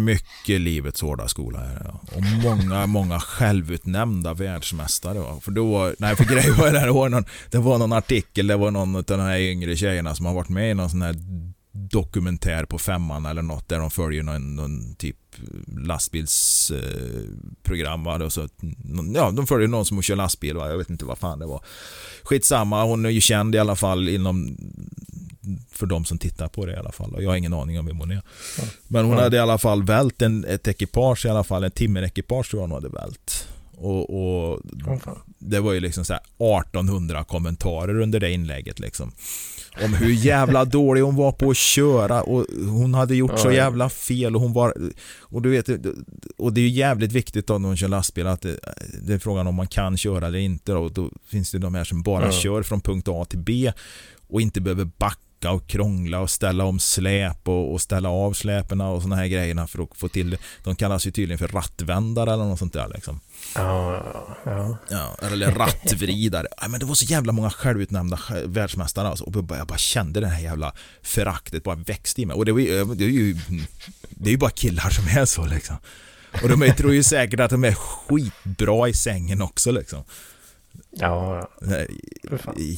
Mycket 0.06 0.62
livets 0.62 1.02
hårda 1.02 1.28
skola 1.28 1.60
här. 1.60 1.94
Och 2.16 2.24
många, 2.44 2.86
många 2.86 3.20
självutnämnda 3.20 4.34
världsmästare. 4.34 5.20
Va? 5.20 5.40
För 5.42 5.52
då 5.52 5.72
var, 5.72 5.96
nej 6.00 6.16
för 6.16 6.24
grejen 6.24 6.58
var 6.58 6.72
det, 6.72 6.80
här 6.80 6.90
var, 6.90 7.10
någon, 7.10 7.26
det 7.52 7.58
var 7.58 7.78
någon 7.78 7.94
artikel, 7.94 8.48
det 8.48 8.56
var 8.56 8.72
någon 8.72 8.96
av 8.96 9.04
de 9.04 9.20
här 9.20 9.38
yngre 9.38 9.76
tjejerna 9.76 10.16
som 10.16 10.26
har 10.26 10.34
varit 10.34 10.50
med 10.50 10.72
i 10.72 10.74
någon 10.74 10.90
sån 10.90 11.02
här 11.02 11.16
dokumentär 11.76 12.66
på 12.66 12.78
femman 12.78 13.26
eller 13.26 13.42
något 13.42 13.70
där 13.70 13.80
de 13.80 13.92
följer 13.92 14.24
någon, 14.24 14.56
någon 14.56 14.96
typ 14.96 15.18
lastbilsprogram. 15.68 18.08
Eh, 18.08 18.30
så, 18.30 18.48
ja, 19.14 19.32
de 19.32 19.48
följer 19.48 19.68
någon 19.68 19.86
som 19.86 20.02
kör 20.02 20.16
lastbil. 20.16 20.56
Va? 20.56 20.70
Jag 20.70 20.78
vet 20.78 20.90
inte 20.90 21.06
vad 21.06 21.18
fan 21.18 21.40
det 21.40 21.46
var. 21.46 21.64
Skitsamma, 22.24 22.84
hon 22.84 23.06
är 23.06 23.10
ju 23.10 23.22
känd 23.22 23.56
i 23.56 23.60
alla 23.60 23.76
fall 23.76 24.10
inom 24.10 24.58
för 25.72 25.86
de 25.86 26.06
som 26.06 26.18
tittar 26.18 26.48
på 26.48 26.66
det 26.66 26.74
i 26.74 26.76
alla 26.76 26.92
fall. 26.92 27.16
Jag 27.20 27.30
har 27.30 27.36
ingen 27.36 27.54
aning 27.54 27.80
om 27.80 27.86
vem 27.86 28.00
hon 28.00 28.12
är. 28.12 28.22
Men 28.88 29.06
hon 29.06 29.18
hade 29.18 29.38
i 29.38 29.40
alla 29.40 29.58
fall 29.58 29.84
vält 29.84 30.22
en, 30.22 30.46
ett 30.46 30.68
ekipage 30.68 31.26
i 31.26 31.30
alla 31.30 31.44
fall. 31.44 31.64
En 31.64 31.72
timmerekipage 31.72 32.50
tror 32.50 32.62
jag 32.62 32.68
hon 32.68 32.84
hade 32.84 32.90
vält. 32.90 33.48
Och, 33.78 34.10
och 34.10 34.62
det 35.40 35.60
var 35.60 35.74
ju 35.74 35.80
liksom 35.80 36.06
så 36.06 36.14
1800 36.14 37.24
kommentarer 37.24 38.00
under 38.00 38.20
det 38.20 38.32
inlägget 38.32 38.80
liksom 38.80 39.12
om 39.84 39.94
hur 39.94 40.14
jävla 40.14 40.66
dålig 40.80 41.02
hon 41.02 41.16
var 41.16 41.32
på 41.32 41.50
att 41.50 41.58
köra 41.58 42.24
och 42.24 42.46
hon 42.68 42.94
hade 42.94 43.16
gjort 43.16 43.40
så 43.40 43.52
jävla 43.52 43.90
fel 43.90 44.36
och 44.36 44.42
hon 44.42 44.54
var 44.54 44.74
och 45.20 45.42
du 45.42 45.50
vet 45.50 45.70
och 46.38 46.54
det 46.54 46.62
är 46.62 46.64
ju 46.64 46.70
jävligt 46.70 47.12
viktigt 47.12 47.48
då 47.48 47.58
när 47.58 47.68
hon 47.68 47.78
kör 47.78 47.88
lastbil 47.88 48.28
att 48.28 48.42
det, 48.42 48.60
det 49.02 49.14
är 49.14 49.20
frågan 49.20 49.48
om 49.48 49.56
man 49.56 49.68
kan 49.68 49.98
köra 49.98 50.28
eller 50.28 50.40
inte 50.40 50.72
då, 50.72 50.80
och 50.80 50.94
då 50.94 51.12
finns 51.28 51.52
det 51.52 51.58
de 51.58 51.76
här 51.76 51.84
som 51.84 52.04
bara 52.04 52.26
ja. 52.26 52.32
kör 52.32 52.64
från 52.64 52.82
punkt 52.82 53.08
A 53.08 53.26
till 53.30 53.40
B 53.40 53.72
och 54.28 54.42
inte 54.42 54.62
behöver 54.62 54.86
backa 54.86 55.20
och 55.52 55.68
krångla 55.68 56.20
och 56.20 56.30
ställa 56.30 56.66
om 56.66 56.80
släp 56.80 57.48
och, 57.48 57.74
och 57.74 57.82
ställa 57.82 58.10
av 58.10 58.34
släpen 58.34 58.82
och 58.82 59.02
såna 59.02 59.16
här 59.16 59.28
grejerna 59.28 59.68
för 59.68 59.84
att 59.84 59.90
få 59.96 60.08
till 60.08 60.30
det. 60.30 60.38
De 60.64 60.76
kallas 60.76 61.08
ju 61.08 61.12
tydligen 61.12 61.40
för 61.40 61.48
rattvändare 61.48 62.34
eller 62.34 62.44
något 62.44 62.60
sånt 62.60 62.74
där 62.74 62.92
liksom. 62.94 63.20
Ja, 63.56 64.04
ja. 64.44 64.78
ja 64.90 65.18
eller 65.22 65.52
rattvridare. 65.52 66.48
Ja, 66.62 66.68
men 66.68 66.80
det 66.80 66.86
var 66.86 66.96
så 66.96 67.06
jävla 67.06 67.32
många 67.32 67.50
självutnämnda 67.50 68.20
världsmästare 68.46 69.08
alltså. 69.08 69.24
Och 69.24 69.36
jag 69.36 69.68
bara 69.68 69.78
kände 69.78 70.20
det 70.20 70.28
här 70.28 70.42
jävla 70.42 70.74
föraktet 71.02 71.64
bara 71.64 71.76
växte 71.76 72.22
i 72.22 72.26
mig. 72.26 72.36
Och 72.36 72.46
det, 72.46 72.52
var, 72.52 72.96
det, 72.96 73.06
är 73.06 73.10
ju, 73.10 73.38
det 74.10 74.30
är 74.30 74.32
ju 74.32 74.38
bara 74.38 74.52
killar 74.52 74.90
som 74.90 75.22
är 75.22 75.26
så 75.26 75.46
liksom. 75.46 75.78
Och 76.44 76.50
de 76.50 76.74
tror 76.78 76.94
ju 76.94 77.04
säkert 77.04 77.40
att 77.40 77.52
de 77.52 77.64
är 77.64 77.74
skitbra 77.74 78.90
i 78.90 78.94
sängen 78.94 79.42
också 79.42 79.72
liksom. 79.72 80.04
Ja, 80.98 81.50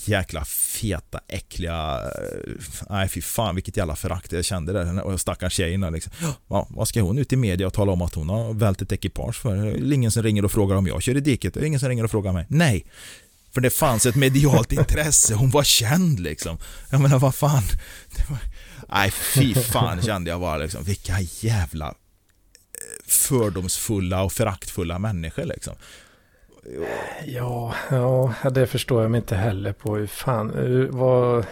Jäkla 0.06 0.46
feta, 0.46 1.20
äckliga... 1.28 2.02
Eh, 2.04 2.54
nej, 2.90 3.10
fy 3.10 3.22
fan 3.22 3.56
vilket 3.56 3.78
jävla 3.78 3.96
förakt 3.96 4.32
jag 4.32 4.46
kände 4.46 4.74
där. 4.74 5.02
Och 5.02 5.22
stackars 5.22 5.54
tjejerna 5.54 5.90
liksom. 5.90 6.12
Ja, 6.48 6.68
vad 6.70 6.88
ska 6.88 7.02
hon 7.02 7.18
ut 7.18 7.34
i 7.34 7.36
media 7.36 7.68
och 7.68 7.74
tala 7.74 7.92
om 7.92 8.02
att 8.02 8.14
hon 8.14 8.30
har 8.30 8.54
vält 8.54 8.82
ett 8.82 8.92
ekipage 8.92 9.36
för? 9.36 9.56
Det 9.56 9.72
är 9.72 9.94
ingen 9.94 10.12
som 10.12 10.24
ringer 10.24 10.46
och 10.46 10.52
frågar 10.52 10.76
om 10.76 10.88
jag 10.88 11.02
kör 11.02 11.18
i 11.18 11.20
diket. 11.20 11.54
Det 11.54 11.60
är 11.60 11.64
ingen 11.64 11.80
som 11.80 11.90
ringer 11.90 12.04
och 12.04 12.12
frågar 12.12 12.34
mig. 12.34 12.46
Nej. 12.50 12.86
För 13.54 13.62
det 13.62 13.70
fanns 13.70 14.06
ett 14.06 14.16
medialt 14.16 14.72
intresse. 14.72 15.34
Hon 15.36 15.50
var 15.50 15.64
känd 15.64 16.20
liksom. 16.20 16.58
Jag 16.90 17.02
menar, 17.02 17.20
vad 17.20 17.36
fan. 17.36 17.64
Var... 18.30 18.38
Nej, 18.90 19.12
fy 19.12 19.54
fan 19.54 20.02
kände 20.02 20.30
jag 20.30 20.42
bara 20.42 20.58
liksom. 20.58 20.84
Vilka 20.84 21.20
jävla 21.20 21.88
eh, 21.88 21.94
fördomsfulla 23.08 24.24
och 24.24 24.34
föraktfulla 24.34 25.00
människor 25.00 25.44
liksom. 25.44 25.76
Ja, 27.26 27.74
ja, 27.90 28.34
det 28.52 28.68
förstår 28.68 29.02
jag 29.02 29.12
mig 29.12 29.18
inte 29.18 29.36
heller 29.36 29.74
på. 29.74 29.96
Hur 29.96 30.08
fan, 30.08 30.52
vad, 30.92 31.46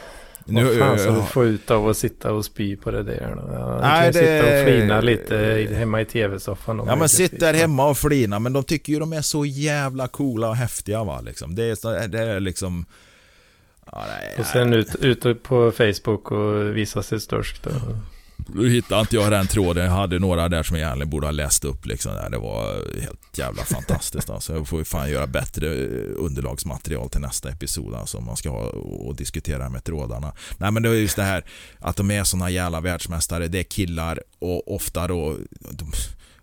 nu, 0.45 0.63
vad 0.63 0.77
fan 0.77 0.99
ska 0.99 1.11
du 1.11 1.21
få 1.21 1.45
ut 1.45 1.71
av 1.71 1.89
att 1.89 1.97
sitta 1.97 2.31
och 2.31 2.45
spy 2.45 2.75
på 2.75 2.91
det 2.91 3.03
där? 3.03 3.37
Ja, 3.53 3.79
nej, 3.81 4.03
kan 4.03 4.13
det... 4.13 4.41
sitta 4.41 4.57
och 4.57 4.63
flina 4.63 5.01
lite 5.01 5.67
hemma 5.75 6.01
i 6.01 6.05
tv-soffan. 6.05 6.83
Ja, 6.87 6.95
men 6.95 7.09
sitt 7.09 7.39
där 7.39 7.53
hemma 7.53 7.87
och 7.87 7.97
flina. 7.97 8.39
Men 8.39 8.53
de 8.53 8.63
tycker 8.63 8.93
ju 8.93 8.99
de 8.99 9.13
är 9.13 9.21
så 9.21 9.45
jävla 9.45 10.07
coola 10.07 10.49
och 10.49 10.55
häftiga 10.55 11.03
va. 11.03 11.21
Liksom. 11.21 11.55
Det, 11.55 11.63
är, 11.63 12.07
det 12.07 12.19
är 12.19 12.39
liksom... 12.39 12.85
Ja, 13.91 14.03
nej, 14.07 14.35
och 14.39 14.45
sen 14.45 14.73
ut, 14.73 14.95
ut 14.95 15.43
på 15.43 15.71
Facebook 15.71 16.31
och 16.31 16.77
visa 16.77 17.03
sig 17.03 17.19
störst. 17.19 17.63
Då. 17.63 17.69
Nu 18.47 18.69
hittade 18.69 19.01
inte 19.01 19.15
jag 19.15 19.31
den 19.31 19.47
tråden. 19.47 19.85
Jag 19.85 19.91
hade 19.91 20.19
några 20.19 20.49
där 20.49 20.63
som 20.63 20.77
jag 20.77 20.85
egentligen 20.85 21.09
borde 21.09 21.27
ha 21.27 21.31
läst 21.31 21.65
upp. 21.65 21.85
Liksom. 21.85 22.11
Det 22.31 22.37
var 22.37 22.73
helt 23.01 23.37
jävla 23.37 23.63
fantastiskt. 23.63 24.29
Alltså. 24.29 24.53
Jag 24.53 24.67
får 24.67 24.83
fan 24.83 25.09
göra 25.09 25.27
bättre 25.27 25.85
underlagsmaterial 26.15 27.09
till 27.09 27.21
nästa 27.21 27.49
episod. 27.49 27.93
Alltså, 27.93 28.17
om 28.17 28.25
man 28.25 28.37
ska 28.37 28.49
ha 28.49 28.69
och 28.69 29.15
diskutera 29.15 29.69
med 29.69 29.83
trådarna. 29.83 30.33
Nej 30.57 30.71
men 30.71 30.83
det 30.83 30.89
var 30.89 30.95
just 30.95 31.15
det 31.15 31.23
här 31.23 31.45
att 31.79 31.95
de 31.95 32.11
är 32.11 32.23
såna 32.23 32.49
jävla 32.49 32.81
världsmästare. 32.81 33.47
Det 33.47 33.59
är 33.59 33.63
killar 33.63 34.19
och 34.39 34.75
ofta 34.75 35.07
då 35.07 35.37
de, 35.71 35.91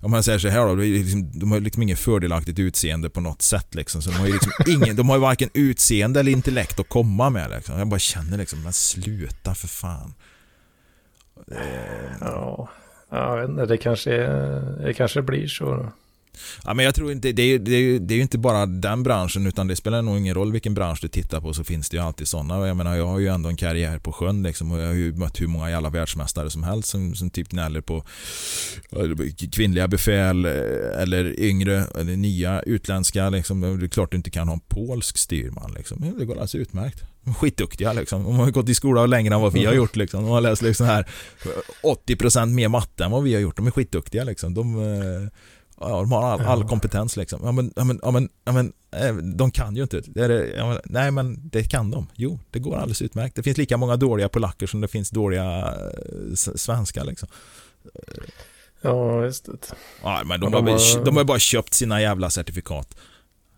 om 0.01 0.11
man 0.11 0.23
säger 0.23 0.39
så 0.39 0.49
här 0.49 0.67
då, 0.67 0.75
liksom, 0.75 1.39
de 1.39 1.53
har 1.53 1.61
liksom 1.61 1.83
ingen 1.83 1.97
fördelaktigt 1.97 2.59
utseende 2.59 3.11
på 3.11 3.21
något 3.21 3.43
sätt 3.43 3.75
liksom. 3.75 4.03
Så 4.03 4.11
de 4.11 4.17
har 4.17 4.27
ju 4.27 4.33
liksom 4.33 4.53
ingen, 4.67 4.97
de 4.97 5.09
har 5.09 5.19
varken 5.19 5.51
utseende 5.55 6.21
eller 6.21 6.33
intellekt 6.33 6.81
att 6.81 6.89
komma 6.89 7.31
med 7.31 7.51
liksom. 7.51 7.79
Jag 7.79 7.89
bara 7.89 8.01
känner 8.01 8.39
liksom, 8.39 8.63
men 8.63 8.73
sluta 8.73 9.55
för 9.55 9.69
fan. 9.69 10.15
Ja, 12.21 12.69
jag 13.11 13.41
vet 13.41 13.51
inte, 13.51 13.67
det 13.67 13.77
kanske, 13.77 14.11
det 14.85 14.95
kanske 14.97 15.23
blir 15.23 15.47
så. 15.47 15.93
Ja, 16.65 16.75
men 16.75 16.85
jag 16.85 16.95
tror 16.95 17.13
inte, 17.13 17.33
det 17.33 17.43
är, 17.43 17.59
det, 17.59 17.75
är, 17.75 17.99
det 17.99 18.15
är 18.15 18.17
ju 18.17 18.23
inte 18.23 18.39
bara 18.39 18.67
den 18.67 19.03
branschen 19.03 19.47
utan 19.47 19.67
det 19.67 19.77
spelar 19.77 20.03
nog 20.03 20.19
ingen 20.19 20.35
roll 20.35 20.53
vilken 20.53 20.75
bransch 20.75 20.99
du 21.03 21.09
tittar 21.09 21.41
på 21.41 21.55
så 21.55 21.65
finns 21.65 21.91
det 21.91 21.97
ju 21.97 22.03
alltid 22.03 22.29
sådana. 22.29 22.67
Jag 22.67 22.77
menar 22.77 22.97
jag 22.97 23.07
har 23.07 23.19
ju 23.19 23.29
ändå 23.29 23.49
en 23.49 23.57
karriär 23.57 23.99
på 23.99 24.13
sjön 24.13 24.43
liksom 24.43 24.73
och 24.73 24.79
jag 24.79 24.87
har 24.87 24.95
ju 24.95 25.13
mött 25.13 25.41
hur 25.41 25.47
många 25.47 25.71
jävla 25.71 25.91
världsmästare 25.91 26.51
som 26.51 26.63
helst 26.63 26.89
som, 26.89 27.15
som 27.15 27.31
typ 27.31 27.49
gnäller 27.49 27.81
på 27.81 28.05
kvinnliga 29.53 29.89
befäl 29.89 30.45
eh, 30.45 31.03
eller 31.03 31.41
yngre 31.41 31.85
eller 31.99 32.17
nya 32.17 32.63
utländska 32.63 33.31
liksom. 33.31 33.61
Det 33.61 33.87
är 33.87 33.89
klart 33.89 34.11
du 34.11 34.17
inte 34.17 34.31
kan 34.31 34.49
ha 34.49 34.55
en 34.55 34.61
polsk 34.61 35.19
styrman 35.19 35.75
liksom. 35.77 36.15
Det 36.19 36.25
går 36.25 36.35
alldeles 36.35 36.55
utmärkt. 36.55 37.05
Skitduktiga 37.39 37.93
liksom. 37.93 38.25
De 38.25 38.37
har 38.37 38.51
gått 38.51 38.69
i 38.69 38.75
skolan 38.75 39.11
längre 39.11 39.35
än 39.35 39.41
vad 39.41 39.53
vi 39.53 39.65
har 39.65 39.73
gjort 39.73 39.97
liksom. 39.97 40.23
De 40.23 40.31
har 40.31 40.41
läst 40.41 40.63
liksom 40.63 40.87
här 40.87 41.09
80% 41.83 42.47
mer 42.47 42.69
matte 42.69 43.05
än 43.05 43.11
vad 43.11 43.23
vi 43.23 43.35
har 43.35 43.41
gjort. 43.41 43.57
De 43.57 43.67
är 43.67 43.71
skitduktiga 43.71 44.25
liksom. 44.25 44.55
De 44.55 44.79
eh, 44.79 45.29
Ja, 45.81 45.89
de 45.89 46.13
har 46.13 46.23
all, 46.23 46.41
all 46.41 46.69
kompetens 46.69 47.17
liksom. 47.17 47.41
Ja 47.45 47.53
men, 47.53 47.73
ja 47.77 47.85
men, 47.85 48.01
ja 48.03 48.11
men, 48.11 48.29
ja 48.45 48.53
men 48.53 48.73
eh, 48.97 49.15
de 49.15 49.51
kan 49.51 49.77
ju 49.77 49.83
inte. 49.83 50.01
Det 50.01 50.29
det, 50.29 50.47
ja, 50.57 50.69
men, 50.69 50.79
nej 50.85 51.11
men 51.11 51.49
det 51.49 51.65
kan 51.65 51.91
de. 51.91 52.07
Jo, 52.15 52.39
det 52.51 52.59
går 52.59 52.77
alldeles 52.77 53.03
utmärkt. 53.03 53.37
Det 53.37 53.43
finns 53.43 53.59
lika 53.59 53.77
många 53.77 53.97
dåliga 53.97 54.29
polacker 54.29 54.67
som 54.67 54.81
det 54.81 54.89
finns 54.89 55.11
dåliga 55.11 55.59
eh, 55.59 56.35
svenskar 56.35 57.05
liksom. 57.05 57.29
Ja, 58.81 59.25
just 59.25 59.45
det. 59.45 59.75
Ja, 60.03 60.23
men 60.25 60.41
de, 60.41 60.53
har, 60.53 60.63
har... 60.63 61.05
de 61.05 61.17
har 61.17 61.25
bara 61.25 61.39
köpt 61.39 61.75
sina 61.75 62.01
jävla 62.01 62.31
certifikat. 62.31 62.97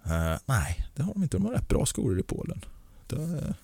Uh, 0.06 0.36
nej, 0.46 0.86
det 0.94 1.02
har 1.02 1.12
de 1.12 1.22
inte. 1.22 1.36
De 1.36 1.46
har 1.46 1.52
rätt 1.52 1.68
bra 1.68 1.86
skolor 1.86 2.20
i 2.20 2.22
Polen. 2.22 2.64
Det, 3.06 3.54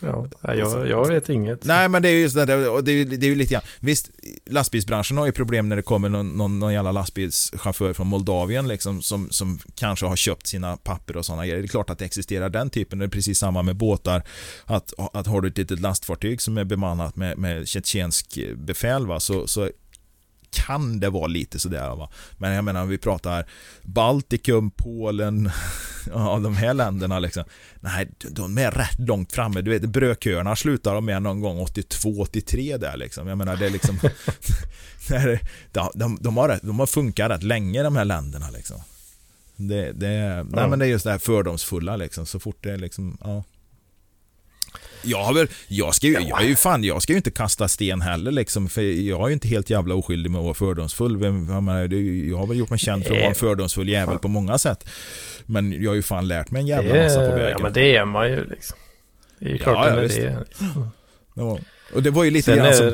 Ja, 0.00 0.26
jag, 0.42 0.88
jag 0.88 1.08
vet 1.08 1.28
inget. 1.28 1.64
Nej, 1.64 1.88
men 1.88 2.02
det 2.02 2.08
är 2.08 2.12
ju 2.12 2.28
det, 2.28 2.44
det, 2.82 3.04
det, 3.04 3.26
är 3.26 3.30
ju 3.30 3.34
lite 3.34 3.52
grann. 3.54 3.62
Visst, 3.80 4.10
lastbilsbranschen 4.46 5.18
har 5.18 5.26
ju 5.26 5.32
problem 5.32 5.68
när 5.68 5.76
det 5.76 5.82
kommer 5.82 6.08
någon, 6.08 6.28
någon, 6.28 6.58
någon 6.58 6.72
jävla 6.72 6.92
lastbilschaufför 6.92 7.92
från 7.92 8.06
Moldavien 8.06 8.68
liksom, 8.68 9.02
som, 9.02 9.30
som 9.30 9.58
kanske 9.74 10.06
har 10.06 10.16
köpt 10.16 10.46
sina 10.46 10.76
papper 10.76 11.16
och 11.16 11.26
sådana 11.26 11.46
grejer. 11.46 11.58
Det 11.62 11.66
är 11.66 11.68
klart 11.68 11.90
att 11.90 11.98
det 11.98 12.04
existerar 12.04 12.48
den 12.48 12.70
typen. 12.70 12.98
Det 12.98 13.04
är 13.04 13.08
precis 13.08 13.38
samma 13.38 13.62
med 13.62 13.76
båtar. 13.76 14.22
Att, 14.64 14.92
att 15.12 15.26
har 15.26 15.40
du 15.40 15.48
ett 15.48 15.58
litet 15.58 15.80
lastfartyg 15.80 16.42
som 16.42 16.58
är 16.58 16.64
bemannat 16.64 17.16
med, 17.16 17.38
med 17.38 17.68
tjetjensk 17.68 18.38
befäl 18.56 19.06
va, 19.06 19.20
så, 19.20 19.46
så 19.46 19.70
kan 20.56 21.00
det 21.00 21.10
vara 21.10 21.26
lite 21.26 21.58
sådär. 21.58 21.96
Va? 21.96 22.10
Men 22.38 22.52
jag 22.52 22.64
menar, 22.64 22.86
vi 22.86 22.98
pratar 22.98 23.46
Baltikum, 23.82 24.70
Polen, 24.70 25.50
ja, 26.14 26.38
de 26.42 26.56
här 26.56 26.74
länderna 26.74 27.18
liksom. 27.18 27.44
Nej, 27.80 28.10
de 28.30 28.58
är 28.58 28.70
rätt 28.70 28.98
långt 28.98 29.32
framme. 29.32 29.60
Du 29.60 29.70
vet, 29.70 29.82
brödköerna 29.82 30.56
slutar 30.56 30.94
de 30.94 31.04
med 31.04 31.22
någon 31.22 31.40
gång 31.40 31.58
82-83 31.58 32.78
där 32.78 32.96
liksom. 32.96 33.28
Jag 33.28 33.38
menar, 33.38 33.56
det 33.56 33.66
är 33.66 33.70
liksom... 33.70 33.98
de, 35.72 35.90
de, 35.94 36.18
de, 36.20 36.36
har, 36.36 36.58
de 36.62 36.78
har 36.78 36.86
funkat 36.86 37.30
rätt 37.30 37.42
länge 37.42 37.82
de 37.82 37.96
här 37.96 38.04
länderna 38.04 38.50
liksom. 38.50 38.80
Det, 39.56 39.92
det, 39.92 40.46
nej, 40.50 40.68
men 40.68 40.78
det 40.78 40.86
är 40.86 40.88
just 40.88 41.04
det 41.04 41.10
här 41.10 41.18
fördomsfulla 41.18 41.96
liksom. 41.96 42.26
Så 42.26 42.40
fort 42.40 42.56
det 42.60 42.72
är 42.72 42.78
liksom, 42.78 43.18
ja. 43.20 43.44
Jag 45.06 45.24
har 45.24 45.34
väl, 45.34 45.48
jag 45.68 45.94
ska 45.94 46.06
ju, 46.06 46.12
jag 46.12 46.42
är 46.42 46.46
ju 46.46 46.56
fan, 46.56 46.84
jag 46.84 47.02
ska 47.02 47.12
ju 47.12 47.16
inte 47.16 47.30
kasta 47.30 47.68
sten 47.68 48.00
heller 48.00 48.30
liksom, 48.30 48.68
för 48.68 48.82
jag 48.82 49.22
är 49.22 49.26
ju 49.26 49.32
inte 49.32 49.48
helt 49.48 49.70
jävla 49.70 49.94
oskyldig 49.94 50.30
med 50.30 50.38
att 50.38 50.44
vara 50.44 50.54
fördomsfull. 50.54 51.22
Jag, 51.22 51.32
har 52.36 52.46
väl 52.46 52.58
gjort 52.58 52.70
mig 52.70 52.78
känd 52.78 53.04
för 53.04 53.12
att 53.12 53.18
vara 53.18 53.28
en 53.28 53.34
fördomsfull 53.34 53.88
jävel 53.88 54.18
på 54.18 54.28
många 54.28 54.58
sätt. 54.58 54.88
Men 55.46 55.82
jag 55.82 55.90
har 55.90 55.94
ju 55.96 56.02
fan 56.02 56.28
lärt 56.28 56.50
mig 56.50 56.60
en 56.60 56.66
jävla 56.66 57.02
massa 57.02 57.30
på 57.30 57.36
vägen. 57.36 57.50
Ja 57.50 57.58
men 57.62 57.72
det 57.72 57.96
är 57.96 58.04
man 58.04 58.30
ju 58.30 58.44
liksom. 58.44 58.78
Det 59.38 59.46
är 59.46 59.50
ju 59.50 59.58
klart 59.58 59.76
ja, 59.76 59.88
ja, 59.88 59.96
det 59.96 60.00
är. 60.00 60.40
Liksom. 60.40 60.90
Ja. 61.34 61.58
Och 61.94 62.02
det 62.02 62.10
var 62.10 62.24
ju 62.24 62.30
lite 62.30 62.56
grann 62.56 62.74
som, 62.74 62.86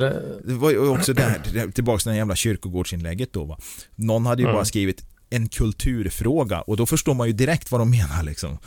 det 0.44 0.54
var 0.54 0.70
ju 0.70 0.88
också 0.88 1.12
det 1.12 1.22
här, 1.22 1.72
tillbaks 1.72 2.04
till 2.04 2.12
det 2.12 2.16
jävla 2.16 2.36
kyrkogårdsinlägget 2.36 3.32
då 3.32 3.44
va. 3.44 3.58
Någon 3.94 4.26
hade 4.26 4.42
ju 4.42 4.46
mm. 4.46 4.56
bara 4.56 4.64
skrivit 4.64 5.04
en 5.30 5.48
kulturfråga 5.48 6.60
och 6.60 6.76
då 6.76 6.86
förstår 6.86 7.14
man 7.14 7.26
ju 7.26 7.32
direkt 7.32 7.70
vad 7.70 7.80
de 7.80 7.90
menar 7.90 8.22
liksom 8.22 8.58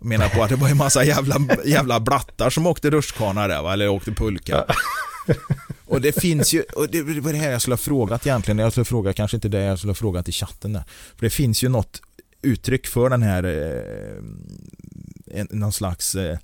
menar 0.00 0.28
på 0.28 0.42
att 0.42 0.50
det 0.50 0.56
var 0.56 0.68
en 0.68 0.76
massa 0.76 1.04
jävla, 1.04 1.36
jävla 1.64 2.00
blattar 2.00 2.50
som 2.50 2.66
åkte 2.66 2.90
rutschkana 2.90 3.48
där 3.48 3.62
va, 3.62 3.72
eller 3.72 3.88
åkte 3.88 4.12
pulka. 4.12 4.64
Och 5.86 6.00
det 6.00 6.20
finns 6.20 6.54
ju, 6.54 6.62
och 6.62 6.88
det 6.90 7.02
var 7.02 7.32
det 7.32 7.38
här 7.38 7.50
jag 7.50 7.60
skulle 7.60 7.72
ha 7.72 7.78
frågat 7.78 8.26
egentligen, 8.26 8.58
jag 8.58 8.72
skulle 8.72 8.84
fråga 8.84 9.12
kanske 9.12 9.36
inte 9.36 9.48
det, 9.48 9.60
jag 9.60 9.78
skulle 9.78 9.90
ha 9.90 9.94
frågat 9.94 10.28
i 10.28 10.32
chatten 10.32 10.72
där. 10.72 10.82
För 11.16 11.26
det 11.26 11.30
finns 11.30 11.64
ju 11.64 11.68
något 11.68 12.00
uttryck 12.42 12.86
för 12.86 13.10
den 13.10 13.22
här, 13.22 13.44
eh, 13.44 15.40
en, 15.40 15.48
någon 15.50 15.72
slags, 15.72 16.14
eh, 16.14 16.38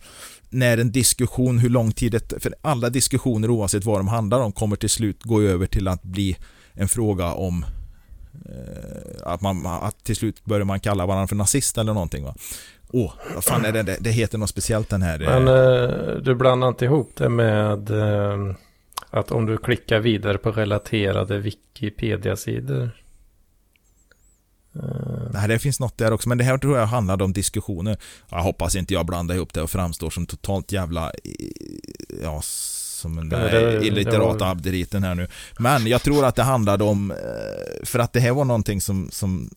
när 0.50 0.78
en 0.78 0.92
diskussion, 0.92 1.58
hur 1.58 1.68
lång 1.68 1.92
tid 1.92 2.12
det, 2.12 2.42
för 2.42 2.54
alla 2.62 2.90
diskussioner 2.90 3.50
oavsett 3.50 3.84
vad 3.84 3.98
de 3.98 4.08
handlar 4.08 4.40
om 4.40 4.52
kommer 4.52 4.76
till 4.76 4.90
slut 4.90 5.22
gå 5.22 5.42
över 5.42 5.66
till 5.66 5.88
att 5.88 6.02
bli 6.02 6.36
en 6.72 6.88
fråga 6.88 7.32
om 7.32 7.64
eh, 8.48 9.32
att, 9.32 9.40
man, 9.40 9.66
att 9.66 10.04
till 10.04 10.16
slut 10.16 10.44
börjar 10.44 10.64
man 10.64 10.80
kalla 10.80 11.06
varandra 11.06 11.28
för 11.28 11.36
nazist 11.36 11.78
eller 11.78 11.94
någonting 11.94 12.24
va. 12.24 12.34
Åh, 12.92 13.06
oh, 13.06 13.12
vad 13.34 13.44
fan 13.44 13.64
är 13.64 13.72
det? 13.72 13.96
Det 14.00 14.10
heter 14.10 14.38
något 14.38 14.50
speciellt 14.50 14.88
den 14.88 15.02
här. 15.02 15.18
Men 15.18 15.48
eh, 15.48 16.16
du 16.16 16.34
blandar 16.34 16.68
inte 16.68 16.84
ihop 16.84 17.12
det 17.16 17.28
med 17.28 17.90
eh, 17.90 18.54
att 19.10 19.30
om 19.30 19.46
du 19.46 19.58
klickar 19.58 20.00
vidare 20.00 20.38
på 20.38 20.52
relaterade 20.52 21.38
Wikipedia-sidor. 21.38 22.90
Eh. 24.74 25.30
Nej, 25.32 25.48
det 25.48 25.58
finns 25.58 25.80
något 25.80 25.98
där 25.98 26.12
också, 26.12 26.28
men 26.28 26.38
det 26.38 26.44
här 26.44 26.58
tror 26.58 26.78
jag 26.78 26.86
handlade 26.86 27.24
om 27.24 27.32
diskussioner. 27.32 27.96
Jag 28.30 28.42
hoppas 28.42 28.76
inte 28.76 28.94
jag 28.94 29.06
blandar 29.06 29.34
ihop 29.34 29.54
det 29.54 29.62
och 29.62 29.70
framstår 29.70 30.10
som 30.10 30.26
totalt 30.26 30.72
jävla, 30.72 31.12
ja, 32.22 32.40
som 32.42 33.16
den 33.16 33.28
där 33.28 33.82
illiterata 33.84 34.44
var... 34.44 34.50
abderiten 34.50 35.02
här 35.02 35.14
nu. 35.14 35.28
Men 35.58 35.86
jag 35.86 36.02
tror 36.02 36.24
att 36.24 36.36
det 36.36 36.42
handlade 36.42 36.84
om, 36.84 37.10
eh, 37.10 37.16
för 37.84 37.98
att 37.98 38.12
det 38.12 38.20
här 38.20 38.32
var 38.32 38.44
någonting 38.44 38.80
som, 38.80 39.08
som 39.10 39.50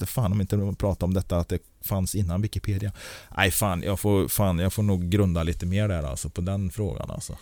vet 0.00 0.08
fan 0.08 0.32
om 0.32 0.40
inte 0.40 0.56
de 0.56 0.76
pratade 0.76 1.04
om 1.04 1.14
detta, 1.14 1.36
att 1.36 1.48
det 1.48 1.58
fanns 1.84 2.14
innan 2.14 2.42
Wikipedia. 2.42 2.92
Nej 3.36 3.50
fan, 3.50 3.82
jag 3.82 4.00
får, 4.00 4.28
fan, 4.28 4.58
jag 4.58 4.72
får 4.72 4.82
nog 4.82 5.08
grunda 5.08 5.42
lite 5.42 5.66
mer 5.66 5.88
där 5.88 6.02
alltså 6.02 6.28
på 6.28 6.40
den 6.40 6.70
frågan 6.70 7.10
alltså. 7.10 7.36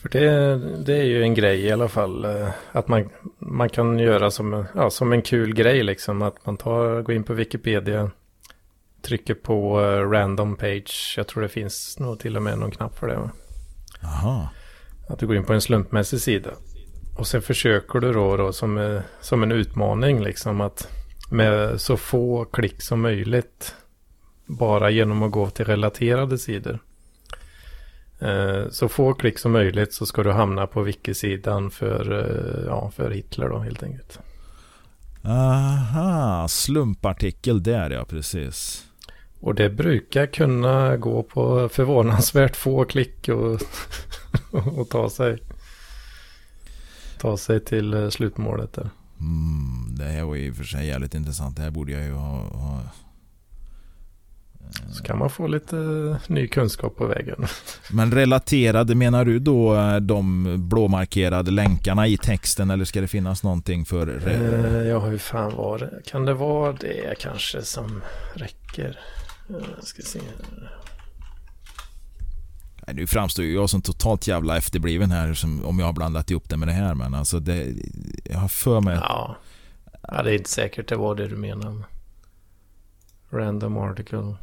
För 0.00 0.08
det, 0.08 0.58
det 0.84 0.96
är 0.96 1.04
ju 1.04 1.22
en 1.22 1.34
grej 1.34 1.60
i 1.60 1.72
alla 1.72 1.88
fall. 1.88 2.24
Eh, 2.24 2.48
att 2.72 2.88
man, 2.88 3.10
man 3.38 3.68
kan 3.68 3.98
göra 3.98 4.30
som, 4.30 4.64
ja, 4.74 4.90
som 4.90 5.12
en 5.12 5.22
kul 5.22 5.54
grej 5.54 5.82
liksom. 5.82 6.22
Att 6.22 6.46
man 6.46 6.56
tar, 6.56 7.02
går 7.02 7.14
in 7.14 7.24
på 7.24 7.34
Wikipedia, 7.34 8.10
trycker 9.02 9.34
på 9.34 9.80
uh, 9.80 10.10
random 10.10 10.56
page. 10.56 11.14
Jag 11.16 11.26
tror 11.26 11.42
det 11.42 11.48
finns 11.48 11.98
nog 11.98 12.18
till 12.18 12.36
och 12.36 12.42
med 12.42 12.58
någon 12.58 12.70
knapp 12.70 12.98
för 12.98 13.06
det. 13.06 13.30
Aha. 14.02 14.48
Att 15.08 15.18
du 15.18 15.26
går 15.26 15.36
in 15.36 15.44
på 15.44 15.52
en 15.52 15.60
slumpmässig 15.60 16.20
sida. 16.20 16.50
Och 17.18 17.26
sen 17.26 17.42
försöker 17.42 18.00
du 18.00 18.12
då, 18.12 18.36
då 18.36 18.52
som, 18.52 18.78
eh, 18.78 19.00
som 19.20 19.42
en 19.42 19.52
utmaning 19.52 20.24
liksom 20.24 20.60
att 20.60 20.88
med 21.30 21.80
så 21.80 21.96
få 21.96 22.44
klick 22.44 22.82
som 22.82 23.00
möjligt 23.00 23.74
bara 24.46 24.90
genom 24.90 25.22
att 25.22 25.30
gå 25.30 25.50
till 25.50 25.64
relaterade 25.64 26.38
sidor. 26.38 26.78
Eh, 28.18 28.68
så 28.70 28.88
få 28.88 29.14
klick 29.14 29.38
som 29.38 29.52
möjligt 29.52 29.94
så 29.94 30.06
ska 30.06 30.22
du 30.22 30.32
hamna 30.32 30.66
på 30.66 30.82
wiki-sidan 30.82 31.70
för, 31.70 32.12
eh, 32.12 32.66
ja, 32.66 32.90
för 32.90 33.10
Hitler 33.10 33.48
då 33.48 33.58
helt 33.58 33.82
enkelt. 33.82 34.18
Aha, 35.24 36.48
slumpartikel 36.48 37.62
där 37.62 37.90
ja, 37.90 38.04
precis. 38.04 38.86
Och 39.40 39.54
det 39.54 39.70
brukar 39.70 40.26
kunna 40.26 40.96
gå 40.96 41.22
på 41.22 41.68
förvånansvärt 41.68 42.56
få 42.56 42.84
klick 42.84 43.28
och, 43.28 43.60
och 44.78 44.88
ta 44.88 45.10
sig 45.10 45.38
ta 47.20 47.36
sig 47.36 47.60
till 47.60 47.94
eh, 47.94 48.08
slutmålet 48.08 48.72
där. 48.72 48.90
Mm, 49.20 49.94
det 49.98 50.04
här 50.04 50.24
var 50.24 50.34
ju 50.34 50.54
för 50.54 50.64
sig 50.64 50.86
jävligt 50.86 51.14
intressant. 51.14 51.56
Det 51.56 51.62
här 51.62 51.70
borde 51.70 51.92
jag 51.92 52.04
ju 52.04 52.12
ha... 52.12 52.42
ha 52.42 52.82
så 54.92 55.02
kan 55.02 55.18
man 55.18 55.30
få 55.30 55.46
lite 55.46 55.76
ny 56.26 56.48
kunskap 56.48 56.96
på 56.96 57.06
vägen. 57.06 57.46
Men 57.90 58.12
relaterade, 58.12 58.94
menar 58.94 59.24
du 59.24 59.38
då 59.38 59.74
eh, 59.74 59.96
de 59.96 60.46
blåmarkerade 60.68 61.50
länkarna 61.50 62.06
i 62.06 62.16
texten 62.16 62.70
eller 62.70 62.84
ska 62.84 63.00
det 63.00 63.08
finnas 63.08 63.42
någonting 63.42 63.84
för... 63.84 64.28
Eh, 64.28 64.88
ja, 64.88 64.98
hur 64.98 65.18
fan 65.18 65.56
var 65.56 65.78
det? 65.78 66.00
Kan 66.06 66.24
det 66.24 66.34
vara 66.34 66.72
det 66.72 67.18
kanske 67.18 67.62
som 67.62 68.02
räcker? 68.34 68.98
Jag 69.48 69.84
ska 69.84 70.02
se. 70.02 70.20
Nej, 72.90 72.96
nu 72.96 73.06
framstår 73.06 73.44
jag 73.44 73.70
som 73.70 73.82
totalt 73.82 74.26
jävla 74.26 74.56
efterbliven 74.56 75.10
här 75.10 75.34
som, 75.34 75.64
om 75.64 75.78
jag 75.78 75.86
har 75.86 75.92
blandat 75.92 76.30
ihop 76.30 76.48
det 76.48 76.56
med 76.56 76.68
det 76.68 76.72
här. 76.72 76.94
Men 76.94 77.14
alltså 77.14 77.40
det, 77.40 77.74
jag 78.24 78.38
har 78.38 78.48
för 78.48 78.80
mig... 78.80 78.98
Ja. 79.00 79.36
ja, 80.02 80.22
det 80.22 80.30
är 80.30 80.34
inte 80.34 80.50
säkert 80.50 80.88
det 80.88 80.96
var 80.96 81.14
det 81.14 81.28
du 81.28 81.36
menade. 81.36 81.84
Random 83.30 83.76
article. 83.76 84.34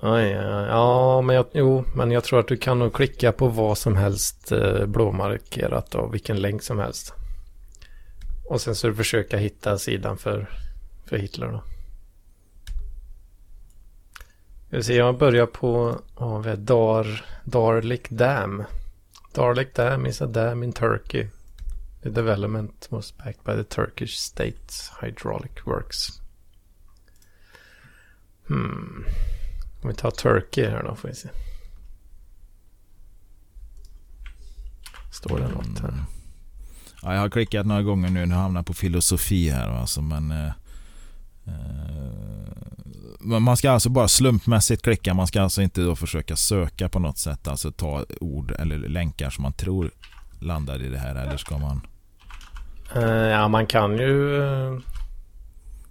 Ja, 0.00 0.20
ja, 0.20 1.20
men 1.20 1.36
jag, 1.36 1.46
jo, 1.52 1.84
men 1.94 2.10
jag 2.10 2.24
tror 2.24 2.40
att 2.40 2.48
du 2.48 2.56
kan 2.56 2.78
nog 2.78 2.92
klicka 2.92 3.32
på 3.32 3.48
vad 3.48 3.78
som 3.78 3.96
helst 3.96 4.52
eh, 4.52 4.86
blåmarkerat 4.86 5.94
och 5.94 6.14
vilken 6.14 6.36
länk 6.40 6.62
som 6.62 6.78
helst. 6.78 7.12
Och 8.48 8.60
sen 8.60 8.74
så 8.74 8.94
försöka 8.94 9.36
hitta 9.36 9.78
sidan 9.78 10.18
för, 10.18 10.50
för 11.04 11.18
Hitler 11.18 11.46
då. 11.46 11.62
Jag, 14.72 14.84
se, 14.84 14.94
jag 14.94 15.18
börjar 15.18 15.46
på 15.46 16.00
oh, 16.16 16.54
Dar, 16.54 17.24
Darlik 17.44 18.10
Dam. 18.10 18.64
Darlik 19.34 19.74
Dam 19.74 20.06
is 20.06 20.22
a 20.22 20.26
dam 20.26 20.62
in 20.62 20.72
Turkey. 20.72 21.26
The 22.02 22.10
development 22.10 22.86
was 22.90 23.16
backed 23.16 23.44
by 23.44 23.52
the 23.52 23.64
Turkish 23.64 24.16
State 24.16 24.72
Hydraulic 25.00 25.66
Works. 25.66 26.20
Hmm. 28.48 29.04
Om 29.82 29.88
vi 29.88 29.94
tar 29.94 30.10
Turkey 30.10 30.66
här 30.66 30.82
då 30.82 30.94
får 30.94 31.08
vi 31.08 31.14
se. 31.14 31.28
Står 35.12 35.38
det 35.38 35.48
något 35.48 35.78
här? 35.78 35.88
Mm. 35.88 36.04
Ja, 37.02 37.14
jag 37.14 37.20
har 37.20 37.30
klickat 37.30 37.66
några 37.66 37.82
gånger 37.82 38.10
nu. 38.10 38.26
Nu 38.26 38.34
hamnar 38.34 38.62
på 38.62 38.74
filosofi 38.74 39.48
här 39.48 39.68
alltså, 39.68 40.02
men... 40.02 40.30
Eh, 40.30 40.52
eh, 41.46 41.99
man 43.20 43.56
ska 43.56 43.70
alltså 43.70 43.88
bara 43.88 44.08
slumpmässigt 44.08 44.82
klicka. 44.82 45.14
Man 45.14 45.26
ska 45.26 45.42
alltså 45.42 45.62
inte 45.62 45.80
då 45.80 45.96
försöka 45.96 46.36
söka 46.36 46.88
på 46.88 46.98
något 46.98 47.18
sätt. 47.18 47.48
Alltså 47.48 47.72
ta 47.72 48.04
ord 48.20 48.50
eller 48.58 48.78
länkar 48.78 49.30
som 49.30 49.42
man 49.42 49.52
tror 49.52 49.90
landar 50.40 50.82
i 50.82 50.88
det 50.88 50.98
här. 50.98 51.14
Eller 51.14 51.36
ska 51.36 51.58
man... 51.58 51.86
Uh, 52.96 53.02
ja, 53.04 53.48
man 53.48 53.66
kan 53.66 53.98
ju... 53.98 54.40
Uh... 54.40 54.80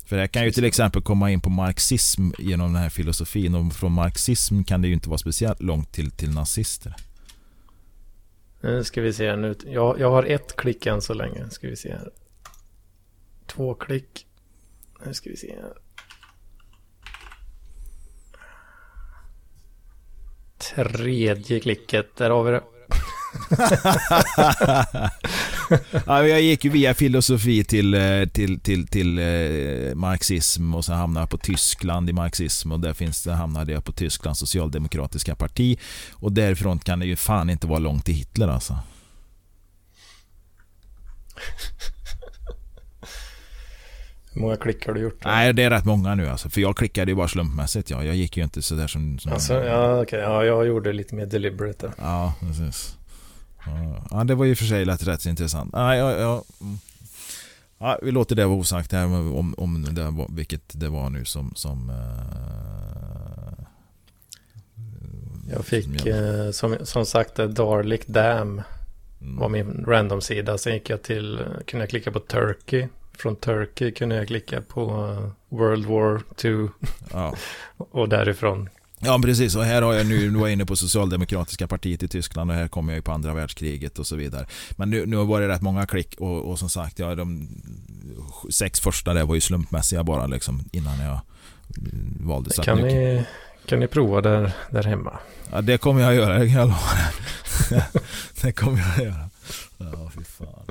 För 0.05 0.17
det 0.17 0.27
kan 0.27 0.45
ju 0.45 0.51
till 0.51 0.65
exempel 0.65 1.01
komma 1.01 1.31
in 1.31 1.41
på 1.41 1.49
marxism 1.49 2.29
genom 2.39 2.73
den 2.73 2.81
här 2.81 2.89
filosofin 2.89 3.55
och 3.55 3.73
från 3.73 3.91
marxism 3.91 4.63
kan 4.63 4.81
det 4.81 4.87
ju 4.87 4.93
inte 4.93 5.09
vara 5.09 5.17
speciellt 5.17 5.61
långt 5.61 5.91
till, 5.91 6.11
till 6.11 6.33
nazister. 6.33 6.95
Nu 8.61 8.83
ska 8.83 9.01
vi 9.01 9.13
se 9.13 9.35
nu. 9.35 9.55
Jag, 9.65 9.99
jag 9.99 10.11
har 10.11 10.23
ett 10.23 10.55
klick 10.55 10.85
än 10.85 11.01
så 11.01 11.13
länge. 11.13 11.49
Ska 11.49 11.67
vi 11.67 11.75
se 11.75 11.91
här. 11.91 12.09
Två 13.47 13.73
klick. 13.73 14.27
Nu 15.05 15.13
ska 15.13 15.29
vi 15.29 15.37
se 15.37 15.55
här. 15.61 15.73
Tredje 20.59 21.59
klicket. 21.59 22.17
Där 22.17 22.29
har 22.29 22.43
vi 22.43 22.51
det. 22.51 22.61
ja, 26.05 26.27
jag 26.27 26.41
gick 26.41 26.65
ju 26.65 26.69
via 26.69 26.93
filosofi 26.93 27.63
till, 27.63 27.93
eh, 27.93 28.25
till, 28.25 28.59
till, 28.59 28.87
till 28.87 29.19
eh, 29.19 29.95
marxism 29.95 30.75
och 30.75 30.85
sen 30.85 30.97
hamnade 30.97 31.21
jag 31.21 31.29
på 31.29 31.37
Tyskland 31.37 32.09
i 32.09 32.13
marxism 32.13 32.71
och 32.71 32.79
där 32.79 32.93
finns 32.93 33.23
det, 33.23 33.33
hamnade 33.33 33.71
jag 33.71 33.83
på 33.83 33.91
Tysklands 33.91 34.39
socialdemokratiska 34.39 35.35
parti 35.35 35.79
och 36.11 36.31
därifrån 36.31 36.79
kan 36.79 36.99
det 36.99 37.05
ju 37.05 37.15
fan 37.15 37.49
inte 37.49 37.67
vara 37.67 37.79
långt 37.79 38.05
till 38.05 38.15
Hitler 38.15 38.47
alltså. 38.47 38.73
Hur 44.33 44.41
många 44.41 44.55
klick 44.55 44.87
har 44.87 44.93
du 44.93 45.01
gjort? 45.01 45.23
Då? 45.23 45.29
Nej, 45.29 45.53
det 45.53 45.63
är 45.63 45.69
rätt 45.69 45.85
många 45.85 46.15
nu 46.15 46.27
alltså. 46.27 46.49
För 46.49 46.61
jag 46.61 46.77
klickade 46.77 47.11
ju 47.11 47.15
bara 47.15 47.27
slumpmässigt. 47.27 47.89
Ja. 47.89 48.03
Jag 48.03 48.15
gick 48.15 48.37
ju 48.37 48.43
inte 48.43 48.61
sådär 48.61 48.87
som... 48.87 49.19
som 49.19 49.31
alltså, 49.31 49.53
ja, 49.63 50.01
okay. 50.01 50.19
ja, 50.19 50.45
jag 50.45 50.67
gjorde 50.67 50.93
lite 50.93 51.15
mer 51.15 51.25
deliberate. 51.25 51.91
Ja, 51.97 52.33
precis. 52.39 52.95
Ja, 54.11 54.23
det 54.23 54.35
var 54.35 54.45
ju 54.45 54.55
för 54.55 54.65
sig 54.65 54.85
lätt 54.85 55.07
rätt 55.07 55.25
intressant. 55.25 55.69
Ja, 55.73 55.95
ja, 55.95 56.11
ja. 56.11 56.43
Mm. 56.61 56.77
ja, 57.79 57.99
vi 58.01 58.11
låter 58.11 58.35
det 58.35 58.45
vara 58.45 58.57
osagt 58.57 58.91
här 58.91 59.05
om, 59.05 59.55
om 59.57 59.87
det 59.95 60.03
var, 60.03 60.27
vilket 60.29 60.79
det 60.79 60.89
var 60.89 61.09
nu 61.09 61.25
som... 61.25 61.53
som 61.55 61.89
uh, 61.89 61.95
jag 65.51 65.65
fick 65.65 65.85
som, 65.85 66.11
uh, 66.11 66.51
som, 66.51 66.77
som 66.83 67.05
sagt 67.05 67.35
Darlik 67.35 68.07
Dam 68.07 68.61
mm. 69.21 69.39
var 69.39 69.49
min 69.49 69.85
random-sida. 69.87 70.57
Sen 70.57 70.73
gick 70.73 70.89
jag 70.89 71.01
till, 71.01 71.39
kunde 71.65 71.83
jag 71.83 71.89
klicka 71.89 72.11
på 72.11 72.19
Turkey. 72.19 72.87
Från 73.19 73.35
Turkey 73.35 73.91
kunde 73.91 74.15
jag 74.15 74.27
klicka 74.27 74.61
på 74.61 74.83
World 75.49 75.85
War 75.85 76.21
2. 76.35 76.73
Ja. 77.11 77.35
och 77.77 78.09
därifrån 78.09 78.69
Ja 79.01 79.19
precis 79.23 79.55
och 79.55 79.63
här 79.63 79.81
har 79.81 79.93
jag 79.93 80.05
nu, 80.07 80.31
nu 80.31 80.39
var 80.39 80.47
jag 80.47 80.53
inne 80.53 80.65
på 80.65 80.75
Socialdemokratiska 80.75 81.67
partiet 81.67 82.03
i 82.03 82.07
Tyskland 82.07 82.51
och 82.51 82.57
här 82.57 82.67
kommer 82.67 82.93
jag 82.93 82.97
ju 82.97 83.01
på 83.01 83.11
andra 83.11 83.33
världskriget 83.33 83.99
och 83.99 84.07
så 84.07 84.15
vidare. 84.15 84.45
Men 84.71 84.89
nu, 84.89 85.05
nu 85.05 85.15
var 85.15 85.41
det 85.41 85.47
rätt 85.47 85.61
många 85.61 85.85
klick 85.85 86.15
och, 86.19 86.49
och 86.49 86.59
som 86.59 86.69
sagt 86.69 86.99
ja, 86.99 87.15
de 87.15 87.47
sex 88.49 88.79
första 88.79 89.13
där 89.13 89.23
var 89.23 89.35
ju 89.35 89.41
slumpmässiga 89.41 90.03
bara 90.03 90.27
liksom 90.27 90.61
innan 90.71 90.99
jag 90.99 91.19
valde. 92.19 92.49
Kan, 92.63 92.77
ni, 92.77 93.25
kan 93.65 93.79
ni 93.79 93.87
prova 93.87 94.21
där, 94.21 94.51
där 94.69 94.83
hemma? 94.83 95.19
Ja 95.51 95.61
det 95.61 95.77
kommer 95.77 96.01
jag 96.01 96.09
att 96.09 96.15
göra, 96.15 96.39
det 96.39 96.47
kan 96.47 96.55
jag 96.55 96.67
lova. 96.67 97.89
det 98.41 98.51
kommer 98.51 98.79
jag 98.79 98.89
att 98.89 99.03
göra. 99.03 99.29
Ja 99.77 100.11
fy 100.15 100.23
fan. 100.23 100.65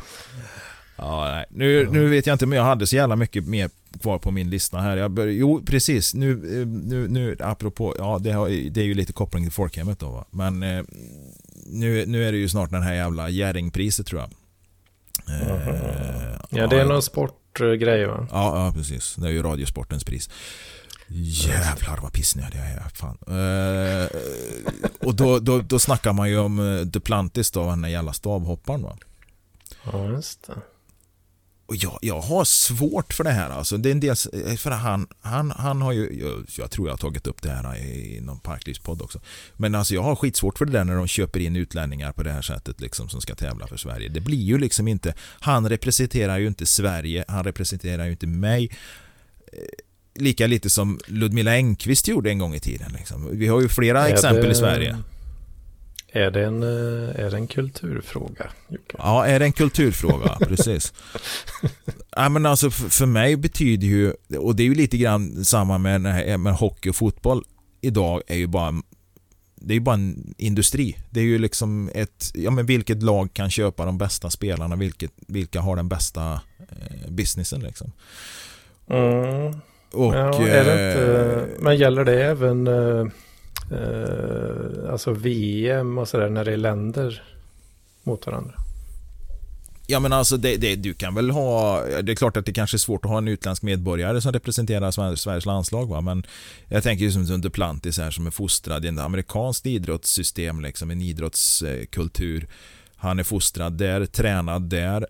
Ja, 0.99 1.31
nej. 1.31 1.47
Nu, 1.51 1.89
nu 1.91 2.09
vet 2.09 2.27
jag 2.27 2.35
inte 2.35 2.45
om 2.45 2.53
jag 2.53 2.63
hade 2.65 2.87
så 2.87 2.97
jävla 2.97 3.17
mycket 3.17 3.47
mer 3.47 3.71
kvar 4.01 4.19
på 4.19 4.31
min 4.31 4.51
lista 4.51 4.79
här. 4.79 4.97
Jag 4.97 5.11
bör, 5.11 5.27
jo, 5.27 5.63
precis. 5.67 6.15
Nu, 6.15 6.31
eh, 6.33 6.67
nu, 6.67 7.09
nu 7.09 7.37
apropå, 7.41 7.95
ja 7.99 8.19
det, 8.19 8.33
har, 8.33 8.49
det 8.71 8.81
är 8.81 8.85
ju 8.85 8.95
lite 8.95 9.13
koppling 9.13 9.45
till 9.45 9.53
folkhemmet 9.53 9.99
då 9.99 10.11
va. 10.11 10.25
Men 10.31 10.63
eh, 10.63 10.85
nu, 11.67 12.07
nu 12.07 12.29
är 12.29 12.33
det 12.33 12.39
ju 12.39 12.49
snart 12.49 12.71
den 12.71 12.83
här 12.83 12.95
jävla 12.95 13.29
Jerringpriset 13.29 14.07
tror 14.07 14.21
jag. 14.21 14.31
Eh, 15.29 16.39
ja, 16.51 16.67
det 16.67 16.81
är 16.81 16.85
någon 16.85 17.03
sportgrej 17.03 18.07
va? 18.07 18.27
Ja, 18.31 18.67
ja, 18.67 18.73
precis. 18.77 19.15
Det 19.15 19.27
är 19.27 19.33
ju 19.33 19.43
Radiosportens 19.43 20.05
pris. 20.05 20.31
Jävlar 21.11 21.99
vad 22.03 22.13
pissnödig 22.13 22.59
jag 22.59 22.67
är. 22.67 22.89
Fan. 22.95 23.19
Eh, 23.27 24.09
och 25.07 25.15
då, 25.15 25.39
då, 25.39 25.61
då 25.61 25.79
snackar 25.79 26.13
man 26.13 26.31
ju 26.31 26.39
om 26.39 26.59
eh, 26.59 26.81
Duplantis 26.81 27.51
då, 27.51 27.67
den 27.67 27.83
där 27.83 27.89
jävla 27.89 28.13
stavhopparen 28.13 28.83
va. 28.83 28.97
Ja, 29.93 30.09
just 30.09 30.47
det. 30.47 30.55
Och 31.69 31.77
jag, 31.77 31.99
jag 32.03 32.21
har 32.21 32.45
svårt 32.45 33.13
för 33.13 33.25
det 33.25 33.31
här. 33.31 33.51
Alltså. 33.51 33.77
Det 33.77 33.89
är 33.89 33.91
en 33.91 34.01
del, 34.01 34.17
för 34.57 34.71
han, 34.71 35.07
han, 35.21 35.51
han 35.51 35.83
har 35.83 35.93
ju, 35.93 36.21
jag, 36.21 36.47
jag 36.59 36.71
tror 36.71 36.89
jag 36.89 36.93
har 36.93 36.99
tagit 36.99 37.27
upp 37.27 37.43
det 37.43 37.51
här 37.51 37.77
i 37.77 38.21
någon 38.21 38.39
Parklivspodd 38.39 39.03
också. 39.03 39.21
Men 39.57 39.75
alltså 39.75 39.95
jag 39.95 40.03
har 40.03 40.17
skitsvårt 40.17 40.59
för 40.59 40.65
det 40.65 40.73
där 40.73 40.85
när 40.85 40.97
de 40.97 41.07
köper 41.07 41.41
in 41.41 41.57
utlänningar 41.57 42.13
på 42.13 42.23
det 42.23 42.31
här 42.31 42.43
sättet 42.43 42.81
liksom, 42.81 43.09
som 43.09 43.21
ska 43.21 43.35
tävla 43.35 43.67
för 43.67 43.77
Sverige. 43.77 44.09
Det 44.09 44.21
blir 44.21 44.43
ju 44.43 44.59
liksom 44.59 44.89
inte, 44.89 45.15
han 45.41 45.69
representerar 45.69 46.39
ju 46.39 46.47
inte 46.47 46.67
Sverige, 46.67 47.25
han 47.29 47.45
representerar 47.45 48.05
ju 48.05 48.11
inte 48.11 48.27
mig 48.27 48.71
eh, 49.53 49.59
lika 50.15 50.47
lite 50.47 50.71
som 50.71 51.01
Ludmila 51.07 51.53
Engqvist 51.53 52.09
gjorde 52.09 52.31
en 52.31 52.39
gång 52.39 52.55
i 52.55 52.61
tiden. 52.61 52.93
Liksom. 52.93 53.39
Vi 53.39 53.47
har 53.47 53.61
ju 53.61 53.69
flera 53.69 54.09
exempel 54.09 54.45
det... 54.45 54.51
i 54.51 54.55
Sverige. 54.55 54.97
Är 56.19 56.31
det 56.31 56.45
en, 56.45 56.63
eh, 56.63 57.25
är 57.25 57.31
det 57.31 57.37
en 57.37 57.47
kulturfråga? 57.47 58.47
Jocke? 58.69 58.97
Ja, 58.99 59.27
är 59.27 59.39
det 59.39 59.45
en 59.45 59.53
kulturfråga? 59.53 60.39
Precis. 60.41 60.93
ja, 62.17 62.29
men 62.29 62.47
alltså 62.47 62.71
för, 62.71 63.07
mig 63.07 63.37
betyder 63.37 63.87
ju, 63.87 64.13
och 64.39 64.57
det 64.57 64.63
är 64.63 64.65
ju 64.65 64.75
lite 64.75 64.97
grann 64.97 65.45
samma 65.45 65.79
med, 65.79 66.01
med 66.41 66.55
hockey 66.55 66.91
och 66.91 66.97
fotboll 66.97 67.45
idag 67.81 68.23
är 68.27 68.37
ju 68.37 68.47
bara 68.47 68.75
det 69.61 69.73
är 69.73 69.75
ju 69.75 69.81
bara 69.81 69.95
en 69.95 70.35
industri. 70.39 70.97
Det 71.11 71.21
är 71.21 71.25
ju 71.25 71.39
liksom 71.39 71.91
ett, 71.95 72.31
ja 72.35 72.51
men 72.51 72.67
vilket 72.67 73.03
lag 73.03 73.33
kan 73.33 73.51
köpa 73.51 73.85
de 73.85 73.99
bästa 73.99 74.31
spelarna, 74.31 74.77
vilket, 74.77 75.13
vilka 75.17 75.61
har 75.61 75.77
den 75.77 75.89
bästa 75.89 76.41
eh, 76.59 77.11
businessen 77.11 77.61
liksom. 77.61 77.93
Mm. 78.91 79.61
Och, 79.93 80.15
ja, 80.15 80.49
är 80.49 80.65
det 80.65 80.91
inte, 80.91 81.41
eh, 81.41 81.63
men 81.63 81.77
gäller 81.77 82.05
det 82.05 82.25
även 82.25 82.67
eh, 82.67 83.07
eh, 83.73 84.93
alltså 84.93 85.13
VM 85.13 85.99
och 85.99 86.09
sådär 86.09 86.31
när 86.31 86.45
det 86.45 86.53
är 86.53 86.57
länder 86.57 87.23
mot 88.03 88.27
varandra? 88.27 88.55
Ja 89.91 90.01
men 90.01 90.13
alltså 90.13 90.37
det, 90.37 90.57
det, 90.57 90.77
du 90.77 90.95
kan 90.95 91.15
väl 91.15 91.31
ha, 91.31 91.83
det 92.03 92.13
är 92.13 92.17
klart 92.17 92.37
att 92.37 92.47
det 92.47 92.53
kanske 92.53 92.77
är 92.77 92.79
svårt 92.79 93.05
att 93.05 93.11
ha 93.11 93.19
en 93.19 93.29
utländsk 93.29 93.63
medborgare 93.63 94.21
som 94.21 94.33
representerar 94.33 95.17
Sveriges 95.17 95.47
landslag 95.47 95.89
va? 95.89 96.01
men 96.01 96.27
jag 96.69 96.83
tänker 96.83 97.05
ju 97.05 97.13
som 97.13 97.35
under 97.35 97.51
Plantis 97.51 97.99
här 97.99 98.11
som 98.11 98.27
är 98.27 98.31
fostrad 98.31 98.85
i 98.85 98.89
ett 98.89 98.99
amerikanskt 98.99 99.67
idrottssystem, 99.67 100.61
liksom 100.61 100.91
en 100.91 101.03
idrottskultur. 101.03 102.49
Han 102.97 103.19
är 103.19 103.23
fostrad 103.23 103.73
där, 103.73 104.07
tränad 104.07 104.63
där 104.63 105.07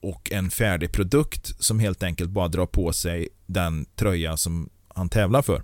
och 0.00 0.32
en 0.32 0.50
färdig 0.50 0.92
produkt 0.92 1.64
som 1.64 1.80
helt 1.80 2.02
enkelt 2.02 2.30
bara 2.30 2.48
drar 2.48 2.66
på 2.66 2.92
sig 2.92 3.28
den 3.46 3.86
tröja 3.94 4.36
som 4.36 4.68
han 4.88 5.08
tävlar 5.08 5.42
för. 5.42 5.62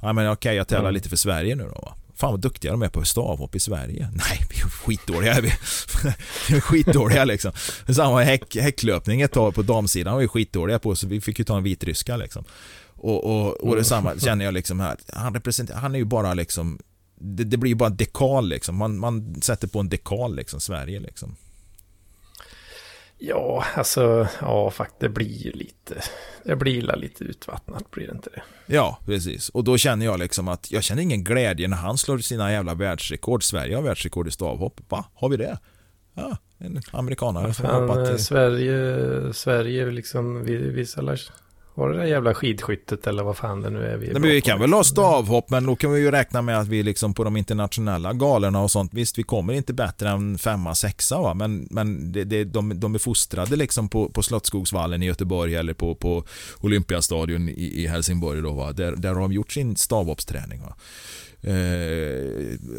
Ja, 0.00 0.12
men 0.12 0.30
okej, 0.30 0.56
jag 0.56 0.68
tävlar 0.68 0.88
mm. 0.88 0.94
lite 0.94 1.08
för 1.08 1.16
Sverige 1.16 1.54
nu 1.54 1.64
då. 1.64 1.80
Va? 1.80 1.94
Fan 2.14 2.30
vad 2.30 2.40
duktiga 2.40 2.72
de 2.72 2.82
är 2.82 2.88
på 2.88 3.04
stavhopp 3.04 3.54
i 3.54 3.60
Sverige. 3.60 4.10
Nej, 4.14 4.46
vi 4.50 4.56
är 4.56 4.68
skitdåliga. 4.68 5.40
Vi 6.48 6.56
är 6.56 6.60
skitdåliga 6.60 7.24
liksom. 7.24 7.52
Samma 7.94 8.22
häck, 8.22 8.56
häcklöpning 8.56 9.20
ett 9.20 9.32
tag 9.32 9.54
på 9.54 9.62
damsidan 9.62 10.14
var 10.14 10.20
vi 10.20 10.28
skitdåliga 10.28 10.78
på, 10.78 10.96
så 10.96 11.06
vi 11.06 11.20
fick 11.20 11.38
ju 11.38 11.44
ta 11.44 11.56
en 11.56 11.62
vitryska 11.62 12.16
liksom. 12.16 12.44
Och, 12.86 13.24
och, 13.24 13.60
och 13.60 13.76
detsamma 13.76 14.10
mm. 14.10 14.20
känner 14.20 14.44
jag 14.44 14.54
liksom 14.54 14.80
här. 14.80 14.96
Han 15.12 15.34
representerar, 15.34 15.78
han 15.78 15.94
är 15.94 15.98
ju 15.98 16.04
bara 16.04 16.34
liksom 16.34 16.78
det, 17.22 17.44
det 17.44 17.56
blir 17.56 17.70
ju 17.70 17.74
bara 17.74 17.90
dekal 17.90 18.48
liksom. 18.48 18.76
Man, 18.76 18.98
man 18.98 19.42
sätter 19.42 19.68
på 19.68 19.80
en 19.80 19.88
dekal 19.88 20.36
liksom, 20.36 20.60
Sverige 20.60 21.00
liksom. 21.00 21.36
Ja, 23.24 23.64
alltså, 23.74 24.28
ja, 24.40 24.70
faktiskt 24.70 25.00
det 25.00 25.08
blir 25.08 25.52
lite, 25.52 26.02
det 26.44 26.56
blir 26.56 26.96
lite 26.96 27.24
utvattnat, 27.24 27.90
blir 27.90 28.06
det 28.06 28.12
inte 28.12 28.30
det? 28.30 28.42
Ja, 28.66 28.98
precis. 29.06 29.48
Och 29.48 29.64
då 29.64 29.76
känner 29.76 30.06
jag 30.06 30.18
liksom 30.18 30.48
att 30.48 30.70
jag 30.70 30.82
känner 30.82 31.02
ingen 31.02 31.24
glädje 31.24 31.68
när 31.68 31.76
han 31.76 31.98
slår 31.98 32.18
sina 32.18 32.52
jävla 32.52 32.74
världsrekord. 32.74 33.44
Sverige 33.44 33.76
har 33.76 33.82
världsrekord 33.82 34.28
i 34.28 34.30
stavhopp. 34.30 34.80
Va? 34.88 35.04
Har 35.14 35.28
vi 35.28 35.36
det? 35.36 35.58
Ja, 36.14 36.36
en 36.58 36.82
amerikanare 36.90 37.54
som 37.54 37.66
har 37.66 37.80
hoppat. 37.80 38.20
Sverige, 38.20 39.32
Sverige 39.32 39.90
liksom, 39.90 40.44
vi, 40.44 40.56
vissa 40.56 41.00
var 41.74 41.90
det 41.90 41.96
där 41.96 42.04
jävla 42.04 42.34
skidskyttet 42.34 43.06
eller 43.06 43.22
vad 43.22 43.36
fan 43.36 43.60
det 43.60 43.70
nu 43.70 43.86
är? 43.86 43.96
Vi, 43.96 44.10
är 44.10 44.18
Nej, 44.18 44.30
vi 44.30 44.40
kan 44.40 44.60
väl 44.60 44.72
ha 44.72 44.84
stavhopp 44.84 45.50
men 45.50 45.66
då 45.66 45.76
kan 45.76 45.92
vi 45.92 46.00
ju 46.00 46.10
räkna 46.10 46.42
med 46.42 46.58
att 46.58 46.68
vi 46.68 46.82
liksom 46.82 47.14
på 47.14 47.24
de 47.24 47.36
internationella 47.36 48.12
galorna 48.12 48.60
och 48.60 48.70
sånt. 48.70 48.94
Visst, 48.94 49.18
vi 49.18 49.22
kommer 49.22 49.52
inte 49.52 49.72
bättre 49.72 50.08
än 50.08 50.38
femma, 50.38 50.74
sexa 50.74 51.20
va? 51.20 51.34
Men, 51.34 51.68
men 51.70 52.12
det, 52.12 52.24
det, 52.24 52.44
de, 52.44 52.80
de 52.80 52.94
är 52.94 52.98
fostrade 52.98 53.56
liksom 53.56 53.88
på, 53.88 54.08
på 54.08 54.22
Slottsskogsvallen 54.22 55.02
i 55.02 55.06
Göteborg 55.06 55.54
eller 55.54 55.74
på, 55.74 55.94
på 55.94 56.24
Olympiastadion 56.60 57.48
i, 57.48 57.82
i 57.82 57.86
Helsingborg 57.86 58.42
då 58.42 58.52
va? 58.52 58.72
Där, 58.72 58.96
där 58.96 59.14
har 59.14 59.20
de 59.20 59.32
gjort 59.32 59.52
sin 59.52 59.76
stavhoppsträning 59.76 60.60
va. 60.60 60.74
Eh, 61.44 61.54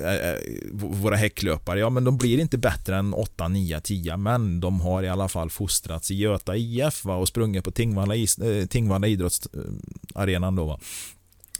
eh, 0.05 0.29
eh 0.29 0.37
våra 0.71 1.15
häcklöpare, 1.15 1.79
ja 1.79 1.89
men 1.89 2.03
de 2.03 2.17
blir 2.17 2.39
inte 2.39 2.57
bättre 2.57 2.95
än 2.95 3.13
8, 3.13 3.47
9, 3.47 3.79
10 3.79 4.17
men 4.17 4.59
de 4.59 4.81
har 4.81 5.03
i 5.03 5.09
alla 5.09 5.27
fall 5.27 5.49
fostrats 5.49 6.11
i 6.11 6.15
Göta 6.15 6.55
IF 6.55 7.05
va, 7.05 7.15
och 7.15 7.27
sprungit 7.27 7.63
på 7.63 7.71
Tingvalla, 7.71 8.15
is, 8.15 8.37
eh, 8.37 8.65
Tingvalla 8.65 9.07
idrottsarenan 9.07 10.55
då 10.55 10.65
va 10.65 10.79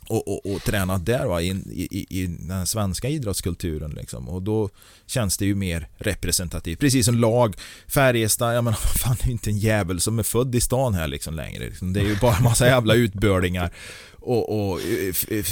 och, 0.08 0.28
och, 0.28 0.54
och 0.54 0.62
tränat 0.64 1.06
där 1.06 1.26
va, 1.26 1.42
i, 1.42 1.50
i, 1.72 2.22
i 2.22 2.28
den 2.28 2.68
svenska 2.68 3.10
idrottskulturen. 3.10 3.92
Liksom. 3.92 4.30
Och 4.30 4.42
då 4.42 4.70
känns 5.06 5.38
det 5.38 5.46
ju 5.46 5.56
mer 5.56 5.88
representativt. 5.98 6.80
Precis 6.80 7.06
som 7.06 7.16
lag, 7.16 7.56
Färjestad, 7.88 8.56
jag 8.56 8.64
menar 8.64 8.78
fan 9.00 9.16
det 9.22 9.30
är 9.30 9.32
inte 9.32 9.50
en 9.50 9.58
jävel 9.58 10.00
som 10.00 10.20
är 10.20 10.24
född 10.24 10.56
i 10.56 10.62
stan 10.62 10.94
här 10.94 11.08
liksom 11.08 11.34
längre. 11.34 11.66
Liksom. 11.66 11.94
Det 11.94 12.00
är 12.00 12.06
ju 12.06 12.18
bara 12.20 12.36
en 12.36 12.44
massa 12.44 12.68
jävla 12.68 12.94
utbördingar 12.94 13.72
och, 14.12 14.72
och 14.72 14.80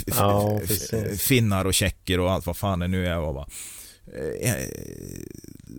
ja, 0.06 0.60
finnar 1.18 1.66
och 1.66 1.74
tjecker 1.74 2.20
och 2.20 2.32
allt 2.32 2.46
vad 2.46 2.58
fan 2.58 2.80
det 2.80 2.88
nu 2.88 3.08
är. 3.08 3.16
Va? 3.16 3.42
Eh, 3.42 3.46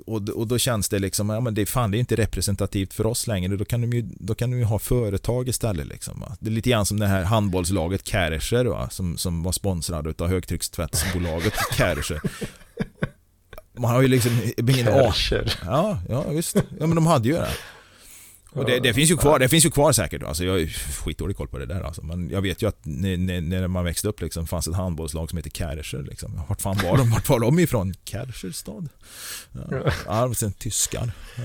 och, 0.06 0.28
och 0.28 0.46
då 0.46 0.58
känns 0.58 0.88
det 0.88 0.98
liksom, 0.98 1.30
ja 1.30 1.40
men 1.40 1.54
det, 1.54 1.66
fan, 1.66 1.90
det 1.90 1.96
är 1.96 1.98
inte 1.98 2.16
representativt 2.16 2.94
för 2.94 3.06
oss 3.06 3.26
längre. 3.26 3.56
Då 3.56 3.64
kan 3.64 3.80
de 3.80 3.92
ju, 3.92 4.02
då 4.02 4.34
kan 4.34 4.50
de 4.50 4.58
ju 4.58 4.64
ha 4.64 4.78
företag 4.78 5.48
istället. 5.48 5.86
Liksom, 5.86 6.20
va? 6.20 6.36
Det 6.40 6.48
är 6.48 6.52
lite 6.52 6.70
grann 6.70 6.86
som 6.86 6.98
det 6.98 7.06
här 7.06 7.22
handbollslaget 7.22 8.06
Kärcher 8.06 8.64
va? 8.64 8.90
Som, 8.90 9.16
som 9.16 9.42
var 9.42 9.52
sponsrad 9.52 10.20
av 10.20 10.28
högtryckstvättsbolaget 10.28 11.54
Kärcher. 11.76 12.20
Man 13.78 13.90
har 13.90 14.02
ju 14.02 14.08
liksom 14.08 14.40
ingen 14.56 14.86
Kärcher. 14.86 15.58
Ja, 15.64 15.98
ja 16.08 16.22
visst. 16.30 16.56
Ja 16.56 16.86
men 16.86 16.94
de 16.94 17.06
hade 17.06 17.28
ju 17.28 17.34
det. 17.34 17.48
Och 18.52 18.64
det, 18.64 18.80
det, 18.80 18.94
finns 18.94 19.10
ju 19.10 19.16
kvar, 19.16 19.38
det 19.38 19.48
finns 19.48 19.66
ju 19.66 19.70
kvar 19.70 19.92
säkert. 19.92 20.22
Alltså 20.22 20.44
jag 20.44 20.52
har 20.52 20.66
skitdålig 21.04 21.36
koll 21.36 21.48
på 21.48 21.58
det 21.58 21.66
där 21.66 21.80
alltså. 21.80 22.02
Men 22.02 22.30
jag 22.30 22.42
vet 22.42 22.62
ju 22.62 22.68
att 22.68 22.78
när, 22.82 23.40
när 23.40 23.68
man 23.68 23.84
växte 23.84 24.08
upp 24.08 24.20
liksom, 24.20 24.46
fanns 24.46 24.68
ett 24.68 24.74
handbollslag 24.74 25.30
som 25.30 25.36
heter 25.36 25.50
Kärcher. 25.50 26.02
Liksom. 26.02 26.40
Vart 26.48 26.60
fan 26.60 26.76
var 26.84 26.96
de? 26.96 27.10
Vart 27.10 27.28
var 27.28 27.40
de 27.40 27.58
ifrån? 27.58 27.94
Kärcherstad? 28.04 28.88
Ja, 29.52 29.92
ja 30.06 30.34
sen 30.34 30.52
tyskar. 30.52 31.12
Ja. 31.36 31.42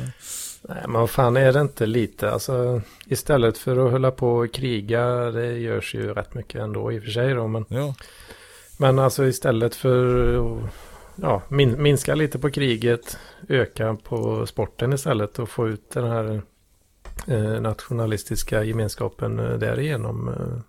Nej 0.70 0.82
men 0.82 1.01
vad 1.01 1.10
fan 1.10 1.38
är 1.38 1.53
det 1.53 1.62
inte 1.62 1.86
lite 1.86 2.32
alltså 2.32 2.82
istället 3.05 3.58
för 3.58 3.86
att 3.86 3.91
hålla 3.91 4.12
på 4.12 4.36
och 4.36 4.53
kriga 4.53 5.05
det 5.32 5.58
görs 5.58 5.95
ju 5.95 6.14
rätt 6.14 6.34
mycket 6.34 6.62
ändå 6.62 6.91
i 6.91 6.99
och 6.99 7.03
för 7.03 7.12
sig 7.12 7.34
då 7.34 7.47
men 7.47 7.66
ja. 7.70 7.95
Men 8.78 8.99
alltså 8.99 9.26
istället 9.26 9.76
för 9.76 10.34
att 10.38 10.70
ja, 11.16 11.41
min, 11.49 11.82
minska 11.82 12.16
lite 12.16 12.39
på 12.39 12.49
kriget 12.49 13.18
öka 13.49 13.97
på 14.03 14.45
sporten 14.45 14.93
istället 14.93 15.39
och 15.39 15.49
få 15.49 15.68
ut 15.68 15.91
den 15.93 16.08
här 16.08 16.41
nationalistiska 17.61 18.63
gemenskapen 18.63 19.39
eh, 19.39 19.57
därigenom. 19.57 20.28
Eh. 20.28 20.61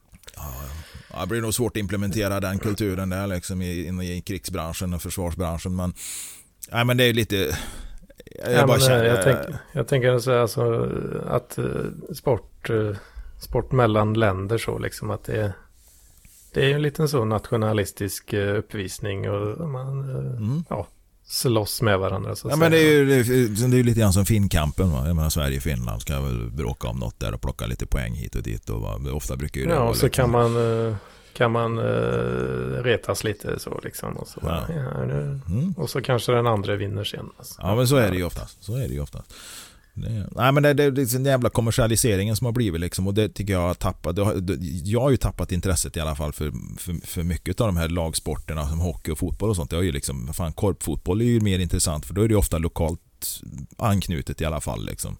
Ja, 1.12 1.20
det 1.20 1.26
blir 1.26 1.40
nog 1.40 1.54
svårt 1.54 1.72
att 1.72 1.80
implementera 1.80 2.40
den 2.40 2.58
kulturen 2.58 3.08
där 3.08 3.26
liksom 3.26 3.62
i, 3.62 4.14
i 4.16 4.22
krigsbranschen 4.26 4.94
och 4.94 5.02
försvarsbranschen. 5.02 5.76
Men, 5.76 5.92
nej, 6.72 6.84
men 6.84 6.96
det 6.96 7.04
är 7.04 7.12
lite... 7.12 7.36
Jag, 8.44 8.52
ja, 8.52 8.66
bara 8.66 8.80
känner, 8.80 9.04
jag, 9.04 9.24
tänk, 9.24 9.38
jag 9.72 9.88
tänker 9.88 10.18
så 10.18 10.40
alltså, 10.40 10.90
att 11.26 11.58
sport, 12.14 12.70
sport 13.40 13.72
mellan 13.72 14.14
länder 14.14 14.58
så 14.58 14.78
liksom 14.78 15.10
att 15.10 15.24
det, 15.24 15.52
det 16.54 16.70
är 16.70 16.74
en 16.74 16.82
liten 16.82 17.08
så 17.08 17.24
nationalistisk 17.24 18.32
uppvisning 18.32 19.30
och 19.30 19.68
man, 19.68 20.10
mm. 20.36 20.64
ja, 20.68 20.86
slåss 21.28 21.82
med 21.82 21.98
varandra. 21.98 22.36
Så 22.36 22.48
ja, 22.48 22.56
men 22.56 22.70
det 22.70 22.78
är 22.78 22.92
ju 22.92 23.06
det 23.06 23.78
är, 23.78 23.82
lite 23.82 24.00
grann 24.00 24.12
som 24.12 24.26
Finnkampen. 24.26 24.92
Va? 24.92 25.06
Jag 25.06 25.16
menar 25.16 25.30
Sverige 25.30 25.56
och 25.56 25.62
Finland 25.62 26.02
ska 26.02 26.20
väl 26.20 26.50
bråka 26.50 26.88
om 26.88 26.98
något 26.98 27.20
där 27.20 27.34
och 27.34 27.40
plocka 27.40 27.66
lite 27.66 27.86
poäng 27.86 28.14
hit 28.14 28.34
och 28.34 28.42
dit. 28.42 28.70
Och, 28.70 28.80
va? 28.80 29.00
Ofta 29.12 29.36
brukar 29.36 29.60
ju 29.60 29.66
det 29.66 29.72
Ja, 29.72 29.82
och 29.82 29.96
så 29.96 30.06
liksom... 30.06 30.22
kan 30.22 30.30
man, 30.30 30.86
eh, 30.86 30.96
kan 31.32 31.52
man 31.52 31.78
uh, 31.78 32.82
retas 32.82 33.24
lite 33.24 33.58
så 33.58 33.80
liksom. 33.84 34.16
Och 34.16 34.28
så, 34.28 34.40
ja. 34.42 34.66
Ja, 34.68 35.04
nu, 35.06 35.40
mm. 35.48 35.74
och 35.76 35.90
så 35.90 36.00
kanske 36.02 36.32
den 36.32 36.46
andra 36.46 36.76
vinner 36.76 37.04
sen. 37.04 37.30
Alltså. 37.38 37.54
Ja, 37.62 37.74
men 37.74 37.88
så 37.88 37.96
är 37.96 38.10
det 38.10 38.16
ju 38.16 38.24
oftast. 38.24 38.64
Så 38.64 38.76
är 38.76 38.88
det 38.88 38.94
ju 38.94 39.00
oftast. 39.00 39.34
Nej 40.30 40.52
men 40.52 40.62
det, 40.62 40.74
det, 40.74 40.90
det 40.90 41.02
är 41.02 41.12
den 41.12 41.24
jävla 41.24 41.50
kommersialiseringen 41.50 42.36
som 42.36 42.44
har 42.44 42.52
blivit 42.52 42.80
liksom 42.80 43.06
och 43.06 43.14
det 43.14 43.28
tycker 43.28 43.52
jag 43.52 43.60
har 43.60 43.74
tappat. 43.74 44.16
Jag 44.84 45.00
har 45.00 45.10
ju 45.10 45.16
tappat 45.16 45.52
intresset 45.52 45.96
i 45.96 46.00
alla 46.00 46.14
fall 46.14 46.32
för, 46.32 46.52
för, 46.78 47.06
för 47.06 47.22
mycket 47.22 47.60
av 47.60 47.66
de 47.66 47.76
här 47.76 47.88
lagsporterna 47.88 48.68
som 48.68 48.78
hockey 48.78 49.10
och 49.10 49.18
fotboll 49.18 49.50
och 49.50 49.56
sånt. 49.56 49.70
Det 49.70 49.76
är 49.76 49.82
ju 49.82 49.92
liksom, 49.92 50.32
fan 50.34 50.52
korpfotboll 50.52 51.20
är 51.20 51.24
ju 51.24 51.40
mer 51.40 51.58
intressant 51.58 52.06
för 52.06 52.14
då 52.14 52.22
är 52.22 52.28
det 52.28 52.36
ofta 52.36 52.58
lokalt 52.58 53.00
anknutet 53.76 54.40
i 54.40 54.44
alla 54.44 54.60
fall 54.60 54.86
liksom. 54.86 55.16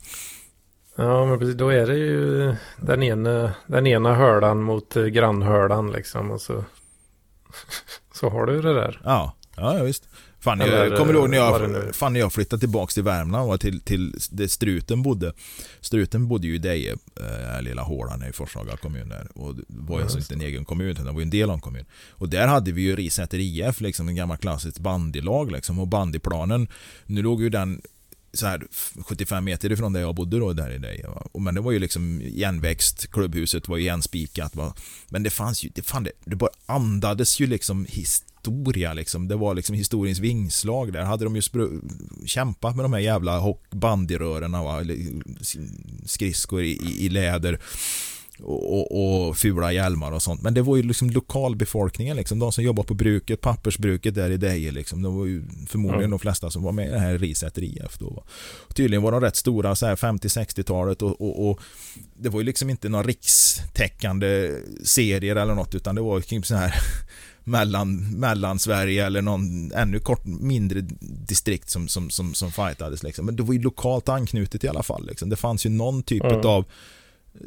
Ja 0.96 1.26
men 1.26 1.38
precis, 1.38 1.56
då 1.56 1.68
är 1.68 1.86
det 1.86 1.96
ju 1.96 2.54
den 2.80 3.02
ena, 3.02 3.54
den 3.66 3.86
ena 3.86 4.14
hördan 4.14 4.62
mot 4.62 4.94
grannhördan 4.94 5.92
liksom 5.92 6.30
och 6.30 6.40
så, 6.40 6.64
så 8.14 8.28
har 8.28 8.46
du 8.46 8.62
det 8.62 8.74
där. 8.74 9.00
Ja, 9.04 9.34
ja 9.56 9.82
visst. 9.82 10.08
Fan, 10.40 10.60
jag, 10.60 10.68
Eller, 10.68 10.96
kommer 10.96 11.14
ihåg 11.14 11.30
när 11.30 11.36
jag, 11.36 11.94
fan, 11.94 12.12
när 12.12 12.20
jag 12.20 12.32
flyttade 12.32 12.60
tillbaka 12.60 12.90
till 12.90 13.02
Värmland 13.02 13.52
och 13.52 13.60
till, 13.60 13.80
till 13.80 14.14
där 14.30 14.46
Struten 14.46 15.02
bodde. 15.02 15.32
Struten 15.80 16.28
bodde 16.28 16.46
ju 16.46 16.54
i 16.54 16.58
Deje, 16.58 16.96
äh, 17.20 17.62
lilla 17.62 17.82
hålan 17.82 18.24
i 18.28 18.32
Forshaga 18.32 18.76
kommun 18.76 19.08
där. 19.08 19.28
Och 19.34 19.54
det 19.54 19.64
var 19.68 19.98
ju 19.98 20.02
alltså 20.02 20.18
inte 20.18 20.34
en 20.34 20.40
egen 20.40 20.64
kommun, 20.64 20.88
utan 20.88 21.06
det 21.06 21.12
var 21.12 21.20
ju 21.20 21.24
en 21.24 21.30
del 21.30 21.50
av 21.50 21.54
en 21.54 21.60
kommun. 21.60 21.84
Och 22.10 22.28
där 22.28 22.46
hade 22.46 22.72
vi 22.72 22.82
ju 22.82 22.96
Risäter 22.96 23.38
IF, 23.38 23.80
liksom 23.80 24.08
en 24.08 24.16
gammal 24.16 24.36
klassiskt 24.36 24.78
bandylag 24.78 25.52
liksom. 25.52 25.78
Och 25.78 25.88
bandyplanen, 25.88 26.68
nu 27.06 27.22
låg 27.22 27.42
ju 27.42 27.48
den 27.48 27.80
så 28.32 28.46
här 28.46 28.66
75 29.06 29.44
meter 29.44 29.72
ifrån 29.72 29.92
där 29.92 30.00
jag 30.00 30.14
bodde 30.14 30.38
då 30.38 30.52
där 30.52 30.70
i 30.70 30.78
dig. 30.78 31.04
Men 31.38 31.54
det 31.54 31.60
var 31.60 31.72
ju 31.72 31.78
liksom 31.78 32.22
igenväxt, 32.22 33.10
klubbhuset 33.10 33.68
var 33.68 33.76
ju 33.76 33.82
igenspikat. 33.82 34.52
Men 35.08 35.22
det 35.22 35.30
fanns 35.30 35.64
ju, 35.64 35.70
det, 35.74 35.82
fan, 35.82 36.04
det, 36.04 36.12
det 36.24 36.36
bara 36.36 36.50
andades 36.66 37.40
ju 37.40 37.46
liksom 37.46 37.86
historia 38.44 38.94
liksom. 38.94 39.28
Det 39.28 39.36
var 39.36 39.54
liksom 39.54 39.74
historiens 39.74 40.18
vingslag 40.18 40.92
där. 40.92 41.02
Hade 41.02 41.24
de 41.24 41.36
ju 41.36 41.42
kämpat 42.26 42.76
med 42.76 42.84
de 42.84 42.92
här 42.92 43.00
jävla 43.00 43.54
bandyrörerna 43.70 44.62
va. 44.62 44.84
Skridskor 46.04 46.62
i, 46.62 46.70
i, 46.70 47.06
i 47.06 47.08
läder 47.08 47.58
och, 48.42 48.78
och, 48.78 49.28
och 49.28 49.36
fula 49.36 49.72
hjälmar 49.72 50.12
och 50.12 50.22
sånt. 50.22 50.42
Men 50.42 50.54
det 50.54 50.62
var 50.62 50.76
ju 50.76 50.82
liksom 50.82 51.10
lokalbefolkningen, 51.10 52.16
liksom, 52.16 52.38
de 52.38 52.52
som 52.52 52.64
jobbar 52.64 52.82
på 52.82 52.94
bruket, 52.94 53.40
pappersbruket 53.40 54.14
där 54.14 54.30
i 54.30 54.36
Deje. 54.36 54.72
Liksom. 54.72 55.02
De 55.02 55.18
var 55.18 55.26
ju 55.26 55.42
förmodligen 55.66 56.00
mm. 56.00 56.10
de 56.10 56.18
flesta 56.18 56.50
som 56.50 56.62
var 56.62 56.72
med 56.72 56.88
i 56.88 56.90
det 56.90 56.98
här 56.98 57.18
Risäter 57.18 57.62
IF. 57.62 57.98
Då. 57.98 58.24
Tydligen 58.74 59.02
var 59.02 59.12
de 59.12 59.20
rätt 59.20 59.36
stora, 59.36 59.74
50-60-talet 59.74 61.02
och, 61.02 61.20
och, 61.20 61.50
och, 61.50 61.60
det 62.16 62.28
var 62.28 62.40
ju 62.40 62.46
liksom 62.46 62.70
inte 62.70 62.88
några 62.88 63.06
rikstäckande 63.06 64.54
serier 64.84 65.36
eller 65.36 65.54
något 65.54 65.74
utan 65.74 65.94
det 65.94 66.00
var 66.00 66.20
typ 66.20 66.46
så 66.46 66.54
här 66.54 66.74
mellan, 67.48 68.18
mellan 68.18 68.58
Sverige 68.58 69.06
eller 69.06 69.22
någon 69.22 69.72
ännu 69.72 69.98
kort, 69.98 70.24
mindre 70.24 70.80
distrikt 71.00 71.70
som, 71.70 71.88
som, 71.88 72.10
som, 72.10 72.34
som 72.34 72.52
fightades. 72.52 73.02
Liksom. 73.02 73.26
Men 73.26 73.36
det 73.36 73.42
var 73.42 73.52
ju 73.52 73.62
lokalt 73.62 74.08
anknutet 74.08 74.64
i 74.64 74.68
alla 74.68 74.82
fall. 74.82 75.06
Liksom. 75.06 75.28
Det 75.28 75.36
fanns 75.36 75.66
ju 75.66 75.70
någon 75.70 76.02
typ 76.02 76.24
mm. 76.24 76.46
av 76.46 76.64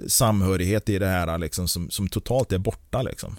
samhörighet 0.08 0.90
i 0.90 1.00
det 1.00 1.08
här 1.08 1.38
liksom, 1.38 1.68
som, 1.68 1.90
som 1.90 2.08
totalt 2.08 2.52
är 2.52 2.58
borta. 2.58 3.02
Liksom. 3.02 3.36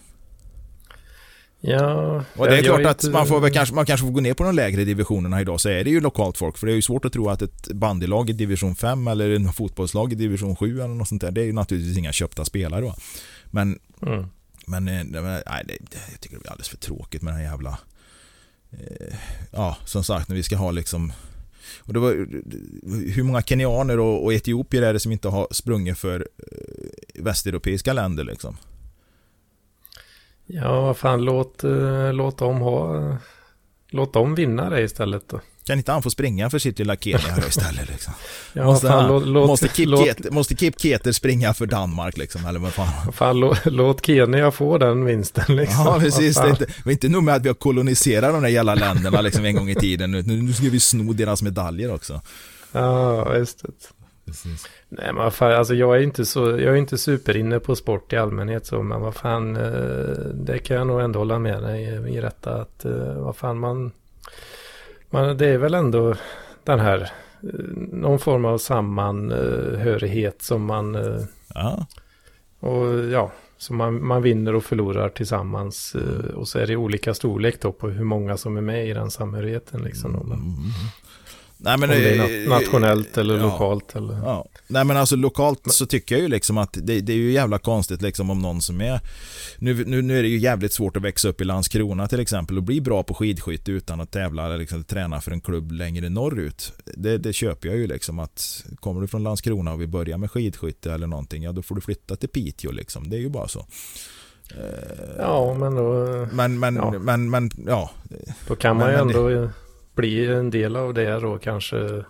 Ja, 1.64 2.24
och 2.36 2.46
det 2.46 2.58
är 2.58 2.62
klart 2.62 2.86
att 2.86 3.04
inte... 3.04 3.12
man, 3.12 3.26
får 3.26 3.48
kanske, 3.48 3.74
man 3.74 3.86
kanske 3.86 4.06
får 4.06 4.12
gå 4.12 4.20
ner 4.20 4.34
på 4.34 4.44
de 4.44 4.54
lägre 4.54 4.84
divisionerna 4.84 5.40
idag 5.40 5.60
så 5.60 5.68
är 5.68 5.84
det 5.84 5.90
ju 5.90 6.00
lokalt 6.00 6.38
folk 6.38 6.58
för 6.58 6.66
det 6.66 6.72
är 6.72 6.74
ju 6.74 6.82
svårt 6.82 7.04
att 7.04 7.12
tro 7.12 7.28
att 7.28 7.42
ett 7.42 7.68
bandylag 7.68 8.30
i 8.30 8.32
division 8.32 8.74
5 8.74 9.08
eller 9.08 9.30
en 9.30 9.52
fotbollslag 9.52 10.12
i 10.12 10.14
division 10.14 10.56
7 10.56 10.80
eller 10.80 10.94
något 10.94 11.08
sånt 11.08 11.20
där 11.20 11.30
det 11.30 11.40
är 11.40 11.44
ju 11.44 11.52
naturligtvis 11.52 11.98
inga 11.98 12.12
köpta 12.12 12.44
spelare 12.44 12.80
då. 12.80 12.94
Men, 13.50 13.78
mm. 14.06 14.26
Eh, 14.66 14.70
men 14.70 14.84
nej, 14.84 15.64
det, 15.64 15.78
jag 16.10 16.20
tycker 16.20 16.36
det 16.36 16.40
blir 16.40 16.50
alldeles 16.50 16.68
för 16.68 16.76
tråkigt 16.76 17.22
med 17.22 17.32
den 17.32 17.40
här 17.40 17.50
jävla 17.50 17.78
eh, 18.70 19.16
ja, 19.50 19.76
som 19.84 20.04
sagt 20.04 20.28
när 20.28 20.36
vi 20.36 20.42
ska 20.42 20.56
ha 20.56 20.70
liksom 20.70 21.12
och 21.80 21.92
det 21.92 21.98
var, 21.98 22.12
hur 23.14 23.22
många 23.22 23.42
kenyaner 23.42 24.00
och, 24.00 24.24
och 24.24 24.34
etiopier 24.34 24.82
är 24.82 24.92
det 24.92 25.00
som 25.00 25.12
inte 25.12 25.28
har 25.28 25.46
sprungit 25.50 25.98
för 25.98 26.28
eh, 26.38 27.22
västeuropeiska 27.22 27.92
länder 27.92 28.24
liksom? 28.24 28.56
Ja, 30.46 30.80
vad 30.80 30.96
fan, 30.96 31.24
låt, 31.24 31.64
eh, 31.64 32.12
låt 32.12 32.38
dem 32.38 32.56
ha... 32.56 33.16
Låt 33.94 34.12
dem 34.12 34.34
vinna 34.34 34.70
det 34.70 34.82
istället 34.82 35.28
då. 35.28 35.40
Kan 35.66 35.78
inte 35.78 35.92
han 35.92 36.02
få 36.02 36.10
springa 36.10 36.50
för 36.50 36.58
sitt 36.58 36.78
lilla 36.78 36.96
Kenya 36.96 37.38
istället 37.48 37.88
liksom? 37.88 38.14
ja, 38.52 38.64
måste, 38.64 38.86
fan, 38.86 39.04
han, 39.04 39.32
låt, 39.32 39.46
måste, 39.46 39.68
Kip 39.68 39.88
låt, 39.88 40.04
Keter, 40.06 40.30
måste 40.30 40.56
Kip 40.56 40.80
Keter 40.80 41.12
springa 41.12 41.54
för 41.54 41.66
Danmark 41.66 42.16
liksom? 42.16 42.46
Eller 42.46 42.60
vad 42.60 42.72
fan? 42.72 43.12
fan 43.12 43.40
låt, 43.40 43.58
låt 43.64 44.06
Kenya 44.06 44.50
få 44.50 44.78
den 44.78 45.04
vinsten 45.04 45.56
liksom. 45.56 45.86
Ja, 45.86 45.98
precis. 46.00 46.36
Det 46.36 46.42
är 46.42 46.50
inte, 46.50 46.64
det 46.64 46.90
är 46.90 46.92
inte 46.92 47.08
nog 47.08 47.22
med 47.22 47.34
att 47.34 47.44
vi 47.44 47.48
har 47.48 47.54
koloniserat 47.54 48.32
de 48.32 48.42
där 48.42 48.48
jävla 48.48 48.74
länderna 48.74 49.20
liksom 49.20 49.44
en 49.44 49.54
gång 49.54 49.70
i 49.70 49.74
tiden. 49.74 50.10
Nu, 50.10 50.22
nu 50.22 50.52
ska 50.52 50.68
vi 50.70 50.80
sno 50.80 51.12
deras 51.12 51.42
medaljer 51.42 51.94
också. 51.94 52.20
Ja, 52.72 53.36
just 53.36 53.62
det. 53.62 53.68
Precis. 54.26 54.68
Nej 54.88 55.12
men 55.12 55.30
fan, 55.30 55.52
alltså 55.52 55.74
jag 55.74 55.96
är 55.96 56.00
inte 56.00 56.24
så, 56.24 56.40
jag 56.40 56.60
är 56.60 56.76
inte 56.76 56.98
superinne 56.98 57.60
på 57.60 57.76
sport 57.76 58.12
i 58.12 58.16
allmänhet 58.16 58.66
så, 58.66 58.82
men 58.82 59.00
vad 59.00 59.14
fan, 59.14 59.56
eh, 59.56 60.16
det 60.34 60.58
kan 60.58 60.76
jag 60.76 60.86
nog 60.86 61.00
ändå 61.00 61.18
hålla 61.18 61.38
med 61.38 61.62
dig 61.62 61.82
i, 61.82 62.16
i 62.16 62.20
detta 62.20 62.54
att 62.54 62.84
eh, 62.84 63.14
vad 63.14 63.36
fan 63.36 63.58
man 63.58 63.92
men 65.12 65.36
det 65.36 65.46
är 65.46 65.58
väl 65.58 65.74
ändå 65.74 66.14
den 66.64 66.80
här 66.80 67.00
eh, 67.42 67.48
någon 67.92 68.18
form 68.18 68.44
av 68.44 68.58
sammanhörighet 68.58 70.42
som 70.42 70.64
man 70.64 70.94
eh, 70.94 71.20
ja. 71.54 71.86
och 72.60 73.04
ja 73.04 73.32
som 73.56 73.76
man, 73.76 74.06
man 74.06 74.22
vinner 74.22 74.54
och 74.54 74.64
förlorar 74.64 75.08
tillsammans 75.08 75.94
eh, 75.94 76.34
och 76.34 76.48
så 76.48 76.58
är 76.58 76.66
det 76.66 76.76
olika 76.76 77.14
storlek 77.14 77.60
då 77.60 77.72
på 77.72 77.88
hur 77.88 78.04
många 78.04 78.36
som 78.36 78.56
är 78.56 78.60
med 78.60 78.88
i 78.88 78.92
den 78.92 79.10
samhörigheten 79.10 79.82
liksom. 79.82 80.14
Mm. 80.14 80.38
Nej, 81.64 81.78
men, 81.78 81.90
Om 81.90 81.96
det 81.96 82.14
är 82.14 82.48
nationellt 82.48 83.18
eller 83.18 83.36
ja, 83.36 83.42
lokalt. 83.42 83.96
Eller... 83.96 84.14
Ja. 84.14 84.46
Nej 84.66 84.84
men 84.84 84.96
alltså 84.96 85.16
lokalt 85.16 85.72
så 85.72 85.86
tycker 85.86 86.14
jag 86.14 86.22
ju 86.22 86.28
liksom 86.28 86.58
att 86.58 86.78
det, 86.82 87.00
det, 87.00 87.12
är 87.12 87.16
ju 87.16 87.32
jävla 87.32 87.58
konstigt 87.58 88.02
liksom 88.02 88.30
om 88.30 88.38
någon 88.38 88.62
som 88.62 88.80
är 88.80 89.00
nu, 89.58 89.84
nu, 89.84 90.02
nu 90.02 90.18
är 90.18 90.22
det 90.22 90.28
ju 90.28 90.38
jävligt 90.38 90.72
svårt 90.72 90.96
att 90.96 91.02
växa 91.02 91.28
upp 91.28 91.40
i 91.40 91.44
Landskrona 91.44 92.08
till 92.08 92.20
exempel 92.20 92.56
och 92.56 92.62
bli 92.62 92.80
bra 92.80 93.02
på 93.02 93.14
skidskytte 93.14 93.72
utan 93.72 94.00
att 94.00 94.10
tävla 94.10 94.46
eller 94.46 94.58
liksom, 94.58 94.84
träna 94.84 95.20
för 95.20 95.30
en 95.30 95.40
klubb 95.40 95.72
längre 95.72 96.08
norrut. 96.08 96.72
Det, 96.84 97.18
det 97.18 97.32
köper 97.32 97.68
jag 97.68 97.76
ju 97.76 97.86
liksom 97.86 98.18
att 98.18 98.64
kommer 98.80 99.00
du 99.00 99.06
från 99.06 99.22
Landskrona 99.22 99.72
och 99.72 99.80
vill 99.80 99.88
börja 99.88 100.18
med 100.18 100.30
skidskytte 100.30 100.92
eller 100.92 101.06
någonting, 101.06 101.42
ja 101.42 101.52
då 101.52 101.62
får 101.62 101.74
du 101.74 101.80
flytta 101.80 102.16
till 102.16 102.28
Piteå 102.28 102.72
liksom. 102.72 103.10
Det 103.10 103.16
är 103.16 103.20
ju 103.20 103.28
bara 103.28 103.48
så. 103.48 103.66
Ja, 105.18 105.54
men 105.54 105.74
då... 105.74 106.06
Men, 106.32 106.58
men, 106.58 106.76
ja. 106.76 106.90
men, 106.90 107.30
men, 107.30 107.50
ja. 107.66 107.90
Då 108.48 108.56
kan 108.56 108.76
man 108.76 108.86
men, 108.86 108.94
ju 108.94 109.00
ändå 109.00 109.28
det... 109.28 109.50
bli 109.94 110.26
en 110.26 110.50
del 110.50 110.76
av 110.76 110.94
det 110.94 111.20
då 111.20 111.38
kanske. 111.38 112.04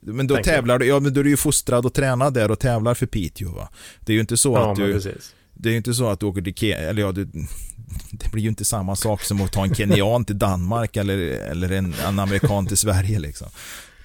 Men 0.00 0.26
då 0.26 0.36
tävlar 0.36 0.78
du, 0.78 0.86
ja 0.86 1.00
men 1.00 1.14
då 1.14 1.20
är 1.20 1.24
du 1.24 1.30
ju 1.30 1.36
fostrad 1.36 1.86
och 1.86 1.94
tränad 1.94 2.34
där 2.34 2.50
och 2.50 2.58
tävlar 2.58 2.94
för 2.94 3.06
Piteå 3.06 3.52
va. 3.52 3.68
Det 4.00 4.12
är 4.12 4.14
ju 4.14 4.20
inte 4.20 4.36
så 4.36 4.52
ja, 4.52 4.72
att 4.72 4.78
du... 4.78 4.92
Precis. 4.92 5.34
Det 5.58 5.68
är 5.68 5.70
ju 5.70 5.76
inte 5.76 5.94
så 5.94 6.08
att 6.08 6.20
du 6.20 6.26
åker 6.26 6.42
till 6.42 6.54
Kenya, 6.54 6.76
eller 6.76 7.02
ja, 7.02 7.12
du, 7.12 7.24
det 8.10 8.32
blir 8.32 8.42
ju 8.42 8.48
inte 8.48 8.64
samma 8.64 8.96
sak 8.96 9.22
som 9.22 9.40
att 9.40 9.52
ta 9.52 9.64
en 9.64 9.74
kenyan 9.74 10.24
till 10.24 10.38
Danmark 10.38 10.96
eller, 10.96 11.18
eller 11.18 11.72
en, 11.72 11.94
en 12.06 12.18
amerikan 12.18 12.66
till 12.66 12.76
Sverige 12.76 13.18
liksom. 13.18 13.48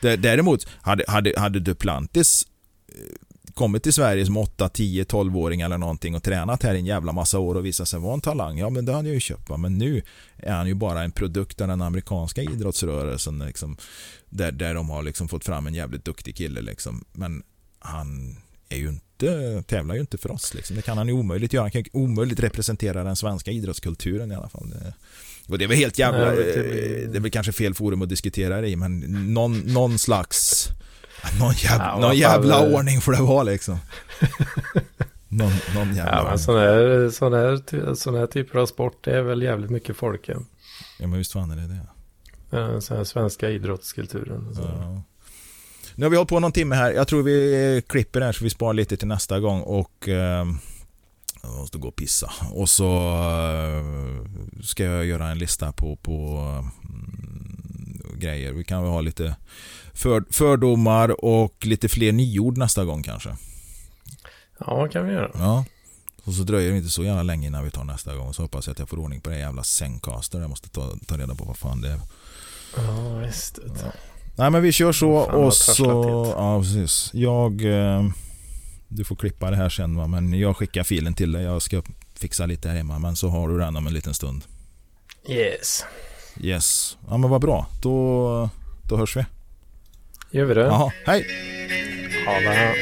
Däremot, 0.01 0.67
hade, 0.81 1.03
hade, 1.07 1.33
hade 1.37 1.59
Duplantis 1.59 2.47
kommit 3.53 3.83
till 3.83 3.93
Sverige 3.93 4.25
som 4.25 4.37
8, 4.37 4.69
10, 4.69 5.03
12-åring 5.03 5.61
eller 5.61 5.77
någonting 5.77 6.15
och 6.15 6.23
tränat 6.23 6.63
här 6.63 6.75
en 6.75 6.85
jävla 6.85 7.11
massa 7.11 7.39
år 7.39 7.55
och 7.55 7.65
visat 7.65 7.87
sig 7.87 7.99
vara 7.99 8.13
en 8.13 8.21
talang, 8.21 8.57
ja 8.57 8.69
men 8.69 8.85
det 8.85 8.93
hade 8.93 9.07
jag 9.07 9.13
ju 9.13 9.19
köpt. 9.19 9.49
Men 9.57 9.77
nu 9.77 10.01
är 10.37 10.53
han 10.53 10.67
ju 10.67 10.73
bara 10.73 11.03
en 11.03 11.11
produkt 11.11 11.61
av 11.61 11.67
den 11.67 11.81
amerikanska 11.81 12.41
idrottsrörelsen 12.41 13.39
liksom, 13.39 13.77
där, 14.29 14.51
där 14.51 14.73
de 14.73 14.89
har 14.89 15.03
liksom 15.03 15.27
fått 15.27 15.45
fram 15.45 15.67
en 15.67 15.73
jävligt 15.73 16.05
duktig 16.05 16.35
kille. 16.35 16.61
Liksom. 16.61 17.05
Men 17.13 17.43
han 17.79 18.37
är 18.69 18.77
ju 18.77 18.89
inte, 18.89 19.63
tävlar 19.67 19.95
ju 19.95 20.01
inte 20.01 20.17
för 20.17 20.31
oss. 20.31 20.53
Liksom. 20.53 20.75
Det 20.75 20.81
kan 20.81 20.97
han 20.97 21.07
ju 21.07 21.13
omöjligt 21.13 21.53
göra. 21.53 21.63
Han 21.63 21.71
kan 21.71 21.81
ju 21.81 21.89
omöjligt 21.93 22.39
representera 22.39 23.03
den 23.03 23.15
svenska 23.15 23.51
idrottskulturen 23.51 24.31
i 24.31 24.35
alla 24.35 24.49
fall. 24.49 24.73
Och 25.47 25.57
det 25.57 25.63
är 25.63 25.67
väl 25.67 25.77
helt 25.77 25.99
jävla... 25.99 26.25
Nej, 26.25 26.35
det, 26.35 27.07
det 27.11 27.17
är 27.17 27.21
väl 27.21 27.31
kanske 27.31 27.51
fel 27.51 27.73
forum 27.73 28.01
att 28.01 28.09
diskutera 28.09 28.61
det 28.61 28.67
i, 28.67 28.75
men 28.75 28.99
någon, 29.33 29.59
någon 29.59 29.99
slags 29.99 30.67
någon 31.39 31.53
jävla, 31.53 31.85
ja, 31.85 31.99
någon 31.99 32.17
jävla 32.17 32.67
ordning 32.67 33.01
får 33.01 33.11
det 33.11 33.21
vara 33.21 33.43
liksom. 33.43 33.77
Någon, 35.33 35.51
någon 35.75 35.95
jävla 35.95 36.17
ja, 36.17 36.23
men 36.29 36.39
sån 36.39 36.57
här, 36.57 37.09
sån, 37.09 37.33
här, 37.33 37.93
sån 37.95 38.15
här 38.15 38.27
typer 38.27 38.59
av 38.59 38.65
sport 38.65 38.97
det 39.03 39.17
är 39.17 39.21
väl 39.21 39.41
jävligt 39.41 39.69
mycket 39.69 39.95
folk. 39.97 40.29
Ja, 40.29 40.37
men 40.99 41.13
visst 41.13 41.31
fan 41.31 41.51
är 41.51 41.55
det 41.55 41.67
det. 41.67 41.87
Ja, 42.49 42.81
sån 42.81 42.97
här 42.97 43.03
svenska 43.03 43.49
idrottskulturen. 43.49 44.55
Ja. 44.57 45.01
Nu 45.95 46.05
har 46.05 46.09
vi 46.09 46.17
hållit 46.17 46.29
på 46.29 46.39
någon 46.39 46.51
timme 46.51 46.75
här. 46.75 46.91
Jag 46.91 47.07
tror 47.07 47.23
vi 47.23 47.83
klipper 47.87 48.21
här 48.21 48.31
så 48.31 48.43
vi 48.43 48.49
sparar 48.49 48.73
lite 48.73 48.97
till 48.97 49.07
nästa 49.07 49.39
gång 49.39 49.61
och 49.61 50.07
eh, 50.09 50.45
jag 51.43 51.51
måste 51.57 51.77
gå 51.77 51.87
och 51.87 51.95
pissa. 51.95 52.31
Och 52.53 52.69
så 52.69 52.85
eh, 53.63 53.85
ska 54.63 54.83
jag 54.83 55.05
göra 55.05 55.27
en 55.27 55.37
lista 55.37 55.71
på, 55.71 55.95
på 55.95 56.13
mm, 56.83 58.01
grejer. 58.15 58.53
Vi 58.53 58.63
kan 58.63 58.83
väl 58.83 58.91
ha 58.91 59.01
lite 59.01 59.35
för, 59.93 60.23
fördomar 60.29 61.25
och 61.25 61.65
lite 61.65 61.89
fler 61.89 62.11
nyord 62.11 62.57
nästa 62.57 62.85
gång 62.85 63.03
kanske. 63.03 63.35
Ja, 64.59 64.87
kan 64.87 65.07
vi 65.07 65.13
göra. 65.13 65.31
Ja. 65.33 65.65
Och 66.23 66.33
så 66.33 66.43
dröjer 66.43 66.71
det 66.71 66.77
inte 66.77 66.89
så 66.89 67.03
jävla 67.03 67.23
länge 67.23 67.47
innan 67.47 67.63
vi 67.63 67.71
tar 67.71 67.83
nästa 67.83 68.15
gång. 68.15 68.33
Så 68.33 68.41
hoppas 68.41 68.67
jag 68.67 68.71
att 68.71 68.79
jag 68.79 68.89
får 68.89 68.99
ordning 68.99 69.21
på 69.21 69.29
det 69.29 69.37
jävla 69.37 69.63
Zencaster. 69.63 70.39
Jag 70.39 70.49
måste 70.49 70.69
ta, 70.69 70.91
ta 71.07 71.17
reda 71.17 71.35
på 71.35 71.43
vad 71.43 71.57
fan 71.57 71.81
det 71.81 71.89
är. 71.89 71.99
Ja, 72.77 73.15
visst. 73.25 73.59
Ja. 73.65 73.91
Nej, 74.35 74.49
men 74.49 74.61
vi 74.61 74.71
kör 74.71 74.91
så 74.91 75.11
och 75.11 75.53
så... 75.53 76.33
Ja, 76.37 76.59
precis. 76.59 77.09
Jag... 77.13 77.65
Eh, 77.65 78.03
du 78.87 79.03
får 79.03 79.15
klippa 79.15 79.49
det 79.49 79.55
här 79.55 79.69
sen 79.69 79.95
va? 79.95 80.07
men 80.07 80.33
jag 80.33 80.57
skickar 80.57 80.83
filen 80.83 81.13
till 81.13 81.31
dig. 81.31 81.43
Jag 81.43 81.61
ska 81.61 81.81
fixa 82.15 82.45
lite 82.45 82.69
här 82.69 82.75
hemma, 82.75 82.99
men 82.99 83.15
så 83.15 83.29
har 83.29 83.49
du 83.49 83.57
den 83.57 83.75
om 83.75 83.87
en 83.87 83.93
liten 83.93 84.13
stund. 84.13 84.43
Yes. 85.29 85.85
Yes. 86.39 86.97
Ja, 87.09 87.17
men 87.17 87.29
vad 87.29 87.41
bra. 87.41 87.67
Då, 87.81 88.49
då 88.89 88.97
hörs 88.97 89.17
vi. 89.17 89.25
Gör 90.31 90.45
vi 90.45 90.53
det? 90.53 90.61
Jaha, 90.61 90.91
hej! 91.05 91.25
Ha 92.25 92.33
det. 92.39 92.75